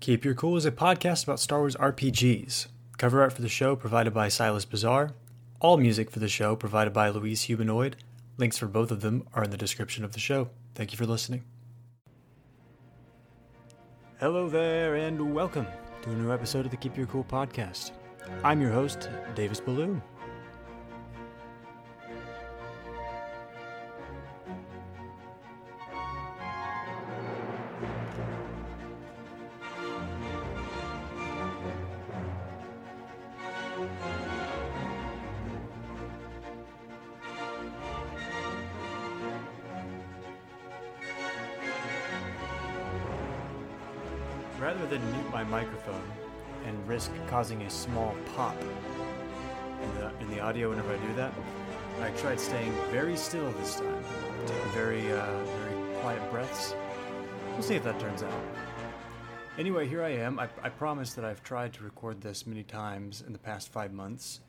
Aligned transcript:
Keep 0.00 0.24
Your 0.24 0.34
Cool 0.34 0.56
is 0.56 0.64
a 0.64 0.70
podcast 0.70 1.24
about 1.24 1.40
Star 1.40 1.58
Wars 1.58 1.74
RPGs. 1.74 2.68
Cover 2.98 3.20
art 3.20 3.32
for 3.32 3.42
the 3.42 3.48
show 3.48 3.74
provided 3.74 4.14
by 4.14 4.28
Silas 4.28 4.64
Bizarre. 4.64 5.10
All 5.58 5.76
music 5.76 6.08
for 6.12 6.20
the 6.20 6.28
show 6.28 6.54
provided 6.54 6.92
by 6.92 7.08
Louise 7.08 7.42
Humanoid. 7.42 7.96
Links 8.36 8.56
for 8.58 8.68
both 8.68 8.92
of 8.92 9.00
them 9.00 9.26
are 9.34 9.42
in 9.42 9.50
the 9.50 9.56
description 9.56 10.04
of 10.04 10.12
the 10.12 10.20
show. 10.20 10.50
Thank 10.76 10.92
you 10.92 10.98
for 10.98 11.04
listening. 11.04 11.42
Hello 14.20 14.48
there, 14.48 14.94
and 14.94 15.34
welcome 15.34 15.66
to 16.02 16.10
a 16.10 16.14
new 16.14 16.32
episode 16.32 16.64
of 16.64 16.70
the 16.70 16.76
Keep 16.76 16.96
Your 16.96 17.06
Cool 17.06 17.24
podcast. 17.24 17.90
I'm 18.44 18.62
your 18.62 18.70
host, 18.70 19.10
Davis 19.34 19.58
Ballou. 19.58 20.00
Causing 47.28 47.62
a 47.62 47.70
small 47.70 48.14
pop 48.34 48.56
in 49.82 49.94
the, 50.00 50.10
in 50.20 50.30
the 50.30 50.40
audio 50.40 50.70
whenever 50.70 50.92
I 50.92 50.96
do 51.06 51.14
that, 51.14 51.32
I 52.00 52.10
tried 52.10 52.38
staying 52.38 52.72
very 52.90 53.16
still 53.16 53.50
this 53.52 53.76
time, 53.76 54.04
taking 54.46 54.70
very, 54.70 55.12
uh, 55.12 55.44
very 55.44 55.96
quiet 56.00 56.30
breaths. 56.30 56.74
We'll 57.52 57.62
see 57.62 57.74
if 57.74 57.84
that 57.84 57.98
turns 57.98 58.22
out. 58.22 58.40
Anyway, 59.58 59.88
here 59.88 60.04
I 60.04 60.10
am. 60.10 60.38
I, 60.38 60.48
I 60.62 60.68
promise 60.68 61.14
that 61.14 61.24
I've 61.24 61.42
tried 61.42 61.72
to 61.74 61.82
record 61.82 62.20
this 62.20 62.46
many 62.46 62.62
times 62.62 63.24
in 63.26 63.32
the 63.32 63.38
past 63.40 63.72
five 63.72 63.92
months. 63.92 64.40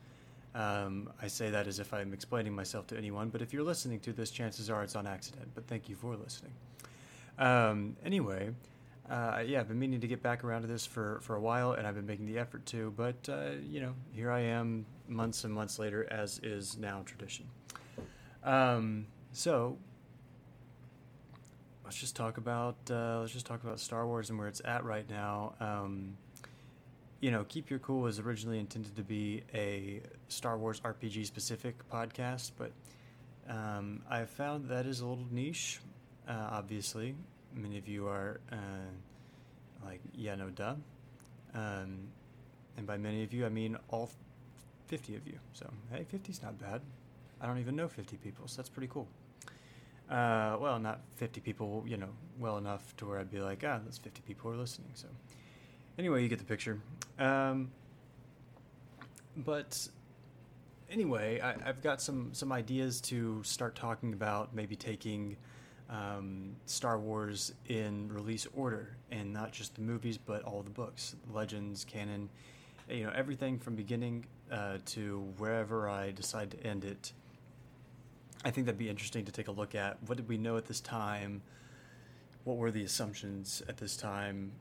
Um, 0.54 1.10
I 1.20 1.26
say 1.26 1.50
that 1.50 1.66
as 1.66 1.80
if 1.80 1.92
I'm 1.92 2.12
explaining 2.12 2.54
myself 2.54 2.86
to 2.88 2.96
anyone, 2.96 3.28
but 3.28 3.42
if 3.42 3.52
you're 3.52 3.64
listening 3.64 3.98
to 4.00 4.12
this, 4.12 4.30
chances 4.30 4.70
are 4.70 4.84
it's 4.84 4.94
on 4.94 5.06
accident. 5.06 5.48
But 5.54 5.66
thank 5.66 5.88
you 5.88 5.96
for 5.96 6.14
listening. 6.16 6.52
Um, 7.38 7.96
anyway, 8.04 8.50
uh, 9.10 9.42
yeah, 9.44 9.58
I've 9.58 9.66
been 9.66 9.78
meaning 9.78 10.00
to 10.00 10.06
get 10.06 10.22
back 10.22 10.44
around 10.44 10.62
to 10.62 10.68
this 10.68 10.86
for, 10.86 11.18
for 11.22 11.34
a 11.34 11.40
while, 11.40 11.72
and 11.72 11.84
I've 11.84 11.96
been 11.96 12.06
making 12.06 12.26
the 12.26 12.38
effort 12.38 12.64
to, 12.66 12.92
but, 12.96 13.28
uh, 13.28 13.50
you 13.68 13.80
know, 13.80 13.94
here 14.12 14.30
I 14.30 14.40
am 14.40 14.86
months 15.08 15.42
and 15.42 15.52
months 15.52 15.80
later, 15.80 16.06
as 16.12 16.38
is 16.44 16.78
now 16.78 17.02
tradition. 17.04 17.46
Um, 18.44 19.06
so, 19.32 19.76
let's 21.84 21.96
just 21.96 22.14
talk 22.14 22.38
about, 22.38 22.76
uh, 22.88 23.18
let's 23.20 23.32
just 23.32 23.46
talk 23.46 23.64
about 23.64 23.80
Star 23.80 24.06
Wars 24.06 24.30
and 24.30 24.38
where 24.38 24.46
it's 24.46 24.62
at 24.64 24.84
right 24.84 25.08
now. 25.10 25.54
Um, 25.58 26.16
you 27.18 27.32
know, 27.32 27.44
Keep 27.48 27.68
Your 27.68 27.80
Cool 27.80 28.02
was 28.02 28.20
originally 28.20 28.60
intended 28.60 28.94
to 28.94 29.02
be 29.02 29.42
a 29.52 30.02
Star 30.28 30.56
Wars 30.56 30.80
RPG 30.80 31.26
specific 31.26 31.76
podcast, 31.90 32.52
but 32.56 32.70
um, 33.48 34.02
I 34.08 34.24
found 34.24 34.68
that 34.68 34.86
is 34.86 35.00
a 35.00 35.06
little 35.06 35.26
niche, 35.32 35.80
uh, 36.28 36.48
obviously. 36.52 37.16
Many 37.54 37.78
of 37.78 37.88
you 37.88 38.06
are 38.08 38.40
uh, 38.52 38.56
like, 39.84 40.00
yeah, 40.14 40.34
no, 40.34 40.50
duh. 40.50 40.74
Um, 41.54 42.08
and 42.76 42.86
by 42.86 42.96
many 42.96 43.24
of 43.24 43.32
you, 43.32 43.44
I 43.44 43.48
mean 43.48 43.76
all 43.88 44.10
50 44.86 45.16
of 45.16 45.26
you. 45.26 45.38
So, 45.52 45.68
hey, 45.92 46.06
50's 46.12 46.42
not 46.42 46.58
bad. 46.58 46.80
I 47.40 47.46
don't 47.46 47.58
even 47.58 47.76
know 47.76 47.88
50 47.88 48.16
people, 48.18 48.46
so 48.46 48.56
that's 48.56 48.68
pretty 48.68 48.88
cool. 48.88 49.08
Uh, 50.10 50.56
well, 50.60 50.78
not 50.78 51.00
50 51.16 51.40
people, 51.40 51.84
you 51.86 51.96
know, 51.96 52.08
well 52.38 52.58
enough 52.58 52.96
to 52.96 53.06
where 53.06 53.18
I'd 53.18 53.30
be 53.30 53.40
like, 53.40 53.64
ah, 53.66 53.78
that's 53.84 53.98
50 53.98 54.22
people 54.26 54.50
are 54.50 54.56
listening. 54.56 54.90
So, 54.94 55.06
anyway, 55.98 56.22
you 56.22 56.28
get 56.28 56.38
the 56.38 56.44
picture. 56.44 56.80
Um, 57.18 57.70
but 59.36 59.88
anyway, 60.90 61.40
I, 61.40 61.54
I've 61.68 61.82
got 61.82 62.02
some 62.02 62.30
some 62.32 62.52
ideas 62.52 63.00
to 63.02 63.42
start 63.44 63.76
talking 63.76 64.12
about. 64.12 64.54
Maybe 64.54 64.76
taking 64.76 65.36
um, 65.90 66.54
Star 66.66 66.98
Wars 66.98 67.52
in 67.68 68.08
release 68.12 68.46
order, 68.54 68.96
and 69.10 69.32
not 69.32 69.52
just 69.52 69.74
the 69.74 69.80
movies, 69.82 70.16
but 70.16 70.42
all 70.44 70.62
the 70.62 70.70
books, 70.70 71.16
legends, 71.32 71.84
canon, 71.84 72.28
you 72.88 73.04
know, 73.04 73.12
everything 73.14 73.58
from 73.58 73.74
beginning 73.74 74.24
uh, 74.50 74.78
to 74.86 75.20
wherever 75.36 75.88
I 75.88 76.12
decide 76.12 76.52
to 76.52 76.64
end 76.64 76.84
it. 76.84 77.12
I 78.44 78.50
think 78.50 78.66
that'd 78.66 78.78
be 78.78 78.88
interesting 78.88 79.24
to 79.26 79.32
take 79.32 79.48
a 79.48 79.52
look 79.52 79.74
at. 79.74 79.98
What 80.06 80.16
did 80.16 80.28
we 80.28 80.38
know 80.38 80.56
at 80.56 80.64
this 80.64 80.80
time? 80.80 81.42
What 82.44 82.56
were 82.56 82.70
the 82.70 82.84
assumptions 82.84 83.62
at 83.68 83.76
this 83.76 83.96
time? 83.96 84.52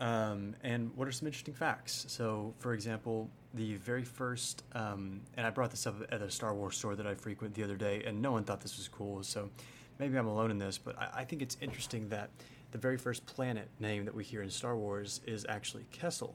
Um, 0.00 0.54
and 0.62 0.94
what 0.96 1.08
are 1.08 1.12
some 1.12 1.26
interesting 1.26 1.54
facts? 1.54 2.06
So, 2.08 2.54
for 2.58 2.72
example, 2.72 3.28
the 3.54 3.74
very 3.76 4.04
first, 4.04 4.62
um, 4.72 5.20
and 5.36 5.46
I 5.46 5.50
brought 5.50 5.70
this 5.70 5.86
up 5.86 5.96
at 6.10 6.22
a 6.22 6.30
Star 6.30 6.54
Wars 6.54 6.76
store 6.76 6.94
that 6.94 7.06
I 7.06 7.14
frequent 7.14 7.54
the 7.54 7.64
other 7.64 7.76
day, 7.76 8.04
and 8.06 8.22
no 8.22 8.32
one 8.32 8.44
thought 8.44 8.60
this 8.60 8.76
was 8.78 8.88
cool. 8.88 9.22
So, 9.22 9.50
maybe 9.98 10.16
I'm 10.16 10.26
alone 10.26 10.50
in 10.50 10.58
this, 10.58 10.78
but 10.78 10.98
I, 10.98 11.08
I 11.18 11.24
think 11.24 11.42
it's 11.42 11.56
interesting 11.60 12.08
that 12.08 12.30
the 12.70 12.78
very 12.78 12.96
first 12.96 13.26
planet 13.26 13.68
name 13.80 14.04
that 14.04 14.14
we 14.14 14.24
hear 14.24 14.42
in 14.42 14.50
Star 14.50 14.76
Wars 14.76 15.20
is 15.26 15.46
actually 15.48 15.86
Kessel. 15.90 16.34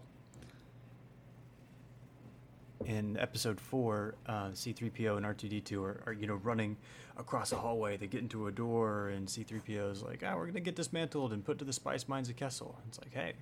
In 2.86 3.18
Episode 3.18 3.62
Four, 3.62 4.16
uh, 4.28 4.50
C-3PO 4.54 5.16
and 5.16 5.26
R2D2 5.26 5.84
are, 5.84 6.04
are, 6.06 6.14
you 6.14 6.28
know, 6.28 6.36
running 6.36 6.76
across 7.18 7.54
a 7.54 7.56
hallway. 7.56 7.96
They 7.96 8.08
get 8.08 8.22
into 8.22 8.48
a 8.48 8.52
door, 8.52 9.10
and 9.10 9.30
C-3PO 9.30 9.92
is 9.92 10.02
like, 10.04 10.22
"Ah, 10.26 10.36
we're 10.36 10.48
gonna 10.48 10.60
get 10.60 10.76
dismantled 10.76 11.32
and 11.32 11.46
put 11.46 11.60
to 11.60 11.66
the 11.66 11.72
spice 11.72 12.10
mines 12.10 12.30
of 12.30 12.36
Kessel." 12.36 12.78
It's 12.90 13.00
like, 13.00 13.14
hey, 13.14 13.34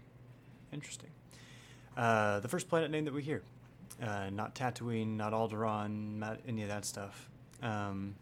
interesting. 0.72 1.10
Uh, 1.98 2.40
the 2.40 2.48
first 2.48 2.70
planet 2.70 2.92
name 2.92 3.06
that 3.06 3.14
we 3.14 3.24
hear, 3.24 3.42
uh, 4.02 4.30
not 4.30 4.54
Tatooine, 4.54 5.18
not 5.18 5.34
Alderaan, 5.34 6.20
not 6.20 6.40
any 6.48 6.62
of 6.62 6.70
that 6.70 6.86
stuff. 6.86 7.30
Um, 7.64 8.16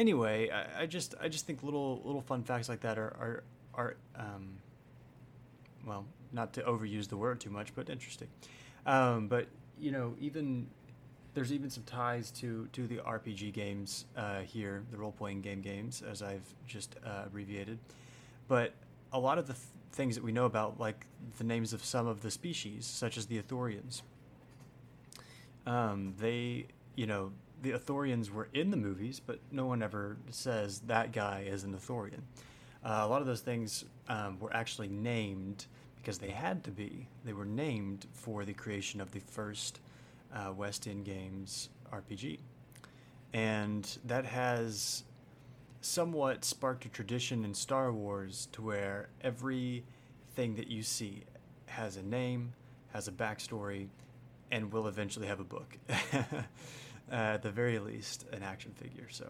anyway, 0.00 0.48
I, 0.50 0.82
I, 0.82 0.86
just 0.86 1.14
I 1.20 1.28
just 1.28 1.46
think 1.46 1.62
little 1.62 2.00
little 2.04 2.22
fun 2.22 2.42
facts 2.42 2.68
like 2.68 2.80
that 2.80 2.98
are 2.98 3.14
are, 3.20 3.44
are 3.74 3.96
um, 4.16 4.56
well, 5.86 6.06
not 6.32 6.54
to 6.54 6.62
overuse 6.62 7.08
the 7.08 7.16
word 7.16 7.38
too 7.38 7.50
much, 7.50 7.74
but 7.74 7.90
interesting. 7.90 8.28
Um, 8.86 9.28
but 9.28 9.46
you 9.78 9.92
know, 9.92 10.14
even 10.18 10.66
there's 11.34 11.52
even 11.52 11.70
some 11.70 11.84
ties 11.84 12.30
to 12.32 12.68
to 12.72 12.86
the 12.86 12.96
RPG 12.96 13.52
games 13.52 14.06
uh, 14.16 14.40
here, 14.40 14.82
the 14.90 14.96
role 14.96 15.12
playing 15.12 15.42
game 15.42 15.60
games, 15.60 16.02
as 16.02 16.22
I've 16.22 16.54
just 16.66 16.96
uh, 17.06 17.24
abbreviated. 17.26 17.78
But 18.48 18.72
a 19.12 19.20
lot 19.20 19.38
of 19.38 19.46
the 19.46 19.52
th- 19.52 19.64
things 19.92 20.14
that 20.14 20.24
we 20.24 20.32
know 20.32 20.46
about, 20.46 20.80
like 20.80 21.06
the 21.38 21.44
names 21.44 21.72
of 21.72 21.84
some 21.84 22.06
of 22.06 22.22
the 22.22 22.30
species, 22.30 22.86
such 22.86 23.16
as 23.18 23.26
the 23.26 23.40
Ithorians, 23.40 24.02
um, 25.66 26.14
they, 26.18 26.66
you 26.96 27.06
know, 27.06 27.32
the 27.62 27.72
Ithorians 27.72 28.30
were 28.30 28.48
in 28.54 28.70
the 28.70 28.76
movies, 28.76 29.20
but 29.24 29.38
no 29.50 29.66
one 29.66 29.82
ever 29.82 30.16
says 30.30 30.80
that 30.80 31.12
guy 31.12 31.44
is 31.46 31.64
an 31.64 31.74
Ithorian. 31.74 32.22
Uh, 32.84 33.02
a 33.02 33.08
lot 33.08 33.20
of 33.20 33.26
those 33.26 33.40
things 33.40 33.84
um, 34.08 34.38
were 34.40 34.54
actually 34.54 34.88
named 34.88 35.66
because 35.96 36.18
they 36.18 36.30
had 36.30 36.64
to 36.64 36.70
be. 36.70 37.06
They 37.24 37.34
were 37.34 37.44
named 37.44 38.06
for 38.12 38.44
the 38.44 38.54
creation 38.54 39.00
of 39.00 39.12
the 39.12 39.20
first 39.20 39.80
uh, 40.34 40.52
West 40.52 40.86
End 40.86 41.04
Games 41.04 41.68
RPG. 41.92 42.38
And 43.32 43.98
that 44.04 44.24
has 44.24 45.04
somewhat 45.82 46.44
sparked 46.44 46.84
a 46.86 46.88
tradition 46.88 47.44
in 47.44 47.54
Star 47.54 47.92
Wars 47.92 48.48
to 48.52 48.62
where 48.62 49.08
everything 49.22 50.54
that 50.56 50.68
you 50.68 50.82
see 50.82 51.24
has 51.66 51.96
a 51.96 52.02
name, 52.02 52.54
has 52.92 53.06
a 53.06 53.12
backstory, 53.12 53.88
and 54.50 54.72
will 54.72 54.88
eventually 54.88 55.26
have 55.26 55.40
a 55.40 55.44
book. 55.44 55.76
uh, 57.10 57.14
at 57.14 57.42
the 57.42 57.50
very 57.50 57.78
least, 57.78 58.26
an 58.32 58.42
action 58.42 58.72
figure. 58.72 59.08
So 59.10 59.28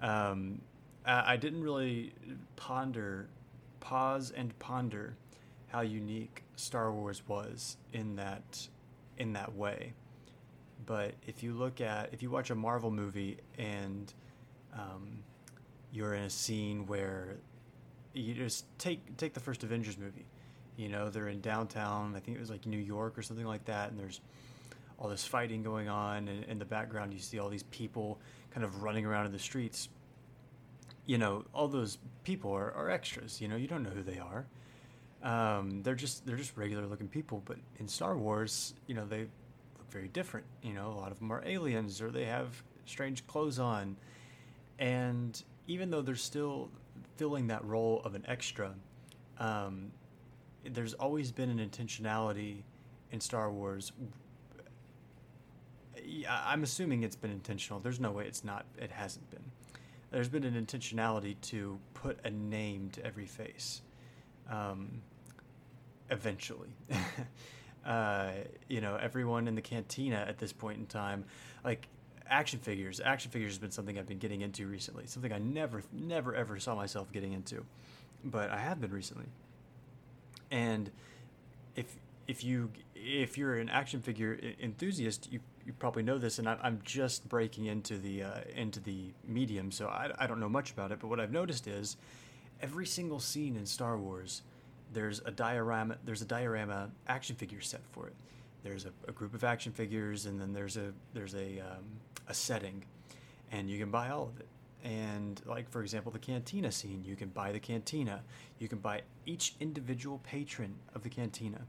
um, 0.00 0.60
I, 1.04 1.34
I 1.34 1.36
didn't 1.36 1.62
really 1.62 2.12
ponder, 2.56 3.28
pause 3.80 4.30
and 4.30 4.56
ponder 4.58 5.16
how 5.68 5.80
unique 5.80 6.44
Star 6.56 6.92
Wars 6.92 7.22
was 7.28 7.76
in 7.92 8.16
that 8.16 8.68
in 9.18 9.32
that 9.34 9.54
way. 9.54 9.92
But 10.86 11.14
if 11.26 11.42
you 11.42 11.52
look 11.52 11.80
at 11.80 12.12
if 12.12 12.22
you 12.22 12.30
watch 12.30 12.50
a 12.50 12.54
Marvel 12.54 12.90
movie 12.90 13.38
and 13.58 14.12
um, 14.72 15.18
you're 15.92 16.14
in 16.14 16.24
a 16.24 16.30
scene 16.30 16.86
where 16.86 17.36
you 18.14 18.34
just 18.34 18.64
take 18.78 19.16
take 19.16 19.34
the 19.34 19.40
first 19.40 19.64
Avengers 19.64 19.98
movie, 19.98 20.26
you 20.76 20.88
know 20.88 21.10
they're 21.10 21.28
in 21.28 21.40
downtown. 21.40 22.14
I 22.16 22.20
think 22.20 22.36
it 22.36 22.40
was 22.40 22.50
like 22.50 22.66
New 22.66 22.78
York 22.78 23.18
or 23.18 23.22
something 23.22 23.46
like 23.46 23.66
that, 23.66 23.90
and 23.90 23.98
there's 23.98 24.20
all 24.98 25.08
this 25.08 25.24
fighting 25.24 25.62
going 25.62 25.88
on, 25.88 26.28
and 26.28 26.44
in 26.44 26.58
the 26.58 26.64
background 26.64 27.12
you 27.12 27.20
see 27.20 27.38
all 27.38 27.48
these 27.48 27.62
people 27.64 28.18
kind 28.50 28.64
of 28.64 28.82
running 28.82 29.06
around 29.06 29.26
in 29.26 29.32
the 29.32 29.38
streets. 29.38 29.88
You 31.06 31.18
know, 31.18 31.44
all 31.54 31.68
those 31.68 31.98
people 32.24 32.52
are, 32.52 32.72
are 32.72 32.90
extras. 32.90 33.40
You 33.40 33.48
know, 33.48 33.56
you 33.56 33.66
don't 33.66 33.82
know 33.82 33.90
who 33.90 34.02
they 34.02 34.18
are. 34.18 34.46
Um, 35.22 35.82
they're 35.82 35.94
just 35.94 36.26
they're 36.26 36.36
just 36.36 36.56
regular 36.56 36.86
looking 36.86 37.08
people. 37.08 37.42
But 37.44 37.56
in 37.78 37.88
Star 37.88 38.16
Wars, 38.16 38.74
you 38.86 38.94
know, 38.94 39.06
they 39.06 39.20
look 39.20 39.90
very 39.90 40.08
different. 40.08 40.46
You 40.62 40.74
know, 40.74 40.88
a 40.88 40.98
lot 40.98 41.12
of 41.12 41.18
them 41.18 41.30
are 41.32 41.42
aliens 41.46 42.02
or 42.02 42.10
they 42.10 42.24
have 42.24 42.62
strange 42.84 43.26
clothes 43.26 43.58
on, 43.58 43.96
and 44.78 45.42
even 45.66 45.90
though 45.90 46.02
they're 46.02 46.16
still 46.16 46.70
filling 47.16 47.46
that 47.48 47.64
role 47.64 48.02
of 48.04 48.14
an 48.14 48.24
extra, 48.26 48.74
um, 49.38 49.90
there's 50.64 50.94
always 50.94 51.30
been 51.32 51.50
an 51.50 51.58
intentionality 51.58 52.62
in 53.12 53.20
Star 53.20 53.50
Wars. 53.50 53.92
Yeah, 56.10 56.42
I'm 56.46 56.62
assuming 56.62 57.02
it's 57.02 57.16
been 57.16 57.30
intentional. 57.30 57.80
There's 57.80 58.00
no 58.00 58.10
way 58.10 58.26
it's 58.26 58.42
not. 58.42 58.64
It 58.78 58.90
hasn't 58.90 59.30
been. 59.30 59.44
There's 60.10 60.28
been 60.28 60.44
an 60.44 60.54
intentionality 60.54 61.36
to 61.42 61.78
put 61.92 62.18
a 62.24 62.30
name 62.30 62.88
to 62.92 63.04
every 63.04 63.26
face. 63.26 63.82
Um, 64.50 65.02
eventually. 66.10 66.70
uh, 67.86 68.30
you 68.68 68.80
know, 68.80 68.96
everyone 68.96 69.48
in 69.48 69.54
the 69.54 69.60
cantina 69.60 70.24
at 70.26 70.38
this 70.38 70.52
point 70.52 70.78
in 70.78 70.86
time, 70.86 71.24
like 71.62 71.88
action 72.26 72.58
figures. 72.58 73.00
Action 73.04 73.30
figures 73.30 73.52
has 73.52 73.58
been 73.58 73.70
something 73.70 73.98
I've 73.98 74.06
been 74.06 74.18
getting 74.18 74.40
into 74.40 74.66
recently. 74.66 75.06
Something 75.06 75.32
I 75.32 75.38
never, 75.38 75.82
never, 75.92 76.34
ever 76.34 76.58
saw 76.58 76.74
myself 76.74 77.12
getting 77.12 77.32
into, 77.32 77.64
but 78.24 78.50
I 78.50 78.58
have 78.58 78.80
been 78.80 78.92
recently. 78.92 79.26
And 80.50 80.90
if 81.76 81.96
if 82.26 82.44
you 82.44 82.70
if 82.94 83.36
you're 83.38 83.56
an 83.56 83.68
action 83.68 84.00
figure 84.00 84.38
enthusiast, 84.60 85.30
you 85.30 85.40
you 85.68 85.74
probably 85.78 86.02
know 86.02 86.16
this, 86.16 86.38
and 86.38 86.48
I, 86.48 86.56
am 86.64 86.80
just 86.82 87.28
breaking 87.28 87.66
into 87.66 87.98
the 87.98 88.22
uh, 88.22 88.40
into 88.56 88.80
the 88.80 89.12
medium, 89.26 89.70
so 89.70 89.88
I, 89.88 90.10
I 90.18 90.26
don't 90.26 90.40
know 90.40 90.48
much 90.48 90.70
about 90.70 90.92
it. 90.92 90.98
But 90.98 91.08
what 91.08 91.20
I've 91.20 91.30
noticed 91.30 91.66
is 91.66 91.98
every 92.62 92.86
single 92.86 93.20
scene 93.20 93.54
in 93.54 93.66
Star 93.66 93.98
Wars, 93.98 94.42
there's 94.94 95.20
a 95.26 95.30
diorama 95.30 95.98
there's 96.06 96.22
a 96.22 96.24
diorama 96.24 96.90
action 97.06 97.36
figure 97.36 97.60
set 97.60 97.82
for 97.92 98.06
it. 98.06 98.14
There's 98.64 98.86
a, 98.86 98.92
a 99.08 99.12
group 99.12 99.34
of 99.34 99.44
action 99.44 99.70
figures, 99.72 100.24
and 100.24 100.40
then 100.40 100.54
there's 100.54 100.78
a 100.78 100.94
there's 101.12 101.34
a 101.34 101.60
um, 101.60 101.84
a 102.28 102.34
setting, 102.34 102.82
and 103.52 103.68
you 103.68 103.78
can 103.78 103.90
buy 103.90 104.08
all 104.08 104.32
of 104.34 104.40
it. 104.40 104.48
And 104.82 105.38
like 105.44 105.68
for 105.68 105.82
example, 105.82 106.10
the 106.10 106.18
cantina 106.18 106.72
scene, 106.72 107.04
you 107.04 107.14
can 107.14 107.28
buy 107.28 107.52
the 107.52 107.60
cantina. 107.60 108.22
You 108.58 108.68
can 108.68 108.78
buy 108.78 109.02
each 109.26 109.54
individual 109.60 110.18
patron 110.24 110.76
of 110.94 111.02
the 111.02 111.10
cantina. 111.10 111.60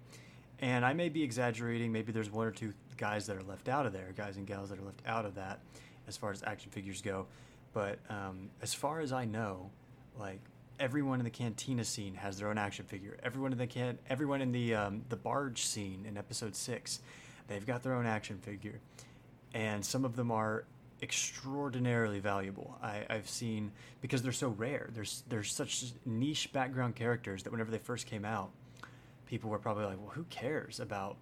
And 0.62 0.86
I 0.86 0.94
may 0.94 1.10
be 1.10 1.24
exaggerating. 1.24 1.92
Maybe 1.92 2.12
there's 2.12 2.30
one 2.30 2.46
or 2.46 2.52
two 2.52 2.74
guys 3.00 3.26
that 3.26 3.38
are 3.38 3.44
left 3.44 3.68
out 3.68 3.88
of 3.88 3.94
there, 3.94 4.14
guys 4.16 4.38
and 4.38 4.46
gals 4.46 4.70
that 4.70 4.78
are 4.78 4.84
left 4.84 5.02
out 5.08 5.26
of 5.26 5.34
that, 5.36 5.60
as 6.08 6.18
far 6.18 6.32
as 6.32 6.44
action 6.44 6.70
figures 6.70 7.02
go. 7.02 7.26
But 7.74 7.98
um, 8.10 8.50
as 8.62 8.74
far 8.74 9.00
as 9.00 9.12
I 9.12 9.26
know, 9.26 9.72
like 10.20 10.42
everyone 10.80 11.20
in 11.20 11.24
the 11.24 11.32
cantina 11.32 11.84
scene 11.84 12.14
has 12.16 12.38
their 12.38 12.50
own 12.50 12.58
action 12.58 12.86
figure. 12.86 13.18
Everyone 13.24 13.52
in 13.52 13.58
the 13.58 13.68
can, 13.68 13.98
everyone 14.10 14.42
in 14.42 14.52
the 14.52 14.76
um, 14.76 15.04
the 15.10 15.16
barge 15.16 15.64
scene 15.66 16.06
in 16.08 16.18
episode 16.18 16.56
six, 16.56 17.00
they've 17.48 17.66
got 17.66 17.82
their 17.84 17.94
own 17.94 18.06
action 18.06 18.38
figure, 18.38 18.80
and 19.54 19.84
some 19.84 20.06
of 20.06 20.16
them 20.16 20.30
are 20.32 20.66
extraordinarily 21.02 22.20
valuable. 22.20 22.78
I, 22.84 23.06
I've 23.10 23.30
seen 23.30 23.72
because 24.02 24.22
they're 24.22 24.32
so 24.32 24.50
rare. 24.50 24.90
There's 24.94 25.24
there's 25.30 25.54
such 25.54 25.86
niche 26.06 26.52
background 26.52 26.96
characters 26.96 27.44
that 27.44 27.52
whenever 27.52 27.72
they 27.72 27.78
first 27.78 28.08
came 28.08 28.26
out, 28.26 28.52
people 29.26 29.50
were 29.50 29.60
probably 29.60 29.86
like, 29.86 30.00
"Well, 30.00 30.12
who 30.12 30.24
cares 30.26 30.80
about 30.80 31.18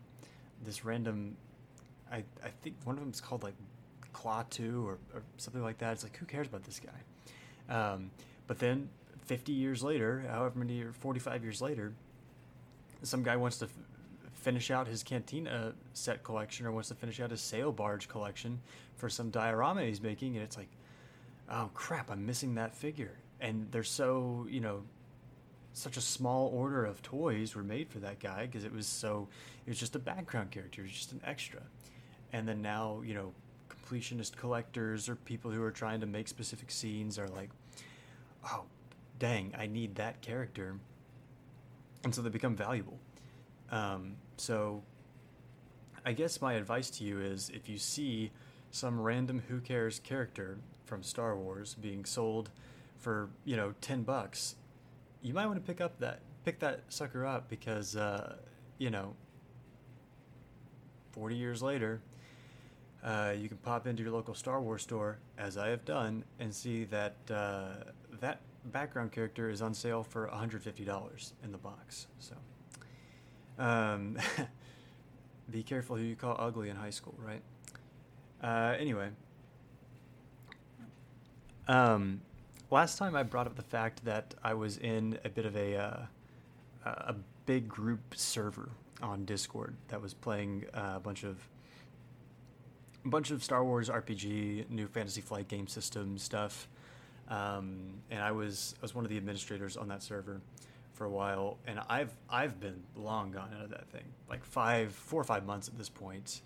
this 0.64 0.84
random?" 0.86 1.38
I 2.12 2.18
I 2.44 2.50
think 2.62 2.76
one 2.84 2.96
of 2.96 3.02
them 3.02 3.12
is 3.12 3.22
called 3.22 3.44
like 3.44 3.56
Klaatu 4.14 4.84
or, 4.86 4.98
or 5.14 5.24
something 5.38 5.62
like 5.62 5.78
that. 5.80 5.94
It's 5.94 6.04
like, 6.04 6.18
who 6.18 6.26
cares 6.26 6.48
about 6.48 6.64
this 6.64 6.80
guy? 6.80 7.74
Um, 7.74 8.12
but 8.48 8.60
then 8.60 8.90
50 9.26 9.52
years 9.52 9.84
later, 9.84 10.26
however 10.30 10.60
many 10.60 10.82
or 10.82 10.94
45 10.94 11.44
years 11.44 11.62
later, 11.62 11.94
some 13.04 13.24
guy 13.24 13.36
wants 13.36 13.58
to 13.60 13.66
f- 13.66 13.72
finish 14.34 14.72
out 14.72 14.88
his 14.88 15.04
cantina 15.04 15.74
set 15.94 16.24
collection 16.24 16.66
or 16.66 16.72
wants 16.72 16.88
to 16.90 16.96
finish 16.96 17.20
out 17.20 17.30
his 17.32 17.42
sail 17.42 17.72
barge 17.72 18.08
collection 18.08 18.60
for 18.96 19.10
some 19.10 19.30
diorama 19.30 19.84
he's 19.84 20.02
making, 20.02 20.36
and 20.36 20.44
it's 20.44 20.58
like, 20.58 20.70
oh 21.50 21.70
crap, 21.74 22.10
I'm 22.10 22.26
missing 22.26 22.56
that 22.56 22.74
figure. 22.74 23.18
And 23.40 23.68
they're 23.72 23.84
so, 23.84 24.48
you 24.50 24.62
know, 24.62 24.84
such 25.74 25.98
a 25.98 26.02
small 26.02 26.48
order 26.48 26.86
of 26.86 27.04
toys 27.04 27.54
were 27.54 27.64
made 27.64 27.90
for 27.90 28.00
that 28.00 28.20
guy 28.20 28.48
because 28.48 28.64
it 28.64 28.74
was 28.74 28.88
so, 28.88 29.28
it 29.66 29.70
was 29.70 29.80
just 29.80 29.96
a 29.96 30.00
background 30.00 30.50
character, 30.52 30.82
it 30.82 30.86
was 30.86 30.94
just 30.94 31.12
an 31.12 31.22
extra. 31.24 31.62
And 32.34 32.48
then 32.48 32.62
now, 32.62 33.02
you 33.06 33.14
know, 33.14 33.34
completionist 33.70 34.36
collectors 34.36 35.08
or 35.08 35.16
people 35.16 35.52
who 35.52 35.64
are 35.64 35.72
trying 35.72 36.02
to 36.02 36.06
make 36.06 36.28
specific 36.28 36.72
scenes 36.72 37.18
are 37.18 37.28
like, 37.28 37.50
oh, 38.46 38.64
dang, 39.20 39.54
I 39.58 39.68
need 39.68 39.96
that 39.96 40.22
character. 40.22 40.76
And 42.04 42.14
so 42.14 42.22
they 42.22 42.30
become 42.30 42.56
valuable. 42.56 43.00
Um, 43.72 44.16
so 44.38 44.84
I 46.06 46.14
guess 46.14 46.42
my 46.42 46.54
advice 46.54 46.90
to 46.92 47.04
you 47.04 47.20
is 47.20 47.50
if 47.50 47.68
you 47.68 47.78
see 47.78 48.32
some 48.72 49.00
random 49.00 49.42
who 49.48 49.60
cares 49.60 50.00
character 50.00 50.58
from 50.86 51.04
Star 51.04 51.36
Wars 51.36 51.76
being 51.76 52.06
sold 52.06 52.50
for, 52.98 53.30
you 53.46 53.56
know, 53.56 53.74
10 53.82 54.04
bucks, 54.04 54.56
you 55.22 55.34
might 55.34 55.46
want 55.46 55.58
to 55.58 55.66
pick 55.66 55.82
up 55.82 56.00
that 56.00 56.20
pick 56.46 56.60
that 56.60 56.82
sucker 56.88 57.26
up 57.26 57.50
because 57.50 57.98
uh, 57.98 58.36
you 58.78 58.90
know 58.90 59.14
40 61.12 61.36
years 61.36 61.62
later 61.62 62.00
uh, 63.04 63.34
you 63.38 63.48
can 63.48 63.58
pop 63.58 63.88
into 63.88 64.04
your 64.04 64.12
local 64.12 64.34
Star 64.34 64.62
Wars 64.62 64.84
store, 64.84 65.20
as 65.38 65.58
I 65.58 65.70
have 65.70 65.86
done, 65.86 66.24
and 66.40 66.54
see 66.54 66.84
that 66.86 67.16
uh, 67.30 67.92
that 68.20 68.42
background 68.66 69.12
character 69.12 69.50
is 69.50 69.62
on 69.62 69.74
sale 69.74 70.04
for 70.04 70.28
$150 70.28 71.32
in 71.44 71.52
the 71.52 71.58
box. 71.58 72.08
So, 72.20 72.36
um, 73.60 74.18
be 75.50 75.64
careful 75.64 75.96
who 75.96 76.04
you 76.04 76.16
call 76.16 76.36
ugly 76.38 76.70
in 76.70 76.76
high 76.76 76.90
school, 76.90 77.16
right? 77.18 77.42
Uh, 78.44 78.76
anyway, 78.78 79.10
um, 81.68 82.22
last 82.72 82.98
time 82.98 83.16
I 83.16 83.24
brought 83.24 83.48
up 83.48 83.56
the 83.56 83.64
fact 83.64 84.06
that 84.06 84.34
I 84.44 84.54
was 84.54 84.78
in 84.78 85.20
a 85.24 85.30
bit 85.30 85.46
of 85.46 85.56
a 85.56 85.76
uh, 85.76 86.06
a 86.86 87.16
big 87.46 87.68
group 87.68 88.14
server 88.16 88.70
on 89.02 89.26
Discord 89.26 89.76
that 89.90 90.02
was 90.02 90.14
playing 90.14 90.66
uh, 90.74 90.94
a 90.96 91.00
bunch 91.00 91.24
of 91.24 91.38
a 93.08 93.10
bunch 93.10 93.32
of 93.32 93.44
Star 93.44 93.64
Wars 93.64 93.90
RPG, 93.90 94.70
new 94.70 94.88
Fantasy 94.88 95.22
Flight 95.22 95.48
game 95.48 95.68
system 95.68 96.18
stuff. 96.18 96.68
Um, 97.30 98.02
and 98.12 98.22
I 98.22 98.32
was 98.32 98.76
I 98.78 98.82
was 98.82 98.94
one 98.94 99.06
of 99.06 99.10
the 99.10 99.18
administrators 99.18 99.78
on 99.78 99.88
that 99.90 100.04
server 100.04 100.42
for 100.94 101.06
a 101.06 101.10
while, 101.10 101.58
and 101.66 101.80
I've 101.90 102.12
I've 102.30 102.60
been 102.60 102.84
long 102.96 103.32
gone 103.32 103.52
out 103.58 103.64
of 103.64 103.70
that 103.72 103.88
thing, 103.90 104.04
like 104.30 104.44
five, 104.44 104.92
four 104.94 105.20
or 105.22 105.24
five 105.24 105.46
months 105.46 105.68
at 105.68 105.78
this 105.78 105.90
point. 105.90 106.42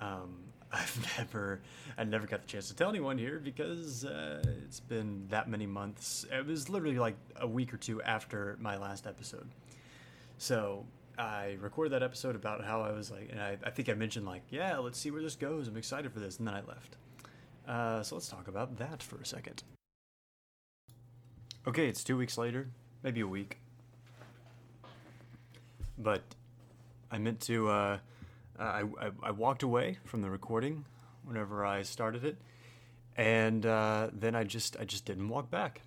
Um, 0.00 0.36
I've 0.72 1.18
never 1.18 1.60
I 1.98 2.04
never 2.04 2.26
got 2.26 2.42
the 2.42 2.46
chance 2.46 2.68
to 2.68 2.76
tell 2.76 2.90
anyone 2.90 3.18
here 3.18 3.40
because 3.42 4.04
uh, 4.04 4.42
it's 4.66 4.80
been 4.80 5.26
that 5.28 5.48
many 5.48 5.66
months. 5.66 6.24
It 6.32 6.46
was 6.46 6.68
literally 6.68 6.98
like 6.98 7.16
a 7.36 7.46
week 7.46 7.74
or 7.74 7.78
two 7.78 8.00
after 8.02 8.56
my 8.60 8.76
last 8.76 9.06
episode, 9.06 9.48
so 10.38 10.86
I 11.20 11.58
recorded 11.60 11.92
that 11.92 12.02
episode 12.02 12.34
about 12.34 12.64
how 12.64 12.80
I 12.80 12.92
was 12.92 13.10
like, 13.10 13.28
and 13.30 13.38
I, 13.38 13.58
I 13.62 13.70
think 13.70 13.90
I 13.90 13.94
mentioned 13.94 14.24
like, 14.24 14.42
yeah, 14.48 14.78
let's 14.78 14.98
see 14.98 15.10
where 15.10 15.20
this 15.20 15.36
goes. 15.36 15.68
I'm 15.68 15.76
excited 15.76 16.10
for 16.12 16.18
this, 16.18 16.38
and 16.38 16.48
then 16.48 16.54
I 16.54 16.62
left. 16.62 16.96
Uh, 17.68 18.02
so 18.02 18.14
let's 18.14 18.28
talk 18.28 18.48
about 18.48 18.78
that 18.78 19.02
for 19.02 19.20
a 19.20 19.26
second. 19.26 19.62
Okay, 21.66 21.88
it's 21.88 22.02
two 22.02 22.16
weeks 22.16 22.38
later, 22.38 22.70
maybe 23.02 23.20
a 23.20 23.26
week. 23.26 23.58
But 25.98 26.22
I 27.10 27.18
meant 27.18 27.40
to, 27.42 27.68
uh, 27.68 27.98
I, 28.58 28.80
I, 28.80 29.10
I, 29.22 29.30
walked 29.32 29.62
away 29.62 29.98
from 30.06 30.22
the 30.22 30.30
recording 30.30 30.86
whenever 31.24 31.66
I 31.66 31.82
started 31.82 32.24
it, 32.24 32.38
and 33.14 33.66
uh, 33.66 34.08
then 34.14 34.34
I 34.34 34.44
just 34.44 34.78
I 34.80 34.86
just 34.86 35.04
didn't 35.04 35.28
walk 35.28 35.50
back. 35.50 35.82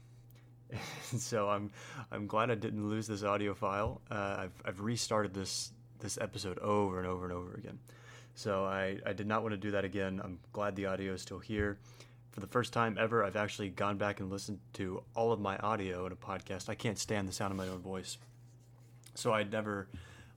so 1.18 1.50
I'm 1.50 1.72
I'm 2.12 2.27
glad 2.27 2.51
I 2.51 2.56
didn't 2.56 2.89
lose 2.89 3.08
this 3.08 3.24
audio 3.24 3.53
file. 3.53 4.01
Uh, 4.10 4.36
I've 4.39 4.62
I've 4.65 4.80
restarted 4.82 5.34
this 5.34 5.72
this 6.00 6.18
episode 6.20 6.60
over 6.60 7.00
and 7.00 7.08
over 7.08 7.25
and 7.25 7.34
over 7.34 7.53
again. 7.53 7.80
So 8.36 8.65
I, 8.65 8.98
I 9.06 9.13
did 9.13 9.27
not 9.27 9.44
want 9.44 9.53
to 9.53 9.58
do 9.58 9.72
that 9.72 9.86
again. 9.86 10.20
I'm 10.24 10.39
glad 10.53 10.75
the 10.75 10.88
audio 10.88 11.13
is 11.13 11.22
still 11.22 11.38
here 11.38 11.77
for 12.34 12.39
the 12.39 12.48
first 12.48 12.74
time 12.74 12.98
ever, 13.00 13.24
I've 13.24 13.36
actually 13.36 13.70
gone 13.70 13.98
back 13.98 14.20
and 14.20 14.32
listened 14.32 14.60
to 14.74 15.03
all 15.15 15.32
of 15.32 15.39
my 15.39 15.56
audio 15.58 16.08
in 16.08 16.12
a 16.12 16.15
podcast. 16.15 16.68
I 16.68 16.74
can't 16.74 16.98
stand 16.98 17.27
the 17.27 17.32
sound 17.32 17.51
of 17.51 17.58
my 17.58 17.68
own 17.68 17.80
voice. 17.80 18.18
So 19.13 19.32
I 19.32 19.44
never, 19.44 19.88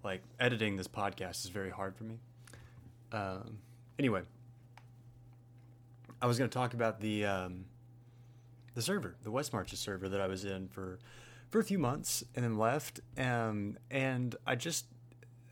like, 0.04 0.20
editing 0.38 0.76
this 0.76 0.88
podcast 0.88 1.46
is 1.46 1.50
very 1.50 1.70
hard 1.70 1.96
for 1.96 2.04
me. 2.04 2.18
Um, 3.12 3.58
anyway, 3.98 4.22
I 6.20 6.26
was 6.26 6.36
going 6.36 6.50
to 6.50 6.54
talk 6.54 6.74
about 6.74 7.00
the 7.00 7.24
um, 7.24 7.64
the 8.76 8.82
server, 8.82 9.16
the 9.24 9.30
West 9.30 9.54
Marches 9.54 9.80
server 9.80 10.06
that 10.08 10.20
I 10.20 10.26
was 10.28 10.44
in 10.44 10.68
for 10.68 11.00
for 11.48 11.58
a 11.58 11.64
few 11.64 11.78
months 11.78 12.22
and 12.34 12.44
then 12.44 12.58
left. 12.58 13.00
Um, 13.16 13.78
and 13.90 14.36
I 14.46 14.54
just 14.54 14.84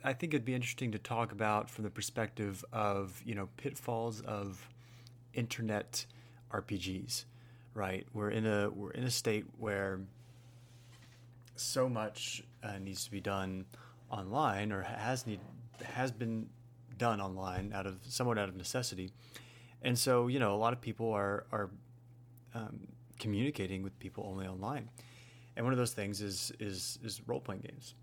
I 0.05 0.13
think 0.13 0.35
it'd 0.35 0.45
be 0.45 0.55
interesting 0.55 0.93
to 0.93 0.99
talk 0.99 1.33
about 1.33 1.71
from 1.71 1.85
the 1.85 1.91
perspective 1.91 2.65
of 2.71 3.21
you 3.25 3.35
know 3.35 3.49
pitfalls 3.57 4.21
of 4.21 4.69
internet 5.33 6.05
RPGs, 6.53 7.25
right? 7.73 8.07
We're 8.13 8.31
in 8.31 8.47
a 8.47 8.71
we're 8.71 8.91
in 8.91 9.05
a 9.05 9.11
state 9.11 9.47
where 9.59 10.01
so 11.57 11.89
much 11.89 12.45
uh, 12.63 12.79
needs 12.79 13.07
to 13.07 13.11
be 13.11 13.23
done 13.23 13.65
online, 14.11 14.71
or 14.71 14.83
has 14.83 15.27
need 15.27 15.41
has 15.83 16.13
been 16.13 16.51
done 16.99 17.23
online 17.23 17.73
out 17.75 17.87
of 17.87 18.01
somewhat 18.07 18.37
out 18.37 18.51
of 18.51 18.55
necessity, 18.55 19.13
and 19.81 19.99
so 19.99 20.27
you 20.27 20.39
know 20.39 20.55
a 20.55 20.59
lot 20.59 20.75
of 20.75 20.83
people 20.83 21.11
are 21.11 21.47
are 21.51 21.71
um, 22.55 22.89
communicating 23.25 23.83
with 23.83 23.99
people 23.99 24.23
only 24.31 24.47
online, 24.47 24.91
and 25.57 25.65
one 25.65 25.73
of 25.73 25.79
those 25.79 25.95
things 25.95 26.21
is 26.21 26.53
is 26.61 26.99
is 27.03 27.23
role 27.27 27.41
playing 27.41 27.63
games, 27.63 27.95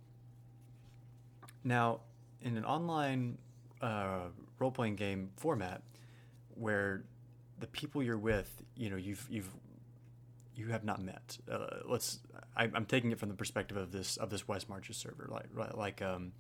Now, 1.63 1.99
in 2.41 2.57
an 2.57 2.65
online 2.65 3.37
uh, 3.81 4.29
role 4.57 4.71
playing 4.71 4.95
game 4.95 5.29
format, 5.37 5.83
where 6.55 7.03
the 7.59 7.67
people 7.67 8.01
you're 8.01 8.17
with, 8.17 8.49
you 8.75 8.89
know, 8.89 8.95
you've 8.95 9.27
you've 9.29 9.51
you 10.55 10.69
have 10.69 10.83
not 10.83 10.99
met. 10.99 11.37
Uh, 11.49 11.67
let's. 11.85 12.19
I, 12.57 12.63
am 12.63 12.85
taking 12.85 13.11
it 13.11 13.19
from 13.19 13.29
the 13.29 13.35
perspective 13.35 13.77
of 13.77 13.91
this 13.91 14.17
of 14.17 14.31
this 14.31 14.47
West 14.47 14.69
Marches 14.69 14.97
server, 14.97 15.29
like 15.29 15.75
like 15.75 16.01
um, 16.01 16.31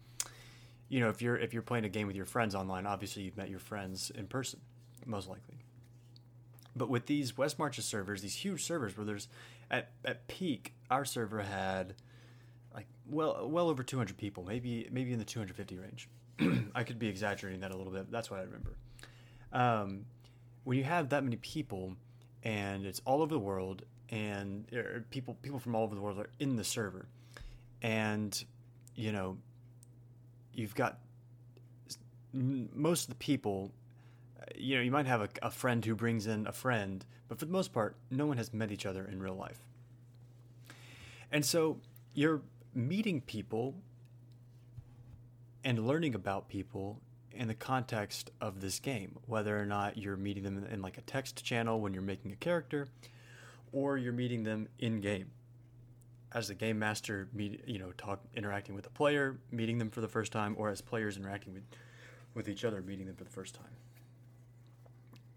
you 0.89 0.99
know, 1.01 1.09
if 1.09 1.21
you're 1.21 1.37
if 1.37 1.53
you're 1.53 1.61
playing 1.61 1.85
a 1.85 1.89
game 1.89 2.07
with 2.07 2.15
your 2.15 2.25
friends 2.25 2.55
online, 2.55 2.87
obviously 2.87 3.21
you've 3.21 3.37
met 3.37 3.49
your 3.51 3.59
friends 3.59 4.11
in 4.15 4.25
person, 4.25 4.59
most 5.05 5.29
likely. 5.29 5.59
But 6.75 6.89
with 6.89 7.05
these 7.05 7.37
West 7.37 7.59
Marches 7.59 7.85
servers, 7.85 8.21
these 8.21 8.35
huge 8.35 8.63
servers 8.63 8.97
where 8.97 9.05
there's 9.05 9.27
at 9.69 9.91
at 10.05 10.27
peak, 10.27 10.73
our 10.89 11.05
server 11.05 11.41
had 11.41 11.95
like 12.73 12.87
well 13.05 13.47
well 13.49 13.69
over 13.69 13.83
200 13.83 14.17
people, 14.17 14.43
maybe 14.43 14.87
maybe 14.91 15.11
in 15.11 15.19
the 15.19 15.25
250 15.25 15.77
range. 15.77 16.09
I 16.75 16.83
could 16.83 16.99
be 16.99 17.07
exaggerating 17.07 17.61
that 17.61 17.71
a 17.71 17.77
little 17.77 17.91
bit. 17.91 18.11
That's 18.11 18.31
what 18.31 18.39
I 18.39 18.43
remember. 18.43 18.77
Um, 19.51 20.05
when 20.63 20.77
you 20.77 20.83
have 20.83 21.09
that 21.09 21.23
many 21.23 21.35
people, 21.37 21.95
and 22.43 22.85
it's 22.85 23.01
all 23.05 23.21
over 23.21 23.33
the 23.33 23.39
world, 23.39 23.83
and 24.09 24.65
er, 24.73 25.05
people 25.09 25.37
people 25.41 25.59
from 25.59 25.75
all 25.75 25.83
over 25.83 25.95
the 25.95 26.01
world 26.01 26.19
are 26.19 26.29
in 26.39 26.55
the 26.55 26.63
server, 26.63 27.07
and 27.81 28.43
you 28.95 29.11
know, 29.11 29.37
you've 30.53 30.75
got 30.75 30.99
most 32.33 33.03
of 33.03 33.09
the 33.09 33.15
people. 33.15 33.71
You 34.55 34.77
know, 34.77 34.81
you 34.81 34.91
might 34.91 35.05
have 35.05 35.21
a, 35.21 35.29
a 35.41 35.51
friend 35.51 35.83
who 35.83 35.95
brings 35.95 36.27
in 36.27 36.47
a 36.47 36.51
friend, 36.51 37.05
but 37.27 37.39
for 37.39 37.45
the 37.45 37.51
most 37.51 37.73
part, 37.73 37.95
no 38.09 38.25
one 38.25 38.37
has 38.37 38.53
met 38.53 38.71
each 38.71 38.85
other 38.85 39.05
in 39.05 39.21
real 39.21 39.35
life. 39.35 39.59
And 41.31 41.45
so 41.45 41.79
you're 42.13 42.41
meeting 42.73 43.21
people 43.21 43.75
and 45.63 45.87
learning 45.87 46.15
about 46.15 46.49
people 46.49 46.99
in 47.33 47.47
the 47.47 47.53
context 47.53 48.31
of 48.41 48.59
this 48.59 48.79
game, 48.79 49.17
whether 49.25 49.57
or 49.59 49.65
not 49.65 49.97
you're 49.97 50.17
meeting 50.17 50.43
them 50.43 50.65
in, 50.69 50.81
like 50.81 50.97
a 50.97 51.01
text 51.01 51.43
channel 51.43 51.79
when 51.79 51.93
you're 51.93 52.01
making 52.01 52.31
a 52.31 52.35
character, 52.35 52.87
or 53.71 53.97
you're 53.97 54.11
meeting 54.11 54.43
them 54.43 54.67
in 54.79 54.99
game 54.99 55.31
as 56.33 56.47
the 56.47 56.55
game 56.55 56.79
master, 56.79 57.27
meet, 57.33 57.61
you 57.67 57.79
know, 57.79 57.91
talk 57.97 58.21
interacting 58.35 58.73
with 58.73 58.83
the 58.83 58.89
player, 58.89 59.37
meeting 59.51 59.77
them 59.77 59.89
for 59.89 60.01
the 60.01 60.07
first 60.07 60.31
time, 60.31 60.55
or 60.57 60.69
as 60.69 60.81
players 60.81 61.17
interacting 61.17 61.53
with 61.53 61.63
with 62.33 62.47
each 62.47 62.63
other, 62.63 62.81
meeting 62.81 63.05
them 63.05 63.15
for 63.15 63.23
the 63.23 63.29
first 63.29 63.55
time. 63.55 63.65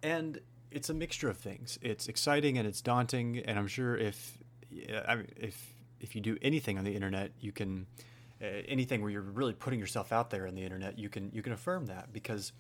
And 0.05 0.41
it's 0.71 0.91
a 0.91 0.95
mixture 0.95 1.29
of 1.29 1.39
things. 1.39 1.79
It's 1.83 2.09
exciting 2.09 2.59
and 2.59 2.69
it's 2.69 2.81
daunting, 2.81 3.39
and 3.39 3.59
I'm 3.59 3.67
sure 3.67 3.97
if 3.97 4.39
if 4.71 5.75
if 6.01 6.15
you 6.15 6.21
do 6.21 6.37
anything 6.43 6.79
on 6.79 6.85
the 6.85 6.95
internet, 6.95 7.33
you 7.41 7.53
can 7.53 7.87
uh, 8.43 8.47
anything 8.69 9.01
where 9.01 9.11
you're 9.11 9.23
really 9.23 9.55
putting 9.55 9.79
yourself 9.79 10.13
out 10.13 10.31
there 10.31 10.47
on 10.47 10.55
the 10.55 10.63
internet, 10.63 10.99
you 10.99 11.09
can 11.09 11.31
you 11.33 11.43
can 11.43 11.53
affirm 11.53 11.87
that 11.87 12.13
because 12.13 12.53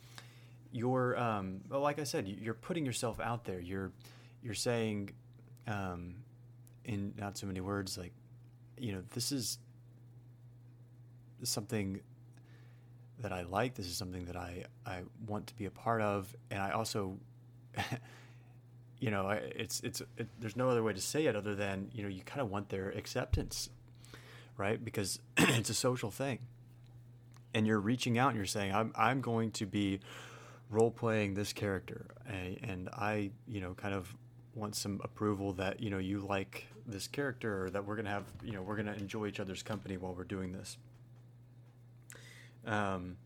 you're 0.72 1.18
um, 1.18 1.60
well, 1.68 1.80
like 1.80 1.98
I 1.98 2.04
said, 2.04 2.26
you're 2.26 2.54
putting 2.54 2.86
yourself 2.86 3.20
out 3.20 3.44
there. 3.44 3.60
You're 3.60 3.92
you're 4.42 4.54
saying 4.54 5.10
um, 5.66 6.14
in 6.84 7.12
not 7.18 7.36
so 7.36 7.46
many 7.46 7.60
words 7.60 7.98
like 7.98 8.12
you 8.78 8.92
know 8.92 9.02
this 9.10 9.32
is 9.32 9.58
something 11.42 12.00
that 13.20 13.32
I 13.32 13.42
like. 13.42 13.74
This 13.74 13.86
is 13.86 13.96
something 13.96 14.24
that 14.26 14.36
I 14.36 14.64
I 14.86 15.02
want 15.26 15.48
to 15.48 15.54
be 15.56 15.66
a 15.66 15.70
part 15.70 16.00
of, 16.00 16.34
and 16.50 16.62
I 16.62 16.70
also. 16.70 17.18
you 19.00 19.11
know, 19.11 19.28
it's 19.31 19.81
it's 19.81 20.00
it, 20.16 20.28
there's 20.40 20.57
no 20.57 20.71
other 20.71 20.83
way 20.83 20.93
to 20.93 21.00
say 21.00 21.26
it 21.26 21.37
other 21.37 21.54
than 21.54 21.90
you 21.93 22.02
know 22.02 22.09
you 22.09 22.23
kind 22.23 22.40
of 22.40 22.50
want 22.50 22.69
their 22.69 22.90
acceptance 22.90 23.71
right? 24.57 24.83
Because 24.83 25.19
it's 25.37 25.71
a 25.71 25.75
social 25.75 26.11
thing. 26.11 26.38
And 27.52 27.66
you're 27.66 27.81
reaching 27.81 28.19
out 28.19 28.28
and 28.28 28.37
you're 28.37 28.47
saying, 28.47 28.75
I'm, 28.75 28.93
I'm 28.97 29.21
going 29.21 29.52
to 29.52 29.66
be 29.66 30.00
role 30.71 30.90
playing 30.90 31.35
this 31.35 31.52
character. 31.52 32.07
And 32.26 32.88
I, 32.88 33.31
you 33.47 33.61
know, 33.61 33.75
kind 33.75 33.95
of 33.95 34.12
want 34.54 34.75
some 34.75 35.00
approval 35.04 35.52
that, 35.54 35.81
you 35.81 35.90
know, 35.90 35.99
you 35.99 36.21
like 36.21 36.66
this 36.87 37.07
character 37.07 37.64
or 37.64 37.71
that 37.71 37.85
we're 37.85 37.95
going 37.95 38.07
to 38.07 38.11
have, 38.11 38.25
you 38.43 38.52
know, 38.52 38.62
we're 38.62 38.76
going 38.76 38.87
to 38.87 38.97
enjoy 38.97 39.26
each 39.26 39.40
other's 39.40 39.62
company 39.62 39.97
while 39.97 40.14
we're 40.14 40.25
doing 40.25 40.52
this. 40.52 40.76
Um, 42.66 43.16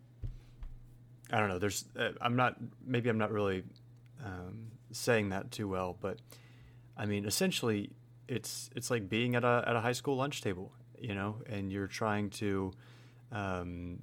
I 1.30 1.38
don't 1.38 1.48
know. 1.48 1.58
There's, 1.58 1.84
uh, 1.98 2.10
I'm 2.20 2.36
not, 2.36 2.56
maybe 2.84 3.08
I'm 3.08 3.18
not 3.18 3.30
really 3.30 3.64
um, 4.24 4.72
saying 4.92 5.30
that 5.30 5.50
too 5.50 5.68
well, 5.68 5.96
but 6.00 6.18
I 6.96 7.06
mean, 7.06 7.24
essentially, 7.24 7.90
it's 8.26 8.70
it's 8.74 8.90
like 8.90 9.08
being 9.08 9.34
at 9.34 9.44
a 9.44 9.64
at 9.66 9.76
a 9.76 9.80
high 9.80 9.92
school 9.92 10.16
lunch 10.16 10.42
table 10.42 10.72
you 11.00 11.14
know, 11.14 11.36
and 11.48 11.72
you're 11.72 11.86
trying 11.86 12.30
to 12.30 12.72
um, 13.32 14.00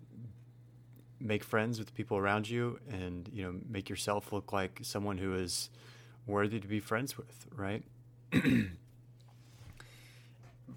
make 1.19 1.43
friends 1.43 1.77
with 1.77 1.88
the 1.88 1.93
people 1.93 2.17
around 2.17 2.50
you 2.50 2.79
and, 2.89 3.29
you 3.31 3.43
know, 3.43 3.55
make 3.67 3.89
yourself 3.89 4.31
look 4.31 4.53
like 4.53 4.79
someone 4.84 5.17
who 5.17 5.34
is 5.36 5.69
worthy 6.25 6.60
to 6.60 6.67
be 6.67 6.79
friends 6.79 7.17
with, 7.17 7.48
right? 7.53 7.84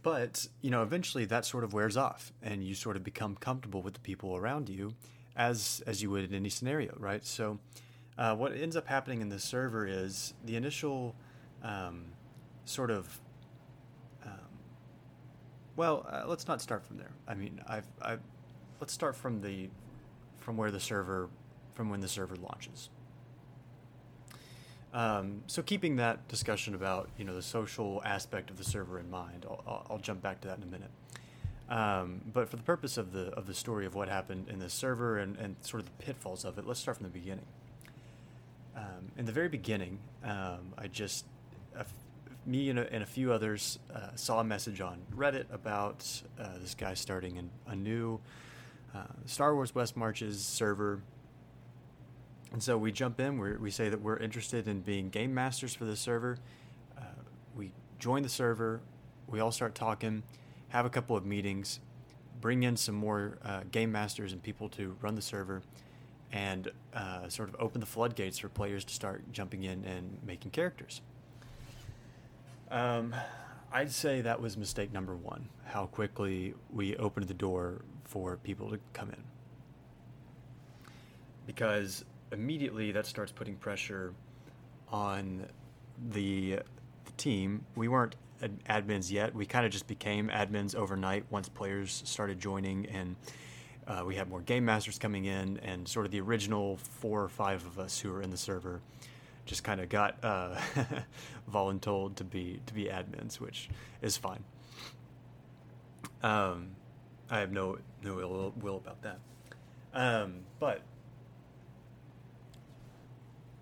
but, 0.02 0.47
you 0.61 0.71
know, 0.71 0.83
eventually 0.83 1.25
that 1.25 1.45
sort 1.45 1.64
of 1.64 1.73
wears 1.73 1.97
off 1.97 2.33
and 2.42 2.64
you 2.64 2.75
sort 2.75 2.97
of 2.97 3.04
become 3.04 3.37
comfortable 3.37 3.83
with 3.83 3.95
the 3.95 4.00
people 4.00 4.37
around 4.37 4.68
you 4.68 4.95
as 5.37 5.83
as 5.87 6.02
you 6.02 6.11
would 6.11 6.25
in 6.25 6.35
any 6.35 6.49
scenario, 6.49 6.92
right? 6.99 7.25
So, 7.25 7.61
uh, 8.19 8.35
what 8.35 8.55
ends 8.55 8.77
up 8.77 8.87
happening 8.87 9.23
in 9.23 9.29
the 9.29 9.39
server 9.39 9.87
is 9.87 10.35
the 10.45 10.57
initial 10.57 11.15
um, 11.63 12.05
sort 12.65 12.91
of 12.91 13.21
well, 15.79 16.05
uh, 16.11 16.25
let's 16.27 16.49
not 16.49 16.61
start 16.61 16.85
from 16.85 16.99
there. 16.99 17.13
I 17.29 17.35
mean, 17.35 17.61
I've, 17.69 17.87
I've 18.03 18.21
let's 18.81 18.93
start 18.93 19.15
from 19.15 19.41
the 19.41 19.71
from 20.39 20.57
where 20.57 20.73
the 20.73 20.81
server 20.81 21.31
from 21.75 21.89
when 21.89 22.01
the 22.01 22.09
server 22.09 22.35
launches. 22.35 22.91
Um, 24.93 25.43
so 25.47 25.63
keeping 25.63 25.97
that 25.97 26.27
discussion 26.27 26.75
about 26.75 27.09
you 27.17 27.25
know 27.25 27.35
the 27.35 27.43
social 27.43 28.03
aspect 28.05 28.51
of 28.51 28.59
the 28.59 28.65
server 28.65 28.99
in 28.99 29.09
mind, 29.09 29.47
I'll, 29.49 29.63
I'll, 29.69 29.87
I'll 29.91 29.99
jump 29.99 30.21
back 30.21 30.41
to 30.41 30.49
that 30.49 30.59
in 30.59 30.65
a 30.65 30.67
minute. 30.67 30.91
Um, 31.71 32.23
but 32.33 32.49
for 32.49 32.57
the 32.57 32.63
purpose 32.65 32.97
of 32.97 33.13
the 33.13 33.29
of 33.35 33.47
the 33.47 33.55
story 33.55 33.87
of 33.87 33.95
what 33.95 34.09
happened 34.09 34.49
in 34.49 34.59
the 34.59 34.69
server 34.69 35.19
and, 35.19 35.37
and 35.37 35.55
sort 35.61 35.81
of 35.81 35.87
the 35.87 36.05
pitfalls 36.05 36.45
of 36.45 36.59
it, 36.59 36.67
let's 36.67 36.81
start 36.81 36.97
from 36.97 37.05
the 37.05 37.11
beginning. 37.11 37.47
Um, 38.78 39.12
in 39.18 39.26
the 39.26 39.32
very 39.32 39.49
beginning, 39.49 39.99
um, 40.23 40.73
I 40.78 40.87
just 40.87 41.25
me 42.49 42.70
and 42.70 42.78
a, 42.78 42.92
and 42.92 43.02
a 43.02 43.06
few 43.06 43.30
others 43.30 43.78
uh, 43.94 44.08
saw 44.14 44.40
a 44.40 44.44
message 44.44 44.80
on 44.80 44.99
Reddit 45.14 45.44
about 45.52 46.06
uh, 46.40 46.49
this 46.61 46.75
guy 46.75 46.94
starting 46.94 47.37
an, 47.37 47.50
a 47.66 47.76
new 47.76 48.18
uh, 48.94 49.02
Star 49.26 49.54
Wars 49.54 49.75
West 49.75 49.97
Marches 49.97 50.40
server. 50.40 51.02
And 52.50 52.62
so 52.62 52.78
we 52.78 52.90
jump 52.90 53.20
in, 53.20 53.38
we 53.38 53.56
we 53.56 53.70
say 53.70 53.90
that 53.90 54.00
we're 54.00 54.16
interested 54.16 54.66
in 54.66 54.80
being 54.80 55.11
game 55.11 55.35
masters 55.35 55.75
for 55.75 55.85
the 55.85 55.94
server. 55.97 56.38
Uh, 56.97 57.02
we 57.54 57.70
join 57.99 58.23
the 58.23 58.30
server, 58.30 58.80
we 59.26 59.40
all 59.40 59.52
start 59.52 59.75
talking, 59.75 60.23
have 60.68 60.87
a 60.87 60.90
couple 60.90 61.14
of 61.14 61.26
meetings, 61.26 61.80
bring 62.40 62.62
in 62.62 62.78
some 62.78 62.94
more 62.94 63.37
uh, 63.44 63.61
game 63.70 63.92
masters 63.92 64.32
and 64.32 64.42
people 64.42 64.70
to 64.70 64.97
run 65.02 65.14
the 65.14 65.23
server, 65.23 65.62
and 66.32 66.70
uh, 66.94 67.28
sort 67.28 67.49
of 67.49 67.56
open 67.58 67.80
the 67.80 67.87
floodgates 67.87 68.38
for 68.38 68.49
players 68.49 68.85
to 68.85 68.94
start 68.94 69.23
jumping 69.32 69.64
in 69.64 69.85
and 69.85 70.18
making 70.26 70.50
characters. 70.50 71.00
Um, 72.70 73.14
I'd 73.73 73.90
say 73.90 74.20
that 74.23 74.40
was 74.40 74.56
mistake 74.56 74.92
number 74.92 75.14
one. 75.14 75.49
How 75.64 75.87
quickly 75.87 76.54
we 76.73 76.97
opened 76.97 77.28
the 77.28 77.35
door 77.35 77.82
for 78.04 78.37
people 78.37 78.70
to 78.70 78.78
come 78.92 79.11
in. 79.11 79.23
Because 81.47 82.04
immediately 82.32 82.92
that 82.92 83.06
starts 83.06 83.32
putting 83.32 83.56
pressure 83.56 84.12
on 84.90 85.47
the, 86.11 86.61
the 87.04 87.12
team. 87.16 87.64
We 87.75 87.88
weren't 87.88 88.16
admins 88.68 89.11
yet. 89.11 89.35
We 89.35 89.47
kind 89.47 89.66
of 89.66 89.73
just 89.73 89.87
became 89.87 90.28
admins 90.28 90.75
overnight 90.75 91.25
once 91.30 91.49
players 91.49 92.02
started 92.04 92.38
joining 92.38 92.87
and 92.87 93.16
uh, 93.88 94.04
we 94.04 94.14
had 94.14 94.28
more 94.28 94.42
game 94.42 94.66
masters 94.66 94.99
coming 94.99 95.25
in 95.25 95.59
and 95.59 95.88
sort 95.88 96.04
of 96.04 96.12
the 96.12 96.21
original 96.21 96.76
four 96.76 97.23
or 97.23 97.28
five 97.28 97.64
of 97.64 97.78
us 97.78 97.99
who 97.99 98.12
were 98.12 98.21
in 98.21 98.30
the 98.30 98.37
server 98.37 98.80
just 99.47 99.64
kind 99.64 99.80
of 99.80 99.88
got 99.88 100.23
uh, 100.23 100.61
voluntold 101.52 102.14
to 102.16 102.25
be 102.25 102.61
to 102.66 102.75
be 102.75 102.85
admins, 102.85 103.40
which 103.40 103.71
is 104.02 104.16
fine. 104.16 104.45
Um, 106.23 106.68
I 107.30 107.40
have 107.40 107.50
no 107.50 107.78
no 108.02 108.21
ill 108.21 108.52
will 108.61 108.76
about 108.76 109.02
that. 109.02 109.18
Um, 109.95 110.40
but 110.61 110.83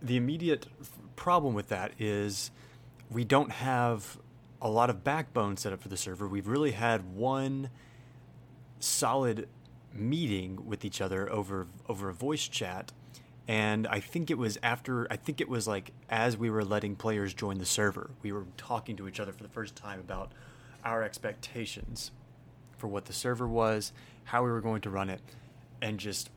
the 0.02 0.16
immediate 0.16 0.66
problem 1.14 1.54
with 1.54 1.68
that 1.68 1.92
is 2.00 2.50
we 3.10 3.24
don't 3.24 3.52
have 3.52 4.18
a 4.60 4.68
lot 4.68 4.90
of 4.90 5.04
backbone 5.04 5.56
set 5.56 5.72
up 5.72 5.80
for 5.80 5.88
the 5.88 5.96
server. 5.96 6.26
We've 6.26 6.48
really 6.48 6.72
had 6.72 7.14
one 7.14 7.70
solid 8.80 9.48
meeting 9.96 10.66
with 10.66 10.84
each 10.84 11.00
other 11.00 11.30
over 11.30 11.66
over 11.88 12.08
a 12.08 12.14
voice 12.14 12.48
chat. 12.48 12.92
And 13.48 13.86
I 13.86 14.00
think 14.00 14.30
it 14.30 14.38
was 14.38 14.58
after 14.62 15.06
I 15.10 15.16
think 15.16 15.40
it 15.40 15.48
was 15.48 15.68
like 15.68 15.92
as 16.08 16.36
we 16.36 16.50
were 16.50 16.64
letting 16.64 16.96
players 16.96 17.32
join 17.34 17.58
the 17.58 17.66
server, 17.66 18.10
we 18.22 18.32
were 18.32 18.46
talking 18.56 18.96
to 18.96 19.08
each 19.08 19.20
other 19.20 19.32
for 19.32 19.42
the 19.42 19.48
first 19.48 19.76
time 19.76 20.00
about 20.00 20.32
our 20.84 21.02
expectations 21.02 22.10
for 22.76 22.88
what 22.88 23.06
the 23.06 23.12
server 23.12 23.46
was, 23.46 23.92
how 24.24 24.44
we 24.44 24.50
were 24.50 24.60
going 24.60 24.80
to 24.82 24.90
run 24.90 25.10
it, 25.10 25.20
and 25.80 25.98
just 25.98 26.30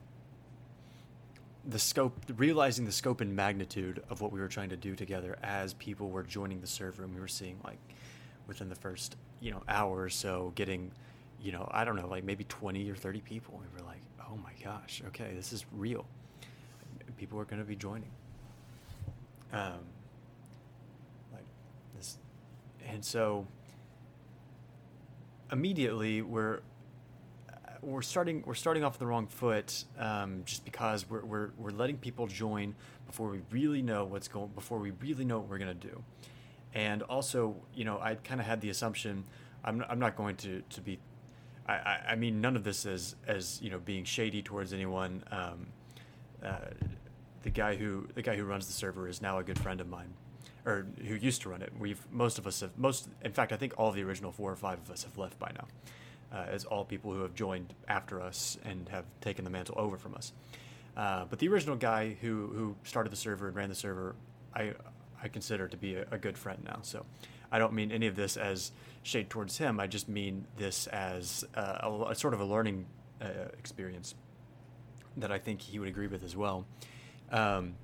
the 1.66 1.78
scope, 1.78 2.14
realizing 2.36 2.86
the 2.86 2.92
scope 2.92 3.20
and 3.20 3.36
magnitude 3.36 4.02
of 4.08 4.20
what 4.20 4.32
we 4.32 4.40
were 4.40 4.48
trying 4.48 4.70
to 4.70 4.76
do 4.76 4.96
together 4.96 5.38
as 5.42 5.74
people 5.74 6.08
were 6.08 6.22
joining 6.22 6.60
the 6.60 6.66
server, 6.66 7.04
and 7.04 7.14
we 7.14 7.20
were 7.20 7.28
seeing 7.28 7.58
like 7.64 7.78
within 8.46 8.68
the 8.68 8.74
first 8.74 9.16
you 9.40 9.50
know 9.50 9.62
hour 9.68 10.02
or 10.02 10.08
so 10.08 10.52
getting 10.54 10.90
you 11.40 11.52
know 11.52 11.68
I 11.70 11.84
don't 11.84 11.96
know 11.96 12.08
like 12.08 12.24
maybe 12.24 12.44
twenty 12.44 12.90
or 12.90 12.94
thirty 12.94 13.20
people. 13.20 13.60
We 13.60 13.78
were 13.78 13.86
like, 13.86 14.00
oh 14.20 14.36
my 14.36 14.52
gosh, 14.62 15.02
okay, 15.08 15.32
this 15.34 15.52
is 15.52 15.64
real. 15.72 16.06
People 17.16 17.38
are 17.38 17.44
going 17.44 17.60
to 17.60 17.66
be 17.68 17.76
joining. 17.76 18.10
Um, 19.52 19.80
like 21.32 21.44
this, 21.96 22.18
and 22.88 23.04
so 23.04 23.46
immediately 25.52 26.22
we're 26.22 26.60
we're 27.82 28.02
starting 28.02 28.42
we're 28.46 28.54
starting 28.54 28.84
off 28.84 28.98
the 28.98 29.06
wrong 29.06 29.26
foot 29.26 29.84
um, 29.98 30.42
just 30.44 30.64
because 30.64 31.08
we're, 31.08 31.24
we're 31.24 31.50
we're 31.58 31.70
letting 31.70 31.96
people 31.96 32.26
join 32.26 32.74
before 33.06 33.28
we 33.28 33.40
really 33.50 33.82
know 33.82 34.04
what's 34.04 34.28
going 34.28 34.48
before 34.48 34.78
we 34.78 34.92
really 35.02 35.24
know 35.24 35.38
what 35.38 35.48
we're 35.48 35.58
going 35.58 35.78
to 35.78 35.88
do 35.88 36.02
and 36.74 37.02
also 37.02 37.56
you 37.74 37.84
know 37.84 37.98
I 38.00 38.16
kind 38.16 38.40
of 38.40 38.46
had 38.46 38.60
the 38.60 38.70
assumption 38.70 39.24
I'm, 39.64 39.84
I'm 39.88 39.98
not 39.98 40.16
going 40.16 40.36
to 40.36 40.62
to 40.70 40.80
be 40.80 40.98
I, 41.66 41.98
I, 42.08 42.14
mean 42.16 42.40
none 42.40 42.56
of 42.56 42.64
this 42.64 42.84
is 42.84 43.14
as 43.28 43.60
you 43.62 43.70
know 43.70 43.78
being 43.78 44.04
shady 44.04 44.42
towards 44.42 44.72
anyone 44.72 45.22
um, 45.30 45.66
uh, 46.44 46.56
the 47.42 47.50
guy 47.50 47.76
who 47.76 48.08
the 48.14 48.22
guy 48.22 48.36
who 48.36 48.44
runs 48.44 48.66
the 48.66 48.72
server 48.72 49.08
is 49.08 49.22
now 49.22 49.38
a 49.38 49.44
good 49.44 49.58
friend 49.58 49.80
of 49.80 49.88
mine 49.88 50.12
or 50.66 50.86
who 51.06 51.14
used 51.14 51.42
to 51.42 51.48
run 51.48 51.62
it 51.62 51.72
we've 51.78 52.04
most 52.10 52.38
of 52.38 52.46
us 52.46 52.60
have 52.60 52.76
most 52.76 53.08
in 53.22 53.32
fact 53.32 53.52
I 53.52 53.56
think 53.56 53.74
all 53.78 53.92
the 53.92 54.02
original 54.02 54.32
four 54.32 54.50
or 54.50 54.56
five 54.56 54.78
of 54.78 54.90
us 54.90 55.04
have 55.04 55.16
left 55.16 55.38
by 55.38 55.52
now 55.54 55.66
uh, 56.32 56.46
as 56.48 56.64
all 56.64 56.84
people 56.84 57.12
who 57.12 57.22
have 57.22 57.34
joined 57.34 57.74
after 57.88 58.20
us 58.20 58.58
and 58.64 58.88
have 58.88 59.04
taken 59.20 59.44
the 59.44 59.50
mantle 59.50 59.74
over 59.78 59.96
from 59.96 60.14
us. 60.14 60.32
Uh, 60.96 61.24
but 61.28 61.38
the 61.38 61.48
original 61.48 61.76
guy 61.76 62.16
who, 62.20 62.48
who 62.54 62.76
started 62.84 63.10
the 63.10 63.16
server 63.16 63.48
and 63.48 63.56
ran 63.56 63.68
the 63.68 63.74
server, 63.74 64.14
I 64.54 64.74
I 65.22 65.28
consider 65.28 65.68
to 65.68 65.76
be 65.76 65.96
a, 65.96 66.06
a, 66.10 66.16
good 66.16 66.38
friend 66.38 66.62
now. 66.64 66.78
So 66.80 67.04
I 67.52 67.58
don't 67.58 67.72
mean 67.72 67.90
any 67.92 68.06
of 68.06 68.16
this 68.16 68.36
as 68.36 68.72
shade 69.02 69.30
towards 69.30 69.58
him. 69.58 69.80
I 69.80 69.86
just 69.86 70.08
mean 70.08 70.46
this 70.56 70.86
as 70.88 71.44
uh, 71.54 71.78
a, 71.82 72.10
a, 72.10 72.14
sort 72.14 72.34
of 72.34 72.40
a 72.40 72.44
learning 72.44 72.86
uh, 73.20 73.26
experience 73.58 74.14
that 75.16 75.32
I 75.32 75.38
think 75.38 75.60
he 75.60 75.78
would 75.78 75.88
agree 75.88 76.06
with 76.06 76.22
as 76.22 76.36
well. 76.36 76.66
Um, 77.30 77.74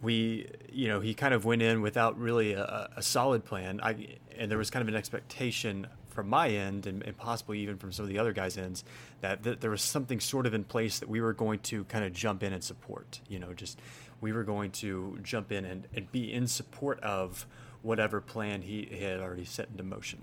we, 0.00 0.48
you 0.72 0.88
know, 0.88 1.00
he 1.00 1.14
kind 1.14 1.32
of 1.32 1.44
went 1.44 1.62
in 1.62 1.80
without 1.80 2.18
really 2.18 2.52
a, 2.54 2.90
a 2.96 3.02
solid 3.02 3.44
plan. 3.44 3.80
I, 3.82 4.16
and 4.36 4.50
there 4.50 4.58
was 4.58 4.70
kind 4.70 4.82
of 4.82 4.88
an 4.88 4.96
expectation 4.96 5.86
from 6.08 6.28
my 6.28 6.48
end 6.48 6.86
and, 6.86 7.02
and, 7.02 7.16
possibly 7.16 7.60
even 7.60 7.78
from 7.78 7.90
some 7.90 8.02
of 8.02 8.08
the 8.10 8.18
other 8.18 8.32
guys' 8.34 8.58
ends 8.58 8.84
that, 9.22 9.42
that 9.44 9.62
there 9.62 9.70
was 9.70 9.80
something 9.80 10.20
sort 10.20 10.44
of 10.44 10.52
in 10.52 10.62
place 10.62 10.98
that 10.98 11.08
we 11.08 11.22
were 11.22 11.32
going 11.32 11.58
to 11.60 11.84
kind 11.84 12.04
of 12.04 12.12
jump 12.12 12.42
in 12.42 12.52
and 12.52 12.62
support. 12.62 13.20
You 13.28 13.38
know, 13.38 13.54
just 13.54 13.80
we 14.20 14.32
were 14.32 14.44
going 14.44 14.72
to 14.72 15.18
jump 15.22 15.52
in 15.52 15.64
and, 15.64 15.88
and 15.94 16.10
be 16.12 16.32
in 16.32 16.46
support 16.46 17.00
of 17.00 17.46
whatever 17.82 18.20
plan 18.20 18.62
he, 18.62 18.88
he 18.90 19.04
had 19.04 19.20
already 19.20 19.44
set 19.44 19.68
into 19.70 19.82
motion. 19.82 20.22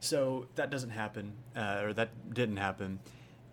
So 0.00 0.46
that 0.54 0.70
doesn't 0.70 0.90
happen, 0.90 1.34
uh, 1.54 1.82
or 1.82 1.92
that 1.92 2.32
didn't 2.32 2.56
happen, 2.56 3.00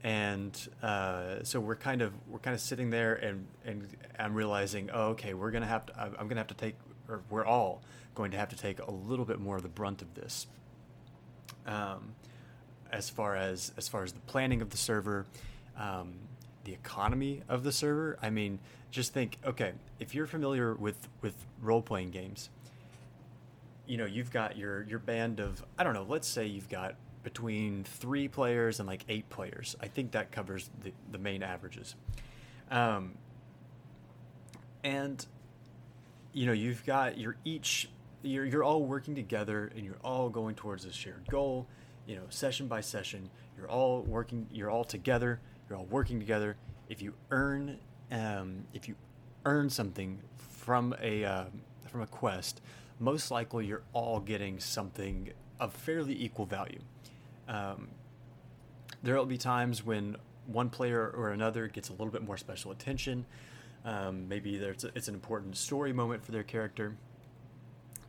and 0.01 0.57
uh, 0.81 1.43
so 1.43 1.59
we're 1.59 1.75
kind 1.75 2.01
of 2.01 2.13
we're 2.27 2.39
kind 2.39 2.53
of 2.53 2.61
sitting 2.61 2.89
there, 2.89 3.15
and 3.15 3.47
and 3.65 3.85
I'm 4.17 4.33
realizing, 4.33 4.89
oh, 4.93 5.09
okay, 5.09 5.33
we're 5.33 5.51
gonna 5.51 5.65
have 5.65 5.85
to. 5.87 5.99
I'm 5.99 6.29
gonna 6.29 6.39
have 6.39 6.47
to 6.47 6.53
take, 6.53 6.75
or 7.09 7.21
we're 7.29 7.45
all 7.45 7.81
going 8.15 8.31
to 8.31 8.37
have 8.37 8.49
to 8.49 8.55
take 8.55 8.79
a 8.79 8.89
little 8.89 9.25
bit 9.25 9.39
more 9.39 9.57
of 9.57 9.61
the 9.61 9.69
brunt 9.69 10.01
of 10.01 10.13
this 10.15 10.47
um, 11.67 12.15
as 12.91 13.09
far 13.09 13.35
as 13.35 13.71
as 13.77 13.87
far 13.87 14.03
as 14.03 14.13
the 14.13 14.19
planning 14.21 14.61
of 14.61 14.69
the 14.69 14.77
server, 14.77 15.25
um, 15.77 16.13
the 16.67 16.73
economy 16.73 17.41
of 17.47 17.63
the 17.63 17.71
server. 17.71 18.19
I 18.21 18.29
mean, 18.29 18.59
just 18.91 19.13
think. 19.13 19.37
Okay, 19.45 19.71
if 19.99 20.13
you're 20.13 20.27
familiar 20.27 20.75
with 20.75 21.07
with 21.21 21.33
role 21.61 21.81
playing 21.81 22.11
games, 22.11 22.49
you 23.87 23.97
know 23.97 24.05
you've 24.05 24.31
got 24.31 24.57
your 24.57 24.83
your 24.83 24.99
band 24.99 25.39
of 25.39 25.63
I 25.79 25.85
don't 25.85 25.93
know. 25.93 26.05
Let's 26.07 26.27
say 26.27 26.45
you've 26.45 26.69
got 26.69 26.95
between 27.23 27.85
three 27.85 28.27
players 28.27 28.79
and 28.79 28.87
like 28.87 29.05
eight 29.07 29.29
players. 29.29 29.77
I 29.79 29.87
think 29.87 30.11
that 30.11 30.31
covers 30.31 30.69
the 30.83 30.91
the 31.09 31.17
main 31.17 31.41
averages. 31.41 31.95
Um, 32.69 33.13
and 34.83 35.25
you 36.33 36.45
know 36.45 36.51
you've 36.51 36.85
got 36.85 37.17
you're 37.17 37.37
each 37.45 37.89
you're, 38.23 38.45
you're 38.45 38.63
all 38.63 38.83
working 38.83 39.15
together 39.15 39.71
and 39.73 39.85
you're 39.85 39.99
all 40.03 40.27
going 40.27 40.55
towards 40.55 40.83
a 40.83 40.91
shared 40.91 41.25
goal 41.29 41.65
you 42.05 42.15
know 42.15 42.23
session 42.29 42.67
by 42.67 42.81
session 42.81 43.29
you're 43.57 43.69
all 43.69 44.01
working 44.01 44.47
you're 44.51 44.69
all 44.69 44.83
together 44.83 45.39
you're 45.69 45.77
all 45.77 45.85
working 45.85 46.19
together. 46.19 46.57
If 46.89 47.01
you 47.01 47.13
earn 47.31 47.79
um, 48.11 48.65
if 48.73 48.87
you 48.87 48.95
earn 49.45 49.69
something 49.69 50.19
from 50.37 50.95
a 51.01 51.25
uh, 51.25 51.45
from 51.89 52.01
a 52.01 52.07
quest 52.07 52.61
most 52.99 53.31
likely 53.31 53.65
you're 53.65 53.83
all 53.93 54.19
getting 54.19 54.59
something 54.59 55.31
of 55.59 55.73
fairly 55.73 56.19
equal 56.21 56.45
value. 56.45 56.79
Um, 57.47 57.89
there 59.03 59.15
will 59.15 59.25
be 59.25 59.37
times 59.37 59.85
when 59.85 60.17
one 60.47 60.69
player 60.69 61.09
or 61.09 61.29
another 61.29 61.67
gets 61.67 61.89
a 61.89 61.91
little 61.91 62.09
bit 62.09 62.23
more 62.23 62.37
special 62.37 62.71
attention. 62.71 63.25
Um, 63.85 64.27
maybe 64.27 64.57
there's 64.57 64.83
it's 64.95 65.07
an 65.07 65.13
important 65.13 65.57
story 65.57 65.93
moment 65.93 66.23
for 66.23 66.31
their 66.31 66.43
character. 66.43 66.95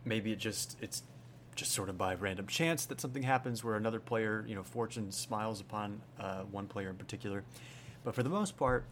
Maybe 0.04 0.32
it 0.32 0.38
just 0.38 0.76
it's 0.80 1.02
just 1.58 1.72
sort 1.72 1.88
of 1.88 1.98
by 1.98 2.14
random 2.14 2.46
chance 2.46 2.86
that 2.86 3.00
something 3.00 3.24
happens 3.24 3.64
where 3.64 3.74
another 3.74 3.98
player, 3.98 4.44
you 4.46 4.54
know, 4.54 4.62
fortune 4.62 5.10
smiles 5.10 5.60
upon 5.60 6.00
uh, 6.20 6.42
one 6.42 6.68
player 6.68 6.88
in 6.88 6.94
particular. 6.94 7.42
But 8.04 8.14
for 8.14 8.22
the 8.22 8.28
most 8.28 8.56
part, 8.56 8.84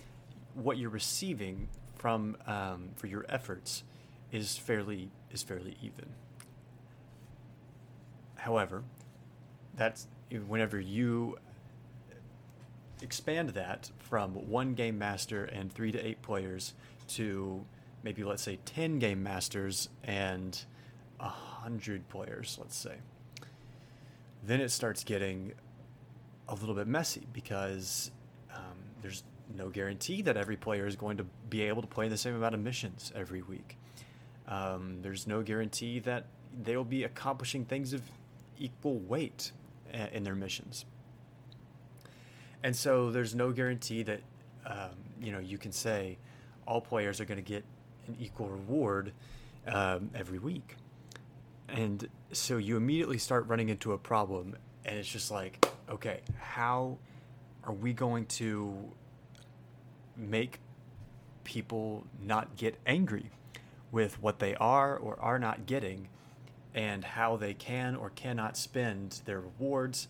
what 0.54 0.76
you're 0.76 0.90
receiving 0.90 1.68
from 1.94 2.36
um, 2.44 2.88
for 2.96 3.06
your 3.06 3.24
efforts 3.28 3.84
is 4.32 4.58
fairly 4.58 5.10
is 5.30 5.44
fairly 5.44 5.76
even. 5.80 6.06
However, 8.34 8.82
that's 9.76 10.08
whenever 10.48 10.80
you 10.80 11.38
expand 13.00 13.50
that 13.50 13.92
from 13.98 14.30
one 14.50 14.74
game 14.74 14.98
master 14.98 15.44
and 15.44 15.72
three 15.72 15.92
to 15.92 16.04
eight 16.04 16.20
players 16.20 16.74
to 17.06 17.64
maybe 18.02 18.24
let's 18.24 18.42
say 18.42 18.58
ten 18.64 18.98
game 18.98 19.22
masters 19.22 19.88
and. 20.02 20.64
a. 21.20 21.30
100 21.66 22.08
players, 22.08 22.56
let's 22.60 22.76
say, 22.76 22.94
then 24.44 24.60
it 24.60 24.70
starts 24.70 25.02
getting 25.02 25.52
a 26.48 26.54
little 26.54 26.76
bit 26.76 26.86
messy 26.86 27.26
because 27.32 28.12
um, 28.54 28.78
there's 29.02 29.24
no 29.56 29.68
guarantee 29.68 30.22
that 30.22 30.36
every 30.36 30.56
player 30.56 30.86
is 30.86 30.94
going 30.94 31.16
to 31.16 31.26
be 31.50 31.62
able 31.62 31.82
to 31.82 31.88
play 31.88 32.08
the 32.08 32.16
same 32.16 32.36
amount 32.36 32.54
of 32.54 32.60
missions 32.60 33.12
every 33.16 33.42
week. 33.42 33.76
Um, 34.46 34.98
there's 35.02 35.26
no 35.26 35.42
guarantee 35.42 35.98
that 36.00 36.26
they'll 36.62 36.84
be 36.84 37.02
accomplishing 37.02 37.64
things 37.64 37.92
of 37.92 38.00
equal 38.58 39.00
weight 39.00 39.50
uh, 39.92 40.06
in 40.12 40.22
their 40.22 40.36
missions. 40.36 40.84
And 42.62 42.76
so 42.76 43.10
there's 43.10 43.34
no 43.34 43.50
guarantee 43.50 44.04
that 44.04 44.20
um, 44.64 44.90
you 45.20 45.32
know 45.32 45.40
you 45.40 45.58
can 45.58 45.72
say 45.72 46.18
all 46.66 46.80
players 46.80 47.20
are 47.20 47.24
going 47.24 47.42
to 47.42 47.48
get 47.48 47.64
an 48.06 48.16
equal 48.20 48.48
reward 48.48 49.12
um, 49.66 50.10
every 50.14 50.38
week. 50.38 50.76
And 51.68 52.08
so 52.32 52.58
you 52.58 52.76
immediately 52.76 53.18
start 53.18 53.46
running 53.48 53.68
into 53.68 53.92
a 53.92 53.98
problem, 53.98 54.56
and 54.84 54.96
it's 54.96 55.08
just 55.08 55.30
like, 55.30 55.66
okay, 55.90 56.20
how 56.38 56.98
are 57.64 57.72
we 57.72 57.92
going 57.92 58.26
to 58.26 58.74
make 60.16 60.60
people 61.44 62.04
not 62.22 62.56
get 62.56 62.76
angry 62.86 63.30
with 63.90 64.20
what 64.22 64.38
they 64.38 64.54
are 64.56 64.96
or 64.96 65.18
are 65.20 65.38
not 65.38 65.66
getting 65.66 66.08
and 66.74 67.04
how 67.04 67.36
they 67.36 67.54
can 67.54 67.96
or 67.96 68.10
cannot 68.10 68.56
spend 68.56 69.20
their 69.24 69.40
rewards? 69.40 70.08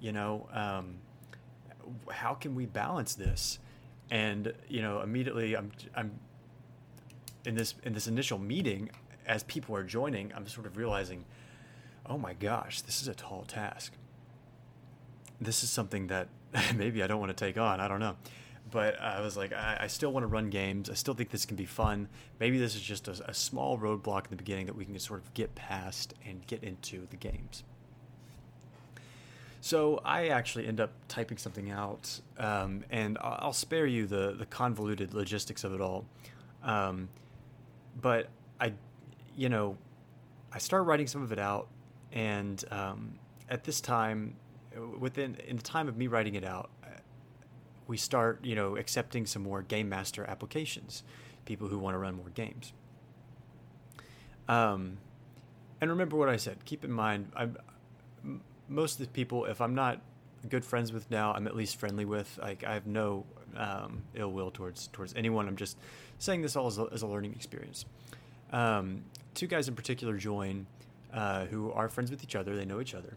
You 0.00 0.12
know, 0.12 0.48
um, 0.52 0.96
how 2.10 2.34
can 2.34 2.54
we 2.54 2.66
balance 2.66 3.14
this? 3.14 3.58
And 4.10 4.52
you 4.68 4.82
know, 4.82 5.00
immediately 5.00 5.56
I'm 5.56 5.70
I'm 5.94 6.18
in 7.44 7.54
this 7.54 7.74
in 7.82 7.92
this 7.92 8.06
initial 8.06 8.38
meeting, 8.38 8.90
as 9.28 9.42
people 9.44 9.76
are 9.76 9.84
joining, 9.84 10.32
I'm 10.34 10.46
sort 10.48 10.66
of 10.66 10.76
realizing, 10.76 11.24
oh 12.06 12.18
my 12.18 12.32
gosh, 12.32 12.80
this 12.80 13.02
is 13.02 13.08
a 13.08 13.14
tall 13.14 13.44
task. 13.46 13.92
This 15.40 15.62
is 15.62 15.70
something 15.70 16.08
that 16.08 16.28
maybe 16.74 17.02
I 17.02 17.06
don't 17.06 17.20
want 17.20 17.36
to 17.36 17.44
take 17.44 17.58
on. 17.58 17.80
I 17.80 17.86
don't 17.86 18.00
know. 18.00 18.16
But 18.70 19.00
I 19.00 19.20
was 19.20 19.36
like, 19.36 19.52
I, 19.52 19.78
I 19.82 19.86
still 19.86 20.12
want 20.12 20.24
to 20.24 20.26
run 20.26 20.50
games. 20.50 20.90
I 20.90 20.94
still 20.94 21.14
think 21.14 21.30
this 21.30 21.46
can 21.46 21.56
be 21.56 21.64
fun. 21.64 22.08
Maybe 22.40 22.58
this 22.58 22.74
is 22.74 22.82
just 22.82 23.08
a, 23.08 23.30
a 23.30 23.34
small 23.34 23.78
roadblock 23.78 24.24
in 24.24 24.30
the 24.30 24.36
beginning 24.36 24.66
that 24.66 24.76
we 24.76 24.84
can 24.84 24.98
sort 24.98 25.20
of 25.20 25.32
get 25.34 25.54
past 25.54 26.14
and 26.26 26.46
get 26.46 26.62
into 26.62 27.06
the 27.08 27.16
games. 27.16 27.64
So 29.60 30.00
I 30.04 30.28
actually 30.28 30.66
end 30.66 30.80
up 30.80 30.90
typing 31.08 31.36
something 31.36 31.70
out, 31.70 32.20
um, 32.38 32.84
and 32.90 33.18
I'll, 33.20 33.52
spare 33.52 33.86
you 33.86 34.06
the 34.06 34.34
the 34.38 34.46
convoluted 34.46 35.14
logistics 35.14 35.64
of 35.64 35.74
it 35.74 35.80
all. 35.80 36.04
Um, 36.62 37.08
but 38.00 38.28
you 39.38 39.48
know, 39.48 39.78
I 40.52 40.58
start 40.58 40.84
writing 40.84 41.06
some 41.06 41.22
of 41.22 41.30
it 41.30 41.38
out, 41.38 41.68
and 42.12 42.62
um, 42.72 43.18
at 43.48 43.62
this 43.62 43.80
time, 43.80 44.34
within 44.98 45.36
in 45.46 45.56
the 45.56 45.62
time 45.62 45.86
of 45.86 45.96
me 45.96 46.08
writing 46.08 46.34
it 46.34 46.44
out, 46.44 46.70
we 47.86 47.96
start, 47.96 48.44
you 48.44 48.56
know, 48.56 48.76
accepting 48.76 49.26
some 49.26 49.42
more 49.42 49.62
game 49.62 49.88
master 49.88 50.24
applications, 50.24 51.04
people 51.44 51.68
who 51.68 51.78
want 51.78 51.94
to 51.94 51.98
run 51.98 52.16
more 52.16 52.30
games. 52.30 52.72
Um, 54.48 54.98
and 55.80 55.88
remember 55.88 56.16
what 56.16 56.28
I 56.28 56.36
said. 56.36 56.64
Keep 56.64 56.84
in 56.84 56.90
mind, 56.90 57.30
I'm 57.36 57.56
most 58.68 58.98
of 58.98 59.06
the 59.06 59.12
people. 59.12 59.44
If 59.44 59.60
I'm 59.60 59.74
not 59.76 60.00
good 60.48 60.64
friends 60.64 60.92
with 60.92 61.08
now, 61.12 61.32
I'm 61.32 61.46
at 61.46 61.54
least 61.54 61.76
friendly 61.76 62.04
with. 62.04 62.40
Like 62.42 62.64
I 62.64 62.74
have 62.74 62.88
no 62.88 63.24
um, 63.56 64.02
ill 64.14 64.32
will 64.32 64.50
towards 64.50 64.88
towards 64.88 65.14
anyone. 65.14 65.46
I'm 65.46 65.56
just 65.56 65.78
saying 66.18 66.42
this 66.42 66.56
all 66.56 66.66
as 66.66 66.78
a, 66.78 66.88
as 66.92 67.02
a 67.02 67.06
learning 67.06 67.34
experience. 67.34 67.84
Um, 68.52 69.04
two 69.38 69.46
guys 69.46 69.68
in 69.68 69.76
particular 69.76 70.16
join 70.16 70.66
uh, 71.14 71.46
who 71.46 71.70
are 71.72 71.88
friends 71.88 72.10
with 72.10 72.24
each 72.24 72.34
other. 72.34 72.56
They 72.56 72.64
know 72.64 72.80
each 72.80 72.94
other. 72.94 73.16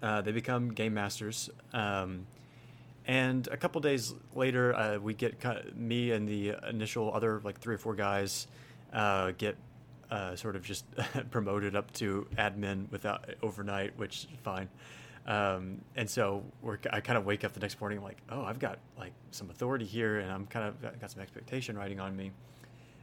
Uh, 0.00 0.20
they 0.20 0.30
become 0.30 0.72
game 0.72 0.94
masters. 0.94 1.50
Um, 1.72 2.28
and 3.04 3.48
a 3.48 3.56
couple 3.56 3.80
days 3.80 4.14
later, 4.34 4.72
uh, 4.74 4.98
we 4.98 5.14
get 5.14 5.42
me 5.76 6.12
and 6.12 6.28
the 6.28 6.54
initial 6.68 7.12
other 7.12 7.40
like 7.42 7.58
three 7.58 7.74
or 7.74 7.78
four 7.78 7.96
guys 7.96 8.46
uh, 8.92 9.32
get 9.36 9.56
uh, 10.12 10.36
sort 10.36 10.54
of 10.54 10.62
just 10.62 10.84
promoted 11.30 11.74
up 11.74 11.90
to 11.94 12.28
admin 12.36 12.88
without 12.92 13.28
overnight, 13.42 13.98
which 13.98 14.24
is 14.24 14.26
fine. 14.44 14.68
Um, 15.26 15.80
and 15.96 16.08
so 16.08 16.44
we're, 16.62 16.78
I 16.92 17.00
kind 17.00 17.18
of 17.18 17.26
wake 17.26 17.44
up 17.44 17.52
the 17.52 17.60
next 17.60 17.80
morning, 17.80 17.98
I'm 17.98 18.04
like, 18.04 18.22
oh, 18.30 18.44
I've 18.44 18.60
got 18.60 18.78
like 18.96 19.12
some 19.32 19.50
authority 19.50 19.84
here, 19.84 20.20
and 20.20 20.30
I'm 20.30 20.46
kind 20.46 20.68
of 20.68 21.00
got 21.00 21.10
some 21.10 21.20
expectation 21.20 21.76
riding 21.76 21.98
on 21.98 22.16
me. 22.16 22.30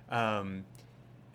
Um, 0.09 0.63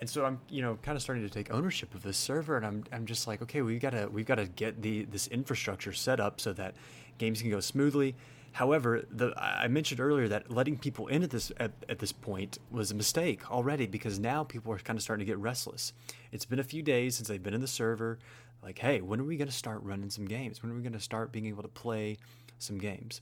and 0.01 0.09
so 0.09 0.25
I'm, 0.25 0.41
you 0.49 0.63
know, 0.63 0.79
kind 0.83 0.97
of 0.97 1.03
starting 1.03 1.23
to 1.25 1.31
take 1.31 1.53
ownership 1.53 1.95
of 1.95 2.03
this 2.03 2.17
server, 2.17 2.57
and 2.57 2.65
I'm, 2.65 2.85
I'm 2.91 3.07
just 3.07 3.27
like, 3.27 3.43
okay, 3.43 3.61
we 3.61 3.79
gotta, 3.79 4.09
we've 4.11 4.27
got 4.27 4.37
to 4.37 4.47
get 4.47 4.81
the 4.81 5.05
this 5.05 5.29
infrastructure 5.29 5.93
set 5.93 6.19
up 6.19 6.41
so 6.41 6.53
that 6.55 6.75
games 7.19 7.43
can 7.43 7.51
go 7.51 7.61
smoothly. 7.61 8.17
However, 8.53 9.05
the, 9.11 9.33
I 9.37 9.69
mentioned 9.69 10.01
earlier 10.01 10.27
that 10.29 10.51
letting 10.51 10.77
people 10.79 11.07
in 11.07 11.23
at 11.23 11.31
this 11.31 11.53
at, 11.59 11.73
at 11.89 11.99
this 11.99 12.13
point 12.13 12.59
was 12.71 12.91
a 12.91 12.95
mistake 12.95 13.51
already 13.51 13.87
because 13.87 14.19
now 14.19 14.43
people 14.43 14.73
are 14.73 14.79
kind 14.79 14.99
of 14.99 15.03
starting 15.03 15.25
to 15.25 15.31
get 15.31 15.39
restless. 15.39 15.93
It's 16.33 16.47
been 16.47 16.59
a 16.59 16.65
few 16.65 16.83
days 16.83 17.17
since 17.17 17.29
they've 17.29 17.43
been 17.43 17.55
in 17.55 17.61
the 17.61 17.69
server. 17.69 18.19
Like, 18.63 18.79
hey, 18.79 19.03
when 19.03 19.21
are 19.21 19.25
we 19.25 19.37
going 19.37 19.49
to 19.49 19.55
start 19.55 19.83
running 19.83 20.11
some 20.11 20.25
games? 20.25 20.63
When 20.63 20.73
are 20.73 20.75
we 20.75 20.83
going 20.83 20.95
to 20.95 21.01
start 21.01 21.31
being 21.31 21.47
able 21.47 21.63
to 21.63 21.69
play 21.69 22.19
some 22.59 22.79
games? 22.79 23.21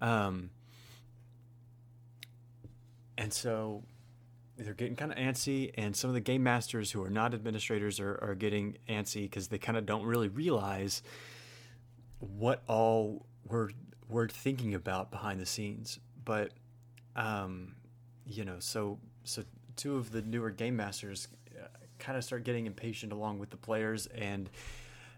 Um, 0.00 0.50
and 3.18 3.32
so 3.32 3.82
they're 4.56 4.74
getting 4.74 4.96
kind 4.96 5.12
of 5.12 5.18
antsy, 5.18 5.70
and 5.76 5.94
some 5.94 6.08
of 6.08 6.14
the 6.14 6.20
game 6.20 6.42
masters 6.42 6.90
who 6.90 7.02
are 7.02 7.10
not 7.10 7.34
administrators 7.34 8.00
are, 8.00 8.18
are 8.22 8.34
getting 8.34 8.78
antsy 8.88 9.22
because 9.22 9.48
they 9.48 9.58
kind 9.58 9.76
of 9.76 9.86
don't 9.86 10.04
really 10.04 10.28
realize 10.28 11.02
what 12.18 12.62
all 12.66 13.26
we're 13.46 13.70
we're 14.08 14.28
thinking 14.28 14.74
about 14.74 15.10
behind 15.10 15.40
the 15.40 15.46
scenes. 15.46 15.98
But 16.24 16.52
um, 17.14 17.74
you 18.26 18.44
know, 18.44 18.56
so 18.58 18.98
so 19.24 19.42
two 19.76 19.96
of 19.96 20.10
the 20.10 20.22
newer 20.22 20.50
game 20.50 20.76
masters 20.76 21.28
uh, 21.54 21.66
kind 21.98 22.16
of 22.16 22.24
start 22.24 22.44
getting 22.44 22.66
impatient 22.66 23.12
along 23.12 23.38
with 23.38 23.50
the 23.50 23.56
players 23.56 24.06
and 24.06 24.48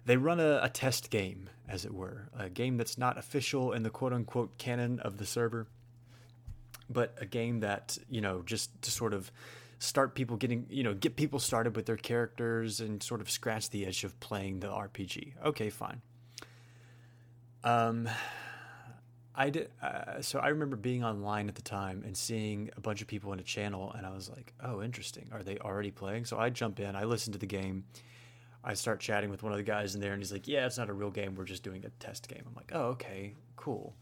they 0.05 0.17
run 0.17 0.41
a, 0.41 0.61
a, 0.63 0.71
test 0.71 1.11
game, 1.11 1.51
as 1.69 1.85
it 1.85 1.93
were, 1.93 2.31
a 2.37 2.49
game 2.49 2.79
that's 2.79 2.97
not 2.97 3.19
official 3.19 3.73
in 3.73 3.83
the 3.83 3.91
quote 3.91 4.15
unquote 4.15 4.57
canon 4.57 4.99
of 5.01 5.19
the 5.19 5.27
server, 5.27 5.67
but 6.91 7.15
a 7.21 7.27
game 7.27 7.61
that, 7.61 7.99
you 8.09 8.21
know, 8.21 8.43
just 8.43 8.81
to 8.83 8.91
sort 8.91 9.15
of 9.15 9.31
start 9.79 10.15
people 10.15 10.37
getting, 10.37 10.67
you 10.69 10.83
know, 10.83 10.95
get 10.95 11.17
people 11.17 11.39
started 11.39 11.77
with 11.77 11.87
their 11.87 11.97
characters 11.97 12.81
and 12.81 13.03
sort 13.03 13.21
of 13.21 13.31
scratch 13.31 13.71
the 13.71 13.87
edge 13.87 14.05
of 14.05 14.19
playing 14.21 14.61
the 14.61 14.69
RPG. 14.69 15.35
Okay, 15.45 15.71
fine. 15.71 16.01
Um, 17.65 18.09
I 19.35 19.51
did. 19.51 19.71
Uh, 19.81 20.21
so 20.21 20.41
I 20.41 20.49
remember 20.49 20.77
being 20.77 21.05
online 21.05 21.49
at 21.49 21.55
the 21.55 21.63
time 21.63 22.03
and 22.05 22.17
seeing 22.17 22.71
a 22.77 22.81
bunch 22.81 23.03
of 23.03 23.07
people 23.07 23.33
in 23.33 23.39
a 23.39 23.45
channel, 23.45 23.93
and 23.97 24.05
I 24.05 24.11
was 24.11 24.29
like, 24.29 24.53
"Oh, 24.61 24.83
interesting. 24.83 25.29
Are 25.33 25.45
they 25.45 25.59
already 25.59 25.93
playing?" 25.93 26.25
So 26.25 26.39
I 26.39 26.51
jump 26.51 26.81
in. 26.81 26.97
I 26.97 27.05
listen 27.05 27.33
to 27.35 27.39
the 27.39 27.47
game. 27.47 27.85
I 28.65 28.75
start 28.75 28.99
chatting 28.99 29.31
with 29.31 29.45
one 29.45 29.53
of 29.53 29.59
the 29.59 29.65
guys 29.65 29.95
in 29.95 30.01
there, 30.01 30.13
and 30.13 30.21
he's 30.21 30.33
like, 30.33 30.49
"Yeah, 30.49 30.67
it's 30.67 30.77
not 30.77 30.89
a 30.89 30.93
real 30.93 31.13
game. 31.13 31.37
We're 31.37 31.45
just 31.45 31.63
doing 31.63 31.85
a 31.85 31.91
test 32.05 32.27
game." 32.27 32.43
I'm 32.47 32.55
like, 32.55 32.73
"Oh, 32.75 32.87
okay, 32.91 33.35
cool." 33.55 33.95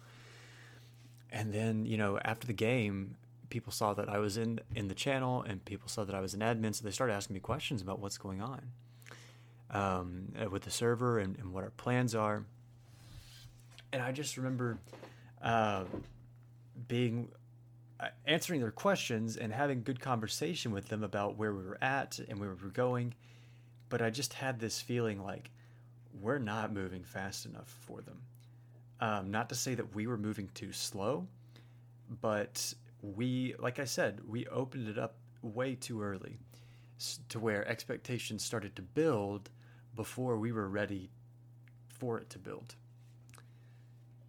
And 1.36 1.52
then 1.52 1.84
you 1.84 1.96
know, 1.96 2.18
after 2.24 2.46
the 2.46 2.52
game, 2.52 3.16
people 3.50 3.72
saw 3.72 3.94
that 3.94 4.08
I 4.08 4.18
was 4.18 4.36
in 4.36 4.60
in 4.74 4.88
the 4.88 4.94
channel, 4.94 5.42
and 5.42 5.64
people 5.64 5.88
saw 5.88 6.04
that 6.04 6.14
I 6.14 6.20
was 6.20 6.34
an 6.34 6.40
admin, 6.40 6.74
so 6.74 6.84
they 6.84 6.90
started 6.90 7.12
asking 7.12 7.34
me 7.34 7.40
questions 7.40 7.82
about 7.82 8.00
what's 8.00 8.18
going 8.18 8.40
on 8.40 8.62
um, 9.70 10.32
with 10.50 10.62
the 10.62 10.70
server 10.70 11.18
and, 11.18 11.36
and 11.38 11.52
what 11.52 11.62
our 11.64 11.70
plans 11.70 12.14
are 12.14 12.44
and 13.92 14.02
I 14.02 14.12
just 14.12 14.36
remember 14.36 14.78
uh, 15.42 15.84
being 16.88 17.28
uh, 17.98 18.08
answering 18.26 18.60
their 18.60 18.70
questions 18.70 19.36
and 19.36 19.52
having 19.52 19.82
good 19.82 20.00
conversation 20.00 20.70
with 20.70 20.88
them 20.88 21.02
about 21.02 21.36
where 21.36 21.54
we 21.54 21.64
were 21.64 21.78
at 21.80 22.18
and 22.28 22.38
where 22.38 22.50
we 22.50 22.62
were 22.62 22.68
going. 22.68 23.14
But 23.88 24.02
I 24.02 24.10
just 24.10 24.34
had 24.34 24.60
this 24.60 24.80
feeling 24.80 25.22
like 25.22 25.50
we're 26.20 26.38
not 26.38 26.72
moving 26.72 27.04
fast 27.04 27.46
enough 27.46 27.74
for 27.86 28.00
them. 28.00 28.20
Um, 29.00 29.30
not 29.30 29.48
to 29.50 29.54
say 29.54 29.74
that 29.74 29.94
we 29.94 30.06
were 30.06 30.16
moving 30.16 30.48
too 30.54 30.72
slow, 30.72 31.26
but 32.20 32.72
we, 33.02 33.54
like 33.58 33.78
I 33.78 33.84
said, 33.84 34.20
we 34.26 34.46
opened 34.46 34.88
it 34.88 34.98
up 34.98 35.16
way 35.42 35.74
too 35.74 36.02
early 36.02 36.38
to 37.28 37.38
where 37.38 37.66
expectations 37.68 38.42
started 38.42 38.74
to 38.76 38.82
build 38.82 39.50
before 39.94 40.38
we 40.38 40.50
were 40.50 40.68
ready 40.68 41.10
for 41.88 42.18
it 42.18 42.30
to 42.30 42.38
build 42.38 42.74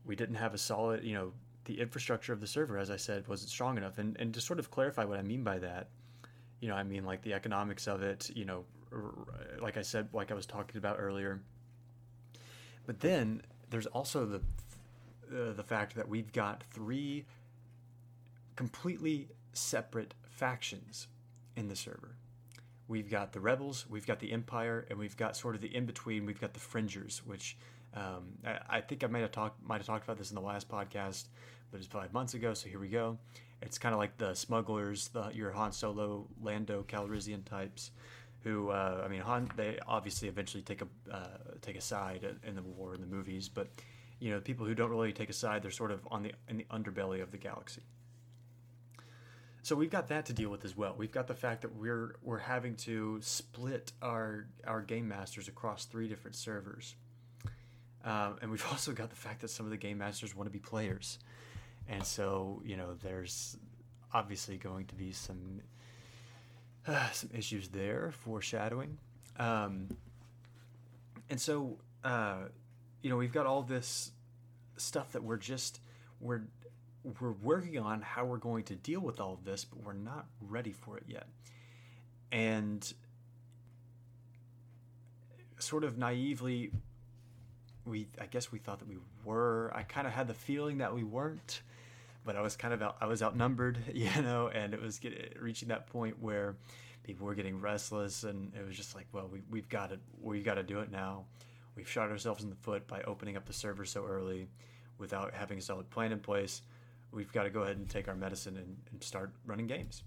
we 0.08 0.16
didn't 0.16 0.36
have 0.36 0.54
a 0.54 0.58
solid, 0.58 1.04
you 1.04 1.14
know, 1.14 1.34
the 1.66 1.80
infrastructure 1.80 2.32
of 2.32 2.40
the 2.40 2.48
server, 2.48 2.78
as 2.78 2.90
I 2.90 2.96
said, 2.96 3.28
wasn't 3.28 3.50
strong 3.52 3.78
enough. 3.78 3.98
And 3.98 4.16
and 4.18 4.34
to 4.34 4.42
sort 4.42 4.58
of 4.58 4.72
clarify 4.72 5.04
what 5.04 5.20
I 5.20 5.22
mean 5.22 5.44
by 5.44 5.60
that, 5.60 5.90
you 6.62 6.70
know, 6.70 6.76
I 6.76 6.84
mean 6.84 7.04
like 7.04 7.22
the 7.22 7.34
economics 7.34 7.88
of 7.88 8.02
it, 8.02 8.32
you 8.34 8.46
know, 8.46 8.64
like 9.62 9.78
I 9.78 9.82
said, 9.82 10.08
like 10.14 10.32
I 10.32 10.34
was 10.34 10.46
talking 10.46 10.78
about 10.78 10.96
earlier. 10.98 11.42
But 12.86 13.02
then 13.02 13.42
there's 13.70 13.86
also 13.88 14.26
the 14.26 14.42
uh, 15.30 15.54
the 15.54 15.64
fact 15.64 15.96
that 15.96 16.08
we've 16.08 16.32
got 16.32 16.64
three 16.72 17.26
completely 18.56 19.28
separate 19.54 20.14
factions 20.24 21.08
in 21.56 21.68
the 21.68 21.76
server. 21.76 22.16
We've 22.88 23.10
got 23.10 23.34
the 23.34 23.42
rebels, 23.42 23.86
we've 23.90 24.08
got 24.08 24.20
the 24.20 24.32
empire, 24.32 24.86
and 24.90 24.98
we've 24.98 25.18
got 25.18 25.36
sort 25.36 25.56
of 25.56 25.62
the 25.62 25.76
in 25.76 25.86
between. 25.86 26.26
We've 26.26 26.40
got 26.40 26.54
the 26.54 26.60
fringers, 26.62 27.22
which 27.26 27.58
um, 27.94 28.38
I, 28.46 28.78
I, 28.78 28.82
think 28.82 29.04
I 29.04 29.08
might 29.08 29.20
have 29.20 29.32
talked 29.32 29.62
might 29.66 29.78
have 29.78 29.86
talked 29.86 30.06
about 30.06 30.18
this 30.18 30.32
in 30.32 30.36
the 30.36 30.42
last 30.42 30.70
podcast, 30.70 31.26
but 31.72 31.80
it's 31.80 31.88
five 31.88 32.14
months 32.14 32.34
ago. 32.34 32.54
So 32.54 32.70
here 32.70 32.80
we 32.80 32.88
go. 32.88 33.18
It's 33.62 33.78
kind 33.78 33.94
of 33.94 34.00
like 34.00 34.18
the 34.18 34.34
smugglers, 34.34 35.10
the 35.10 35.30
your 35.34 35.52
Han 35.52 35.74
Solo, 35.74 36.28
Lando 36.42 36.86
Calrissian 36.88 37.44
types, 37.44 37.92
who 38.48 38.70
uh, 38.70 39.02
I 39.04 39.08
mean 39.08 39.22
Han. 39.22 39.50
They 39.56 39.80
obviously 39.88 40.28
eventually 40.28 40.64
take 40.64 40.82
a 40.82 40.88
uh, 41.14 41.28
take 41.62 41.76
a 41.78 41.82
side 41.82 42.26
in 42.46 42.56
the 42.56 42.62
war 42.62 42.96
in 42.96 43.02
the 43.02 43.08
movies, 43.08 43.50
but 43.50 43.68
you 44.20 44.32
know 44.32 44.40
people 44.40 44.66
who 44.66 44.74
don't 44.74 44.90
really 44.90 45.14
take 45.14 45.30
a 45.30 45.34
side, 45.34 45.64
they're 45.64 45.72
sort 45.72 45.92
of 45.92 46.08
on 46.10 46.24
the 46.24 46.32
in 46.48 46.58
the 46.58 46.66
underbelly 46.72 47.22
of 47.22 47.32
the 47.32 47.38
galaxy. 47.38 47.82
So 49.64 49.76
we've 49.76 49.92
got 49.92 50.08
that 50.08 50.28
to 50.28 50.34
deal 50.34 50.50
with 50.50 50.64
as 50.64 50.78
well. 50.78 50.96
We've 50.98 51.12
got 51.12 51.28
the 51.28 51.36
fact 51.36 51.62
that 51.64 51.76
we're 51.76 52.16
we're 52.22 52.38
having 52.38 52.76
to 52.78 53.20
split 53.22 53.92
our 54.02 54.48
our 54.66 54.82
game 54.82 55.08
masters 55.08 55.48
across 55.48 55.86
three 55.86 56.08
different 56.08 56.36
servers 56.36 56.96
um, 58.08 58.38
and 58.42 58.50
we've 58.50 58.66
also 58.72 58.94
got 58.94 59.10
the 59.10 59.16
fact 59.16 59.42
that 59.42 59.50
some 59.50 59.66
of 59.66 59.72
the 59.72 59.78
game 59.78 60.00
masters 60.00 60.36
want 60.36 60.48
to 60.48 60.52
be 60.52 60.60
players. 60.60 61.20
And 61.88 62.04
so, 62.04 62.62
you 62.66 62.78
know, 62.78 62.96
there's 63.02 63.58
obviously 64.14 64.58
going 64.58 64.86
to 64.88 64.96
be 64.96 65.12
some 65.12 65.62
some 67.14 67.30
issues 67.34 67.70
there, 67.70 68.14
foreshadowing. 68.24 68.98
Um, 69.38 69.90
and 71.30 71.40
so, 71.40 71.78
uh, 72.04 72.46
you 73.02 73.10
know, 73.10 73.18
we've 73.18 73.34
got 73.34 73.46
all 73.46 73.62
this 73.62 74.12
stuff 74.78 75.12
that 75.14 75.24
we're 75.24 75.38
just 75.38 75.80
we're 76.20 76.44
we're 77.20 77.32
working 77.32 77.80
on 77.80 78.02
how 78.02 78.26
we're 78.26 78.38
going 78.38 78.64
to 78.66 78.76
deal 78.76 79.00
with 79.00 79.20
all 79.20 79.34
of 79.34 79.44
this, 79.46 79.66
but 79.66 79.84
we're 79.84 79.94
not 79.94 80.26
ready 80.42 80.72
for 80.72 80.98
it 80.98 81.04
yet. 81.08 81.28
And 82.32 82.92
sort 85.60 85.84
of 85.84 85.98
naively, 85.98 86.72
we 87.86 88.08
I 88.20 88.26
guess 88.26 88.52
we 88.52 88.60
thought 88.60 88.80
that 88.80 88.88
we 88.88 88.98
were. 89.24 89.72
I 89.74 89.84
kind 89.84 90.08
of 90.08 90.14
had 90.14 90.28
the 90.28 90.34
feeling 90.34 90.80
that 90.80 90.94
we 90.94 91.04
weren't, 91.04 91.62
but 92.28 92.36
I 92.36 92.42
was 92.42 92.58
kind 92.58 92.74
of 92.74 92.82
out, 92.84 92.98
I 93.00 93.06
was 93.06 93.24
outnumbered, 93.24 93.78
you 93.94 94.10
know, 94.22 94.50
and 94.54 94.74
it 94.74 94.82
was 94.82 95.00
getting, 95.00 95.30
reaching 95.42 95.70
that 95.70 95.88
point 95.88 96.22
where 96.22 96.58
people 97.04 97.26
were 97.26 97.34
getting 97.34 97.62
restless, 97.62 98.26
and 98.26 98.54
it 98.54 98.68
was 98.68 98.76
just 98.76 98.94
like, 98.94 99.08
well, 99.14 99.30
we 99.32 99.42
we've 99.50 99.70
got 99.70 99.90
to 99.92 100.00
we've 100.22 100.44
got 100.44 100.56
to 100.56 100.64
do 100.64 100.82
it 100.82 100.92
now. 100.92 101.24
We've 101.76 101.90
shot 101.90 102.10
ourselves 102.12 102.44
in 102.44 102.50
the 102.50 102.56
foot 102.58 102.86
by 102.86 103.02
opening 103.04 103.38
up 103.38 103.46
the 103.46 103.54
server 103.54 103.86
so 103.86 104.06
early, 104.06 104.50
without 104.98 105.34
having 105.34 105.58
a 105.58 105.62
solid 105.62 105.90
plan 105.90 106.12
in 106.12 106.20
place. 106.20 106.62
We've 107.12 107.32
got 107.32 107.44
to 107.44 107.50
go 107.50 107.62
ahead 107.62 107.78
and 107.78 107.90
take 107.90 108.10
our 108.10 108.16
medicine 108.16 108.58
and, 108.58 108.76
and 108.92 109.02
start 109.02 109.32
running 109.46 109.68
games. 109.68 110.04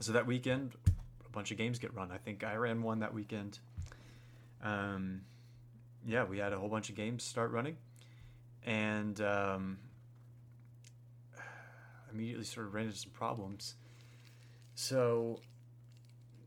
So 0.00 0.12
that 0.12 0.26
weekend, 0.26 0.74
a 1.24 1.30
bunch 1.30 1.50
of 1.52 1.56
games 1.56 1.78
get 1.78 1.94
run. 1.94 2.10
I 2.12 2.18
think 2.18 2.44
I 2.44 2.56
ran 2.56 2.82
one 2.82 2.98
that 2.98 3.14
weekend. 3.14 3.58
Um, 4.62 5.22
yeah, 6.06 6.24
we 6.24 6.38
had 6.38 6.52
a 6.52 6.58
whole 6.58 6.68
bunch 6.68 6.90
of 6.90 6.96
games 6.96 7.22
start 7.22 7.50
running, 7.50 7.78
and 8.66 9.18
um, 9.22 9.78
immediately 12.12 12.44
sort 12.44 12.66
of 12.66 12.74
ran 12.74 12.86
into 12.86 12.98
some 12.98 13.12
problems. 13.12 13.74
So, 14.74 15.40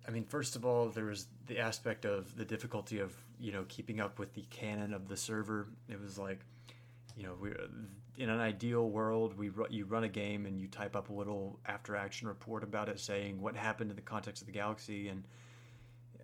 I 0.08 0.12
mean, 0.12 0.23
first 0.23 0.56
of 0.56 0.65
all, 0.65 0.89
there 0.89 1.06
was 1.06 1.28
the 1.47 1.60
aspect 1.60 2.06
of 2.06 2.36
the 2.36 2.45
difficulty 2.45 2.99
of 2.99 3.13
you 3.39 3.51
know 3.51 3.65
keeping 3.67 3.99
up 3.99 4.19
with 4.19 4.34
the 4.34 4.45
canon 4.49 4.93
of 4.93 5.08
the 5.08 5.17
server. 5.17 5.67
It 5.89 6.01
was 6.01 6.17
like, 6.17 6.39
you 7.15 7.23
know, 7.23 7.36
we 7.39 7.51
in 8.17 8.30
an 8.30 8.39
ideal 8.39 8.89
world, 8.89 9.38
we 9.38 9.51
you 9.69 9.86
run 9.86 10.04
a 10.04 10.10
game 10.10 10.45
and 10.45 10.60
you 10.60 10.67
type 10.67 10.95
up 10.95 11.10
a 11.10 11.13
little 11.13 11.60
after 11.65 11.95
action 11.95 12.28
report 12.28 12.63
about 12.63 12.89
it, 12.89 12.99
saying 12.99 13.41
what 13.41 13.56
happened 13.56 13.89
in 13.89 13.95
the 13.95 14.01
context 14.01 14.41
of 14.41 14.47
the 14.47 14.54
galaxy, 14.54 15.10
and 15.10 15.23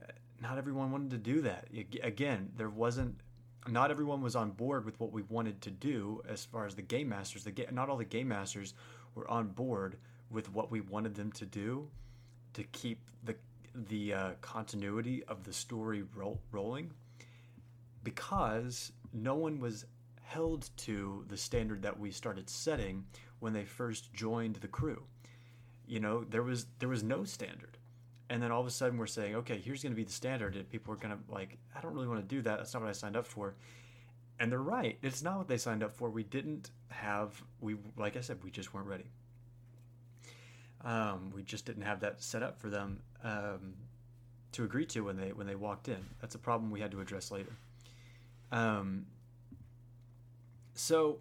uh, 0.02 0.12
not 0.42 0.58
everyone 0.58 0.92
wanted 0.92 1.12
to 1.12 1.18
do 1.18 1.42
that. 1.42 1.68
Again, 2.04 2.52
there 2.56 2.70
wasn't. 2.70 3.20
Not 3.68 3.92
everyone 3.92 4.22
was 4.22 4.36
on 4.36 4.52
board 4.52 4.86
with 4.86 5.00
what 5.00 5.12
we 5.12 5.22
wanted 5.22 5.62
to 5.62 5.70
do 5.70 6.24
as 6.28 6.44
far 6.44 6.66
as 6.66 6.74
the 6.74 6.82
game 6.82 7.10
masters. 7.10 7.44
The 7.44 7.54
not 7.72 7.90
all 7.90 7.98
the 7.98 8.06
game 8.06 8.30
masters 8.30 8.74
were 9.16 9.30
on 9.30 9.50
board 9.50 9.98
with 10.30 10.52
what 10.54 10.72
we 10.72 10.82
wanted 10.82 11.16
them 11.16 11.32
to 11.34 11.46
do 11.46 11.88
to 12.54 12.64
keep 12.64 13.00
the 13.24 13.36
the 13.74 14.14
uh, 14.14 14.30
continuity 14.42 15.24
of 15.26 15.44
the 15.44 15.54
story 15.54 16.04
ro- 16.14 16.40
rolling 16.52 16.92
because 18.04 18.92
no 19.14 19.36
one 19.36 19.60
was 19.60 19.86
held 20.22 20.70
to 20.78 21.26
the 21.28 21.38
standard 21.38 21.82
that 21.82 22.00
we 22.00 22.12
started 22.12 22.50
setting 22.50 23.06
when 23.40 23.54
they 23.54 23.66
first 23.66 24.14
joined 24.14 24.56
the 24.58 24.68
crew. 24.68 25.04
You 25.88 26.00
know, 26.00 26.24
there 26.24 26.44
was 26.44 26.68
there 26.80 26.90
was 26.90 27.04
no 27.04 27.24
standard. 27.24 27.78
And 28.30 28.42
then 28.42 28.50
all 28.50 28.62
of 28.62 28.68
a 28.68 28.72
sudden 28.72 28.98
we're 28.98 29.08
saying, 29.08 29.36
okay, 29.36 29.58
here's 29.58 29.84
going 29.84 29.92
to 29.92 29.98
be 29.98 30.06
the 30.06 30.12
standard 30.12 30.56
and 30.56 30.70
people 30.70 30.94
are 30.94 30.98
going 30.98 31.12
to 31.12 31.20
like, 31.30 31.58
I 31.76 31.82
don't 31.82 31.94
really 31.94 32.08
want 32.08 32.22
to 32.22 32.36
do 32.36 32.42
that. 32.44 32.58
That's 32.58 32.74
not 32.74 32.82
what 32.82 32.88
I 32.88 32.94
signed 32.94 33.18
up 33.18 33.28
for. 33.28 33.56
And 34.42 34.52
they're 34.52 34.58
right. 34.58 34.98
It's 35.04 35.22
not 35.22 35.38
what 35.38 35.48
they 35.48 35.60
signed 35.60 35.84
up 35.84 35.96
for. 35.96 36.10
We 36.10 36.24
didn't 36.24 36.72
have 36.90 37.44
we 37.60 37.76
like 37.96 38.18
I 38.18 38.22
said, 38.22 38.44
we 38.44 38.50
just 38.50 38.74
weren't 38.74 38.88
ready. 38.88 39.06
Um, 40.84 41.32
we 41.36 41.44
just 41.44 41.64
didn't 41.64 41.84
have 41.84 42.00
that 42.00 42.24
set 42.24 42.42
up 42.42 42.60
for 42.60 42.72
them 42.72 43.02
um, 43.24 43.76
to 44.54 44.64
agree 44.64 44.88
to 44.88 45.02
when 45.02 45.16
they 45.16 45.32
when 45.32 45.46
they 45.46 45.54
walked 45.54 45.90
in. 45.90 46.04
That's 46.22 46.34
a 46.34 46.40
problem 46.40 46.72
we 46.72 46.80
had 46.80 46.90
to 46.90 47.02
address 47.02 47.30
later. 47.30 47.56
Um, 48.52 49.06
so 50.74 51.20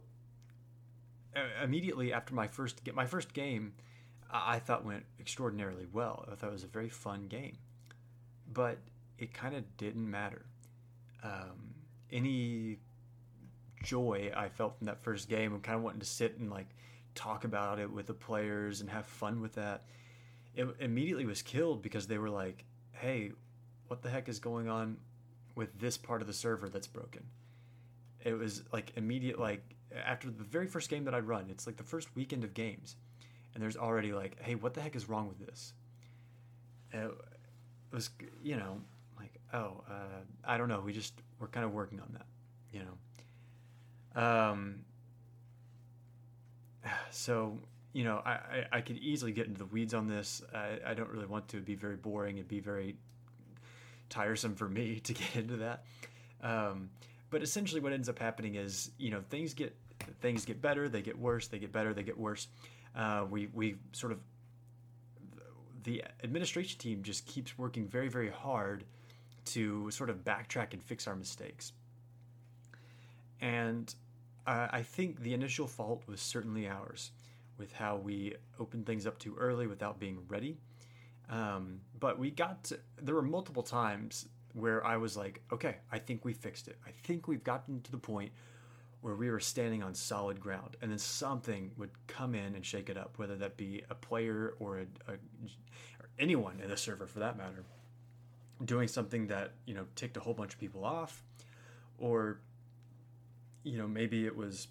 uh, 1.37 1.63
immediately 1.63 2.15
after 2.15 2.35
my 2.35 2.47
first 2.47 2.83
get 2.85 2.95
my 2.95 3.05
first 3.05 3.35
game, 3.35 3.75
I, 4.31 4.55
I 4.55 4.59
thought 4.61 4.83
went 4.83 5.05
extraordinarily 5.21 5.87
well. 5.93 6.27
I 6.33 6.37
thought 6.37 6.49
it 6.49 6.55
was 6.55 6.65
a 6.65 6.69
very 6.69 6.89
fun 6.89 7.27
game, 7.27 7.59
but 8.51 8.79
it 9.19 9.35
kind 9.35 9.55
of 9.55 9.77
didn't 9.77 10.11
matter. 10.11 10.47
Um, 11.23 11.75
any 12.11 12.79
joy 13.83 14.33
I 14.37 14.49
felt 14.49 14.79
from 14.79 14.87
that 14.87 15.03
first 15.03 15.29
game 15.29 15.55
and 15.55 15.63
kind 15.63 15.77
of 15.77 15.83
wanting 15.83 16.01
to 16.01 16.07
sit 16.07 16.39
and 16.39 16.51
like 16.51 16.69
talk 17.15 17.45
about 17.45 17.79
it 17.79 17.91
with 17.91 18.07
the 18.07 18.15
players 18.15 18.81
and 18.81 18.91
have 18.91 19.07
fun 19.07 19.41
with 19.41 19.55
that. 19.55 19.85
It 20.55 20.67
immediately 20.81 21.27
was 21.27 21.43
killed 21.43 21.83
because 21.83 22.07
they 22.07 22.19
were 22.19 22.31
like, 22.31 22.65
"Hey, 22.93 23.33
what 23.89 24.03
the 24.03 24.11
heck 24.11 24.29
is 24.29 24.39
going 24.39 24.69
on 24.69 24.99
with 25.55 25.79
this 25.79 25.97
part 25.97 26.21
of 26.21 26.27
the 26.27 26.33
server 26.33 26.69
that's 26.69 26.87
broken?" 26.87 27.25
It 28.25 28.35
was 28.35 28.63
like 28.73 28.93
immediate 28.97 29.39
like 29.39 29.63
after 30.05 30.31
the 30.31 30.45
very 30.45 30.67
first 30.67 30.89
game 30.89 31.05
that 31.05 31.15
I 31.15 31.21
run, 31.21 31.49
it's 31.51 31.67
like 31.67 31.77
the 31.77 31.83
first 31.83 32.15
weekend 32.15 32.45
of 32.45 32.55
games, 32.55 32.97
and 33.55 33.63
there's 33.63 33.77
already 33.77 34.13
like, 34.13 34.41
"Hey, 34.41 34.55
what 34.55 34.75
the 34.75 34.81
heck 34.81 34.97
is 34.97 35.09
wrong 35.09 35.29
with 35.29 35.39
this?" 35.47 35.73
It 36.93 37.11
was 37.93 38.11
you 38.43 38.57
know 38.57 38.81
like, 39.19 39.41
"Oh, 39.53 39.85
uh, 39.89 40.23
I 40.45 40.59
don't 40.59 40.69
know. 40.69 40.81
We 40.81 40.93
just 40.93 41.15
we're 41.39 41.49
kind 41.49 41.65
of 41.65 41.73
working 41.73 42.01
on 42.01 42.11
that," 42.13 42.27
you 42.73 42.81
know. 42.81 42.99
Um, 44.15 44.81
so 47.11 47.59
you 47.93 48.05
know, 48.05 48.23
I, 48.25 48.31
I, 48.31 48.67
I, 48.73 48.81
could 48.83 48.99
easily 48.99 49.33
get 49.33 49.47
into 49.47 49.59
the 49.59 49.67
weeds 49.67 49.95
on 49.95 50.07
this. 50.07 50.43
I, 50.55 50.79
I 50.87 50.95
don't 50.95 51.11
really 51.11 51.27
want 51.27 51.49
to 51.49 51.61
be 51.61 51.75
very 51.75 51.97
boring 51.97 52.39
and 52.39 52.47
be 52.47 52.61
very 52.61 52.97
tiresome 54.09 54.55
for 54.55 54.69
me 54.69 55.01
to 55.05 55.13
get 55.13 55.37
into 55.37 55.57
that. 55.57 55.85
Um, 56.43 56.91
but 57.31 57.43
essentially, 57.43 57.81
what 57.81 57.93
ends 57.93 58.09
up 58.09 58.19
happening 58.19 58.57
is, 58.57 58.91
you 58.99 59.11
know, 59.11 59.23
things 59.29 59.55
get 59.55 59.75
things 60.21 60.45
get 60.45 60.61
better, 60.61 60.89
they 60.89 61.03
get 61.03 61.19
worse, 61.19 61.49
they 61.49 61.59
get 61.59 61.73
better, 61.73 61.95
they 61.95 62.03
get 62.03 62.19
worse. 62.19 62.49
Uh, 62.95 63.25
we 63.29 63.49
we 63.53 63.77
sort 63.93 64.13
of 64.13 64.19
the 65.83 66.05
administration 66.23 66.79
team 66.79 67.03
just 67.03 67.27
keeps 67.27 67.57
working 67.57 67.87
very 67.87 68.09
very 68.09 68.29
hard 68.29 68.85
to 69.47 69.91
sort 69.91 70.11
of 70.11 70.25
backtrack 70.25 70.73
and 70.73 70.83
fix 70.83 71.07
our 71.07 71.17
mistakes. 71.17 71.73
And 73.41 73.95
uh, 74.47 74.69
I 74.71 74.83
think 74.83 75.21
the 75.21 75.35
initial 75.35 75.67
fault 75.67 76.03
was 76.07 76.21
certainly 76.21 76.69
ours 76.69 77.13
with 77.59 77.73
how 77.73 77.97
we 77.97 78.35
opened 78.59 78.87
things 78.87 79.07
up 79.07 79.19
too 79.19 79.37
early 79.39 79.67
without 79.67 79.99
being 79.99 80.19
ready. 80.29 80.57
Um, 81.29 81.81
but 81.99 82.19
we 82.19 82.31
got 82.31 82.65
to, 82.65 82.79
there 83.01 83.15
were 83.15 83.23
multiple 83.23 83.63
times 83.63 84.27
where 84.55 84.85
I 84.85 84.97
was 84.97 85.17
like, 85.17 85.43
okay, 85.53 85.77
I 85.93 85.99
think 85.99 86.25
we 86.25 86.33
fixed 86.33 86.69
it. 86.69 86.77
I 86.87 86.91
think 87.05 87.29
we've 87.29 87.45
gotten 87.45 87.81
to 87.83 87.91
the 87.91 87.99
point 87.99 88.33
where 89.01 89.15
we 89.15 89.31
were 89.31 89.41
standing 89.41 89.83
on 89.83 89.95
solid 89.95 90.41
ground, 90.41 90.77
and 90.83 90.91
then 90.91 90.99
something 90.99 91.71
would 91.79 91.91
come 92.07 92.35
in 92.35 92.55
and 92.55 92.65
shake 92.65 92.91
it 92.91 92.99
up, 92.99 93.19
whether 93.19 93.37
that 93.37 93.57
be 93.57 93.83
a 93.89 93.95
player 93.95 94.55
or, 94.59 94.79
a, 94.79 95.13
a 95.13 95.15
or 95.15 96.09
anyone 96.19 96.61
in 96.63 96.69
the 96.69 96.77
server 96.77 97.07
for 97.07 97.21
that 97.21 97.39
matter, 97.39 97.65
doing 98.65 98.89
something 98.89 99.27
that 99.29 99.53
you 99.65 99.75
know 99.75 99.87
ticked 99.95 100.17
a 100.19 100.21
whole 100.21 100.35
bunch 100.35 100.53
of 100.53 100.61
people 100.61 100.85
off, 100.85 101.23
or 101.99 102.41
you 103.63 103.79
know, 103.79 103.87
maybe 103.87 104.27
it 104.27 104.37
was 104.37 104.69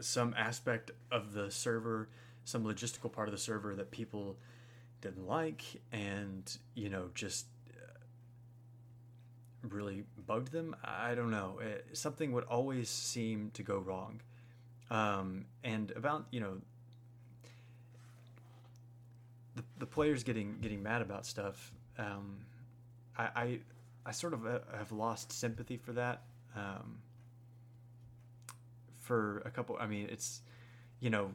some 0.00 0.34
aspect 0.36 0.90
of 1.10 1.32
the 1.32 1.50
server, 1.50 2.08
some 2.44 2.64
logistical 2.64 3.10
part 3.10 3.28
of 3.28 3.32
the 3.32 3.40
server 3.40 3.74
that 3.74 3.90
people 3.90 4.36
didn't 5.00 5.26
like, 5.26 5.62
and 5.92 6.56
you 6.74 6.88
know, 6.88 7.10
just 7.14 7.46
uh, 7.70 7.98
really 9.68 10.04
bugged 10.26 10.52
them. 10.52 10.74
I 10.84 11.14
don't 11.14 11.30
know. 11.30 11.58
It, 11.60 11.86
something 11.92 12.32
would 12.32 12.44
always 12.44 12.88
seem 12.88 13.50
to 13.54 13.62
go 13.62 13.78
wrong. 13.78 14.20
Um, 14.90 15.46
and 15.64 15.90
about 15.92 16.26
you 16.30 16.38
know 16.40 16.58
the, 19.56 19.64
the 19.78 19.86
players 19.86 20.22
getting 20.22 20.58
getting 20.60 20.82
mad 20.82 21.02
about 21.02 21.26
stuff. 21.26 21.72
Um, 21.98 22.38
I, 23.18 23.28
I, 23.34 23.58
I 24.04 24.12
sort 24.12 24.34
of 24.34 24.46
uh, 24.46 24.58
have 24.76 24.92
lost 24.92 25.32
sympathy 25.32 25.76
for 25.78 25.92
that. 25.94 26.22
Um, 26.54 26.98
for 29.06 29.42
a 29.44 29.50
couple. 29.50 29.76
I 29.80 29.86
mean, 29.86 30.08
it's 30.10 30.42
you 31.00 31.10
know, 31.10 31.30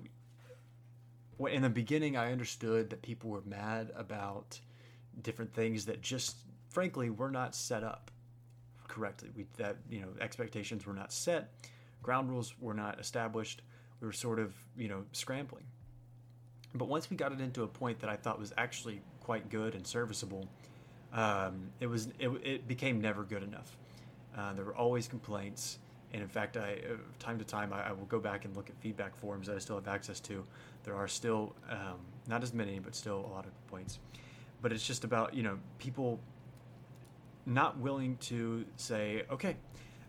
in 1.48 1.62
the 1.62 1.70
beginning, 1.70 2.18
I 2.18 2.32
understood 2.32 2.90
that 2.92 3.02
people 3.02 3.30
were 3.30 3.42
mad 3.46 3.92
about 3.96 4.60
different 5.22 5.54
things 5.54 5.86
that 5.86 6.02
just, 6.02 6.38
frankly, 6.70 7.10
were 7.10 7.32
not 7.32 7.56
set 7.56 7.84
up 7.84 8.12
correctly. 8.88 9.30
We 9.36 9.46
that 9.58 9.78
you 9.90 10.02
know 10.02 10.10
expectations 10.20 10.86
were 10.86 10.94
not 10.94 11.12
set, 11.14 11.54
ground 12.04 12.30
rules 12.30 12.54
were 12.60 12.74
not 12.74 13.00
established. 13.00 13.62
We 14.02 14.08
were 14.08 14.14
sort 14.14 14.40
of 14.40 14.54
you 14.78 14.90
know 14.90 15.06
scrambling. 15.14 15.66
But 16.74 16.88
once 16.88 17.10
we 17.10 17.18
got 17.18 17.34
it 17.34 17.42
into 17.42 17.64
a 17.64 17.68
point 17.68 18.00
that 18.00 18.10
I 18.10 18.16
thought 18.16 18.40
was 18.40 18.54
actually 18.58 19.02
quite 19.20 19.50
good 19.50 19.76
and 19.76 19.86
serviceable, 19.86 20.48
um, 21.12 21.70
it 21.80 21.88
was 21.88 22.08
it, 22.20 22.30
it 22.44 22.68
became 22.68 23.02
never 23.02 23.24
good 23.24 23.44
enough. 23.44 23.78
Uh, 24.38 24.54
there 24.54 24.66
were 24.66 24.76
always 24.76 25.08
complaints. 25.08 25.78
And 26.14 26.22
in 26.22 26.28
fact, 26.28 26.58
I 26.58 26.80
uh, 26.90 26.96
time 27.20 27.40
to 27.40 27.46
time 27.46 27.72
I, 27.72 27.90
I, 27.90 27.92
will 27.94 28.06
go 28.06 28.20
back 28.20 28.44
and 28.46 28.56
look 28.56 28.70
at 28.70 28.76
feedback 28.78 29.16
forums 29.16 29.48
that 29.48 29.56
I 29.56 29.60
still 29.60 29.76
have 29.76 29.88
access 29.88 30.20
to. 30.22 30.46
There 30.84 30.96
are 30.96 31.08
still 31.08 31.56
um, 31.70 32.00
not 32.28 32.44
as 32.44 32.54
many, 32.54 32.80
but 32.80 32.96
still 32.96 33.26
a 33.26 33.32
lot 33.34 33.46
of 33.46 33.52
complaints. 33.62 34.00
But 34.62 34.72
it's 34.74 34.86
just 34.86 35.04
about 35.04 35.34
you 35.34 35.44
know 35.44 35.58
people 35.80 36.20
not 37.46 37.78
willing 37.78 38.18
to 38.18 38.66
say, 38.76 39.24
okay, 39.32 39.56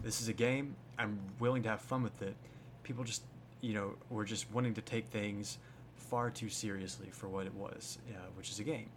this 0.03 0.21
is 0.21 0.29
a 0.29 0.33
game. 0.33 0.77
I'm 0.99 1.19
willing 1.39 1.63
to 1.63 1.69
have 1.69 1.81
fun 1.81 2.03
with 2.03 2.21
it. 2.21 2.35
People 2.83 3.05
just 3.05 3.23
you 3.61 3.75
know 3.75 3.95
were 4.11 4.25
just 4.25 4.51
wanting 4.53 4.75
to 4.75 4.83
take 4.83 5.09
things 5.11 5.59
far 5.97 6.31
too 6.31 6.49
seriously 6.49 7.09
for 7.11 7.29
what 7.29 7.47
it 7.47 7.55
was, 7.55 7.99
uh, 8.11 8.27
which 8.37 8.51
is 8.51 8.59
a 8.59 8.65
game. 8.65 8.91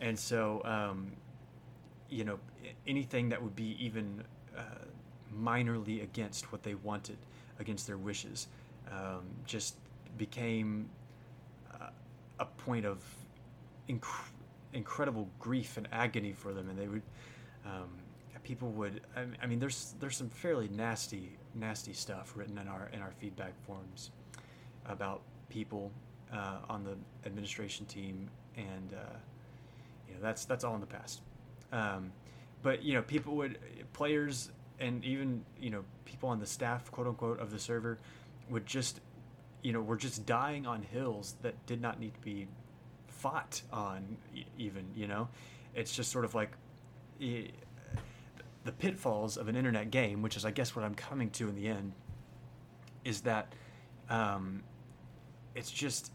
And 0.00 0.18
so, 0.18 0.62
um, 0.64 1.12
you 2.08 2.24
know, 2.24 2.38
anything 2.86 3.30
that 3.30 3.42
would 3.42 3.56
be 3.56 3.76
even 3.80 4.22
uh, 4.56 4.62
minorly 5.36 6.02
against 6.02 6.52
what 6.52 6.62
they 6.62 6.74
wanted, 6.74 7.18
against 7.58 7.86
their 7.86 7.98
wishes, 7.98 8.48
um, 8.90 9.24
just 9.46 9.76
became 10.16 10.88
uh, 11.74 11.88
a 12.40 12.44
point 12.44 12.86
of 12.86 13.02
inc- 13.88 14.30
incredible 14.72 15.28
grief 15.38 15.76
and 15.76 15.88
agony 15.92 16.32
for 16.32 16.52
them, 16.52 16.68
and 16.68 16.78
they 16.78 16.88
would. 16.88 17.02
Um, 17.64 17.90
people 18.46 18.70
would. 18.70 19.00
I 19.42 19.46
mean, 19.46 19.58
there's 19.58 19.94
there's 19.98 20.16
some 20.16 20.30
fairly 20.30 20.68
nasty 20.68 21.36
nasty 21.54 21.92
stuff 21.92 22.32
written 22.36 22.58
in 22.58 22.68
our 22.68 22.88
in 22.92 23.02
our 23.02 23.10
feedback 23.10 23.52
forms 23.66 24.10
about 24.86 25.22
people 25.48 25.90
uh, 26.32 26.58
on 26.68 26.84
the 26.84 26.96
administration 27.26 27.86
team, 27.86 28.28
and 28.56 28.92
uh, 28.92 29.16
you 30.08 30.14
know 30.14 30.20
that's 30.22 30.44
that's 30.44 30.64
all 30.64 30.74
in 30.74 30.80
the 30.80 30.86
past. 30.86 31.22
Um, 31.72 32.12
but 32.62 32.82
you 32.82 32.94
know, 32.94 33.02
people 33.02 33.36
would 33.36 33.58
players 33.92 34.50
and 34.80 35.04
even 35.04 35.44
you 35.60 35.70
know 35.70 35.84
people 36.04 36.28
on 36.28 36.38
the 36.38 36.46
staff, 36.46 36.90
quote 36.90 37.06
unquote, 37.06 37.40
of 37.40 37.50
the 37.50 37.58
server, 37.58 37.98
would 38.50 38.66
just, 38.66 39.00
you 39.62 39.72
know, 39.72 39.80
were 39.80 39.96
just 39.96 40.26
dying 40.26 40.66
on 40.66 40.82
hills 40.82 41.36
that 41.42 41.66
did 41.66 41.80
not 41.80 41.98
need 42.00 42.14
to 42.14 42.20
be 42.20 42.48
fought 43.08 43.62
on. 43.72 44.16
Even 44.58 44.84
you 44.94 45.06
know, 45.06 45.28
it's 45.74 45.94
just 45.94 46.10
sort 46.10 46.24
of 46.24 46.34
like. 46.34 46.50
the 47.18 48.72
pitfalls 48.72 49.36
of 49.36 49.46
an 49.46 49.54
internet 49.54 49.92
game, 49.92 50.22
which 50.22 50.36
is, 50.36 50.44
I 50.44 50.50
guess, 50.50 50.74
what 50.74 50.84
I'm 50.84 50.96
coming 50.96 51.30
to 51.30 51.48
in 51.48 51.54
the 51.54 51.68
end, 51.68 51.92
is 53.04 53.20
that 53.20 53.52
um, 54.10 54.64
it's 55.54 55.70
just 55.70 56.10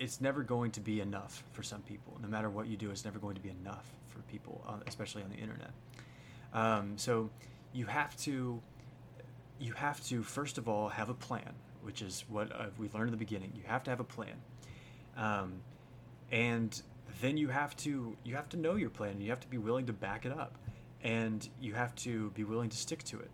it's 0.00 0.20
never 0.20 0.42
going 0.42 0.72
to 0.72 0.80
be 0.80 1.00
enough 1.00 1.44
for 1.52 1.62
some 1.62 1.82
people. 1.82 2.18
No 2.20 2.26
matter 2.28 2.50
what 2.50 2.66
you 2.66 2.76
do, 2.76 2.90
it's 2.90 3.04
never 3.04 3.18
going 3.18 3.36
to 3.36 3.40
be 3.40 3.50
enough 3.50 3.86
for 4.08 4.20
people, 4.22 4.64
uh, 4.66 4.78
especially 4.86 5.22
on 5.22 5.30
the 5.30 5.36
internet. 5.36 5.70
Um, 6.52 6.98
so 6.98 7.30
you 7.72 7.86
have 7.86 8.16
to 8.18 8.60
you 9.58 9.72
have 9.74 10.02
to 10.06 10.22
first 10.22 10.58
of 10.58 10.68
all 10.68 10.88
have 10.88 11.08
a 11.08 11.14
plan, 11.14 11.52
which 11.82 12.02
is 12.02 12.24
what 12.28 12.50
uh, 12.52 12.66
we 12.78 12.88
learned 12.94 13.08
in 13.08 13.12
the 13.12 13.16
beginning. 13.16 13.52
You 13.54 13.62
have 13.66 13.84
to 13.84 13.90
have 13.90 14.00
a 14.00 14.04
plan, 14.04 14.34
um, 15.16 15.60
and 16.32 16.80
then 17.20 17.36
you 17.36 17.48
have 17.48 17.76
to 17.78 18.16
you 18.24 18.34
have 18.36 18.48
to 18.50 18.56
know 18.56 18.76
your 18.76 18.90
plan. 18.90 19.12
And 19.12 19.22
you 19.22 19.30
have 19.30 19.40
to 19.40 19.48
be 19.48 19.58
willing 19.58 19.86
to 19.86 19.92
back 19.92 20.24
it 20.24 20.32
up, 20.32 20.56
and 21.02 21.46
you 21.60 21.74
have 21.74 21.94
to 21.96 22.30
be 22.30 22.44
willing 22.44 22.70
to 22.70 22.76
stick 22.76 23.02
to 23.04 23.20
it, 23.20 23.30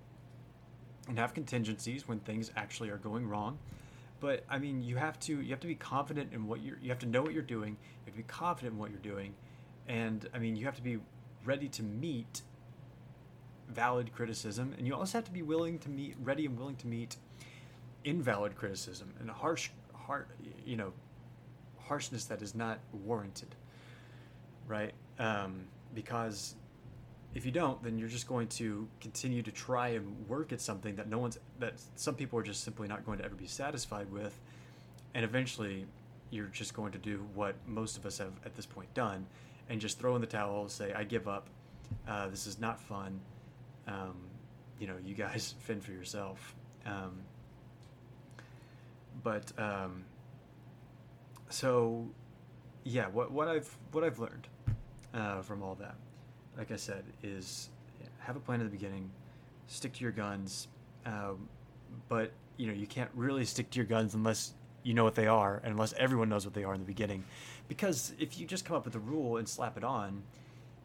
and 1.08 1.18
have 1.18 1.32
contingencies 1.34 2.08
when 2.08 2.18
things 2.20 2.50
actually 2.56 2.90
are 2.90 2.98
going 2.98 3.28
wrong. 3.28 3.58
But 4.18 4.44
I 4.48 4.58
mean, 4.58 4.82
you 4.82 4.96
have 4.96 5.18
to 5.20 5.40
you 5.40 5.50
have 5.50 5.60
to 5.60 5.66
be 5.66 5.74
confident 5.74 6.32
in 6.32 6.46
what 6.46 6.60
you're. 6.60 6.78
You 6.82 6.88
have 6.90 6.98
to 7.00 7.06
know 7.06 7.22
what 7.22 7.32
you're 7.32 7.42
doing. 7.42 7.70
You 7.70 8.06
have 8.06 8.14
to 8.14 8.18
be 8.18 8.24
confident 8.24 8.74
in 8.74 8.78
what 8.78 8.90
you're 8.90 8.98
doing, 8.98 9.34
and 9.86 10.28
I 10.34 10.38
mean, 10.38 10.56
you 10.56 10.64
have 10.64 10.76
to 10.76 10.82
be 10.82 10.98
ready 11.44 11.68
to 11.68 11.82
meet 11.82 12.42
valid 13.68 14.12
criticism, 14.14 14.74
and 14.78 14.86
you 14.86 14.94
also 14.94 15.18
have 15.18 15.24
to 15.24 15.32
be 15.32 15.42
willing 15.42 15.78
to 15.80 15.88
meet, 15.88 16.14
ready 16.22 16.46
and 16.46 16.58
willing 16.58 16.76
to 16.76 16.86
meet 16.86 17.16
invalid 18.04 18.56
criticism 18.56 19.12
and 19.20 19.30
harsh, 19.30 19.70
har 19.92 20.26
you 20.64 20.76
know, 20.76 20.92
harshness 21.78 22.24
that 22.26 22.42
is 22.42 22.54
not 22.54 22.78
warranted, 22.92 23.54
right? 24.66 24.92
Um, 25.18 25.64
because 25.94 26.54
if 27.34 27.44
you 27.44 27.52
don't, 27.52 27.82
then 27.82 27.98
you're 27.98 28.08
just 28.08 28.28
going 28.28 28.48
to 28.48 28.88
continue 29.00 29.42
to 29.42 29.50
try 29.50 29.88
and 29.88 30.28
work 30.28 30.52
at 30.52 30.60
something 30.60 30.96
that 30.96 31.08
no 31.08 31.18
one's, 31.18 31.38
that 31.58 31.74
some 31.96 32.14
people 32.14 32.38
are 32.38 32.42
just 32.42 32.64
simply 32.64 32.88
not 32.88 33.04
going 33.04 33.18
to 33.18 33.24
ever 33.24 33.34
be 33.34 33.46
satisfied 33.46 34.10
with, 34.10 34.38
and 35.14 35.24
eventually 35.24 35.86
you're 36.30 36.46
just 36.46 36.74
going 36.74 36.92
to 36.92 36.98
do 36.98 37.26
what 37.34 37.54
most 37.66 37.96
of 37.96 38.06
us 38.06 38.18
have 38.18 38.32
at 38.44 38.54
this 38.54 38.66
point 38.66 38.92
done, 38.94 39.26
and 39.68 39.80
just 39.80 39.98
throw 39.98 40.14
in 40.14 40.20
the 40.20 40.26
towel, 40.26 40.68
say, 40.68 40.92
I 40.92 41.04
give 41.04 41.28
up. 41.28 41.48
Uh, 42.08 42.28
this 42.28 42.46
is 42.46 42.58
not 42.58 42.80
fun 42.80 43.20
um, 43.86 44.16
you 44.78 44.86
know, 44.86 44.94
you 45.04 45.14
guys 45.14 45.54
fend 45.60 45.82
for 45.84 45.92
yourself. 45.92 46.54
Um, 46.84 47.20
but 49.22 49.52
um, 49.58 50.04
so, 51.48 52.06
yeah, 52.84 53.06
what 53.08 53.30
what 53.32 53.48
I've 53.48 53.76
what 53.92 54.04
I've 54.04 54.18
learned 54.18 54.46
uh, 55.14 55.42
from 55.42 55.62
all 55.62 55.74
that, 55.76 55.96
like 56.56 56.70
I 56.70 56.76
said, 56.76 57.04
is 57.22 57.70
have 58.18 58.36
a 58.36 58.40
plan 58.40 58.60
at 58.60 58.64
the 58.64 58.70
beginning, 58.70 59.10
stick 59.66 59.92
to 59.94 60.02
your 60.02 60.12
guns, 60.12 60.68
um, 61.06 61.48
but 62.08 62.32
you 62.56 62.66
know 62.66 62.72
you 62.72 62.86
can't 62.86 63.10
really 63.14 63.44
stick 63.44 63.70
to 63.70 63.76
your 63.76 63.86
guns 63.86 64.14
unless 64.14 64.52
you 64.82 64.94
know 64.94 65.04
what 65.04 65.14
they 65.14 65.26
are, 65.26 65.60
and 65.64 65.72
unless 65.72 65.94
everyone 65.94 66.28
knows 66.28 66.44
what 66.44 66.54
they 66.54 66.64
are 66.64 66.74
in 66.74 66.80
the 66.80 66.86
beginning, 66.86 67.24
because 67.68 68.12
if 68.18 68.38
you 68.38 68.46
just 68.46 68.64
come 68.64 68.76
up 68.76 68.84
with 68.84 68.94
a 68.94 69.00
rule 69.00 69.38
and 69.38 69.48
slap 69.48 69.76
it 69.76 69.82
on, 69.82 70.22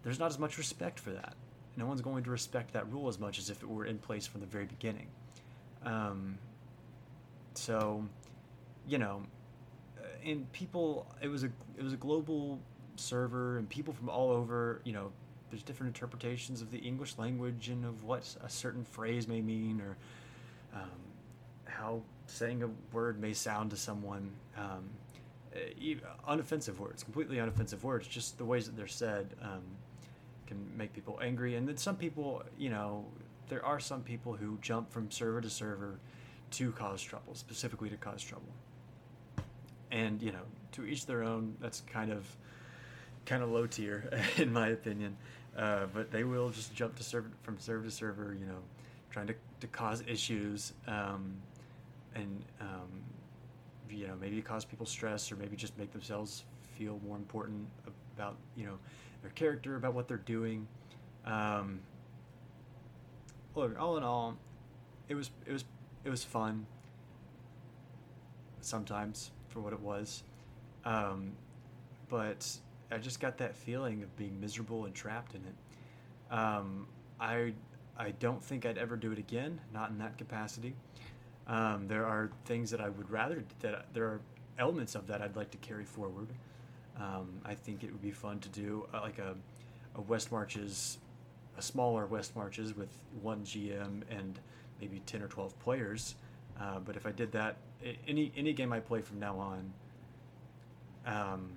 there's 0.04 0.20
not 0.20 0.32
as 0.32 0.40
much 0.40 0.58
respect 0.58 1.00
for 1.00 1.12
that 1.12 1.36
no 1.78 1.86
one's 1.86 2.02
going 2.02 2.24
to 2.24 2.30
respect 2.30 2.74
that 2.74 2.92
rule 2.92 3.08
as 3.08 3.20
much 3.20 3.40
as 3.40 3.50
if 3.50 3.62
it 3.64 3.70
were 3.70 3.86
in 3.86 3.98
place 3.98 4.28
from 4.28 4.42
the 4.42 4.48
very 4.48 4.66
beginning. 4.66 5.08
Um, 5.86 6.38
so, 7.54 8.04
you 8.88 8.98
know, 8.98 9.24
uh, 10.00 10.30
and 10.30 10.52
people, 10.52 11.08
it 11.22 11.28
was 11.28 11.44
a 11.44 11.50
it 11.78 11.84
was 11.84 11.94
a 11.94 11.98
global 11.98 12.60
server, 12.96 13.58
and 13.58 13.68
people 13.70 13.94
from 13.94 14.10
all 14.10 14.32
over, 14.32 14.82
you 14.84 14.94
know, 14.94 15.12
there's 15.50 15.64
different 15.64 15.96
interpretations 15.96 16.62
of 16.62 16.72
the 16.72 16.78
English 16.78 17.18
language 17.18 17.70
and 17.70 17.86
of 17.86 18.04
what 18.04 18.36
a 18.44 18.50
certain 18.50 18.84
phrase 18.84 19.28
may 19.28 19.42
mean, 19.42 19.82
or 19.82 19.98
um, 20.74 20.90
how 21.66 22.02
saying 22.28 22.64
a 22.64 22.70
word 22.96 23.20
may 23.20 23.34
sound 23.34 23.72
to 23.72 23.78
someone. 23.78 24.32
Um, 24.58 24.90
unoffensive 26.30 26.78
words, 26.78 27.04
completely 27.04 27.38
unoffensive 27.38 27.84
words, 27.84 28.08
just 28.08 28.38
the 28.38 28.46
ways 28.46 28.66
that 28.66 28.78
they're 28.78 28.88
said. 28.88 29.36
Um, 29.42 29.62
can 30.52 30.78
make 30.78 30.94
people 30.94 31.18
angry. 31.24 31.56
And 31.56 31.68
then 31.68 31.78
some 31.78 31.96
people, 31.96 32.44
you 32.58 32.70
know, 32.70 33.06
there 33.48 33.66
are 33.66 33.80
some 33.80 34.02
people 34.04 34.34
who 34.34 34.58
jump 34.62 34.92
from 34.92 35.10
server 35.10 35.40
to 35.40 35.50
server 35.50 36.00
to 36.52 36.72
cause 36.74 37.02
trouble, 37.02 37.36
specifically 37.36 37.90
to 37.90 37.96
cause 37.96 38.22
trouble. 38.22 38.54
And 39.92 40.22
you 40.22 40.32
know, 40.32 40.44
to 40.74 40.86
each 40.86 41.06
their 41.06 41.24
own. 41.24 41.56
That's 41.62 41.82
kind 41.82 42.12
of 42.12 42.26
kind 43.26 43.44
of 43.44 43.50
low 43.50 43.68
tier, 43.68 44.10
in 44.38 44.52
my 44.52 44.70
opinion. 44.70 45.16
Uh, 45.58 45.86
but 45.94 46.12
they 46.12 46.24
will 46.24 46.50
just 46.50 46.74
jump 46.74 46.96
to 46.96 47.04
server 47.04 47.30
from 47.44 47.60
server 47.60 47.86
to 47.86 47.92
server, 47.92 48.36
you 48.40 48.46
know, 48.46 48.60
trying 49.10 49.28
to, 49.28 49.36
to 49.60 49.68
cause 49.68 50.02
issues, 50.08 50.74
um, 50.88 51.36
and 52.16 52.44
um, 52.62 52.90
you 53.90 54.08
know 54.08 54.14
maybe 54.20 54.42
cause 54.42 54.64
people 54.64 54.86
stress 54.86 55.32
or 55.32 55.36
maybe 55.36 55.56
just 55.58 55.78
make 55.78 55.92
themselves 55.92 56.46
feel 56.78 57.00
more 57.06 57.18
important 57.18 57.68
about 58.16 58.38
you 58.56 58.66
know 58.66 58.78
their 59.22 59.32
character, 59.32 59.76
about 59.76 59.94
what 59.94 60.08
they're 60.08 60.18
doing. 60.18 60.68
Um, 61.26 61.82
look, 63.56 63.80
all 63.80 63.98
in 63.98 64.04
all, 64.04 64.38
it 65.08 65.16
was 65.16 65.32
it 65.46 65.52
was 65.54 65.66
it 66.04 66.10
was 66.10 66.24
fun. 66.24 66.66
Sometimes 68.62 69.32
for 69.50 69.60
what 69.60 69.74
it 69.74 69.80
was, 69.80 70.24
um, 70.86 71.34
but 72.10 72.48
I 72.92 72.98
just 72.98 73.20
got 73.20 73.38
that 73.40 73.56
feeling 73.56 74.04
of 74.04 74.16
being 74.18 74.40
miserable 74.40 74.86
and 74.86 74.94
trapped 74.94 75.34
in 75.34 75.42
it. 75.42 76.34
Um, 76.34 76.88
I 77.20 77.54
I 77.98 78.12
don't 78.12 78.44
think 78.44 78.66
I'd 78.66 78.78
ever 78.78 78.96
do 78.96 79.12
it 79.12 79.20
again, 79.20 79.60
not 79.74 79.90
in 79.90 79.98
that 80.00 80.18
capacity. 80.18 80.76
Um, 81.48 81.88
there 81.88 82.06
are 82.06 82.30
things 82.46 82.72
that 82.72 82.82
I 82.82 82.90
would 82.90 83.10
rather 83.10 83.44
that 83.60 83.88
there 83.94 84.06
are 84.06 84.22
elements 84.58 84.96
of 84.96 85.08
that 85.08 85.22
I'd 85.22 85.36
like 85.36 85.52
to 85.52 85.58
carry 85.58 85.86
forward. 85.86 86.30
Um, 87.02 87.42
I 87.44 87.56
think 87.56 87.84
it 87.84 87.92
would 87.92 88.02
be 88.02 88.12
fun 88.12 88.40
to 88.40 88.50
do 88.50 88.88
uh, 88.94 89.02
like 89.02 89.18
a, 89.18 89.36
a 89.96 90.02
West 90.02 90.32
Marches, 90.32 91.00
a 91.58 91.62
smaller 91.62 92.06
West 92.06 92.36
Marches 92.36 92.76
with 92.76 92.96
one 93.22 93.42
GM 93.42 94.04
and 94.10 94.40
maybe 94.80 95.02
10 95.08 95.24
or 95.24 95.28
12 95.28 95.58
players. 95.60 96.16
Uh, 96.60 96.80
but 96.80 96.96
if 96.96 97.08
I 97.08 97.12
did 97.12 97.32
that, 97.32 97.58
any 98.08 98.32
any 98.38 98.54
game 98.54 98.72
I 98.72 98.80
play 98.80 99.02
from 99.02 99.20
now 99.20 99.38
on, 99.40 99.74
um, 101.08 101.54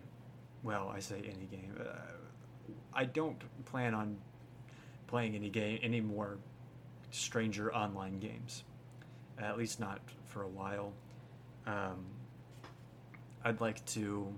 well, 0.63 0.91
I 0.95 1.01
say 1.01 1.19
any 1.19 1.47
game. 1.51 1.75
Uh, 1.79 2.73
I 2.95 3.05
don't 3.05 3.37
plan 3.67 3.93
on 3.93 4.17
playing 5.07 5.35
any 5.35 5.51
game 5.51 5.79
any 5.83 6.01
more 6.01 6.39
stranger 7.11 7.75
online 7.75 8.19
games, 8.19 8.65
at 9.39 9.59
least 9.59 9.79
not 9.79 10.01
for 10.25 10.43
a 10.43 10.49
while. 10.49 10.93
Um, 11.67 12.07
I'd 13.45 13.61
like 13.61 13.85
to 13.87 14.33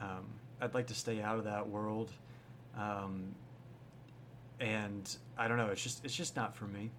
um, 0.00 0.24
I'd 0.60 0.74
like 0.74 0.86
to 0.88 0.94
stay 0.94 1.20
out 1.20 1.38
of 1.38 1.44
that 1.44 1.68
world, 1.68 2.10
um, 2.76 3.34
and 4.60 5.16
I 5.36 5.48
don't 5.48 5.56
know. 5.56 5.66
It's 5.68 5.82
just 5.82 6.04
it's 6.04 6.14
just 6.14 6.36
not 6.36 6.54
for 6.54 6.64
me. 6.64 6.90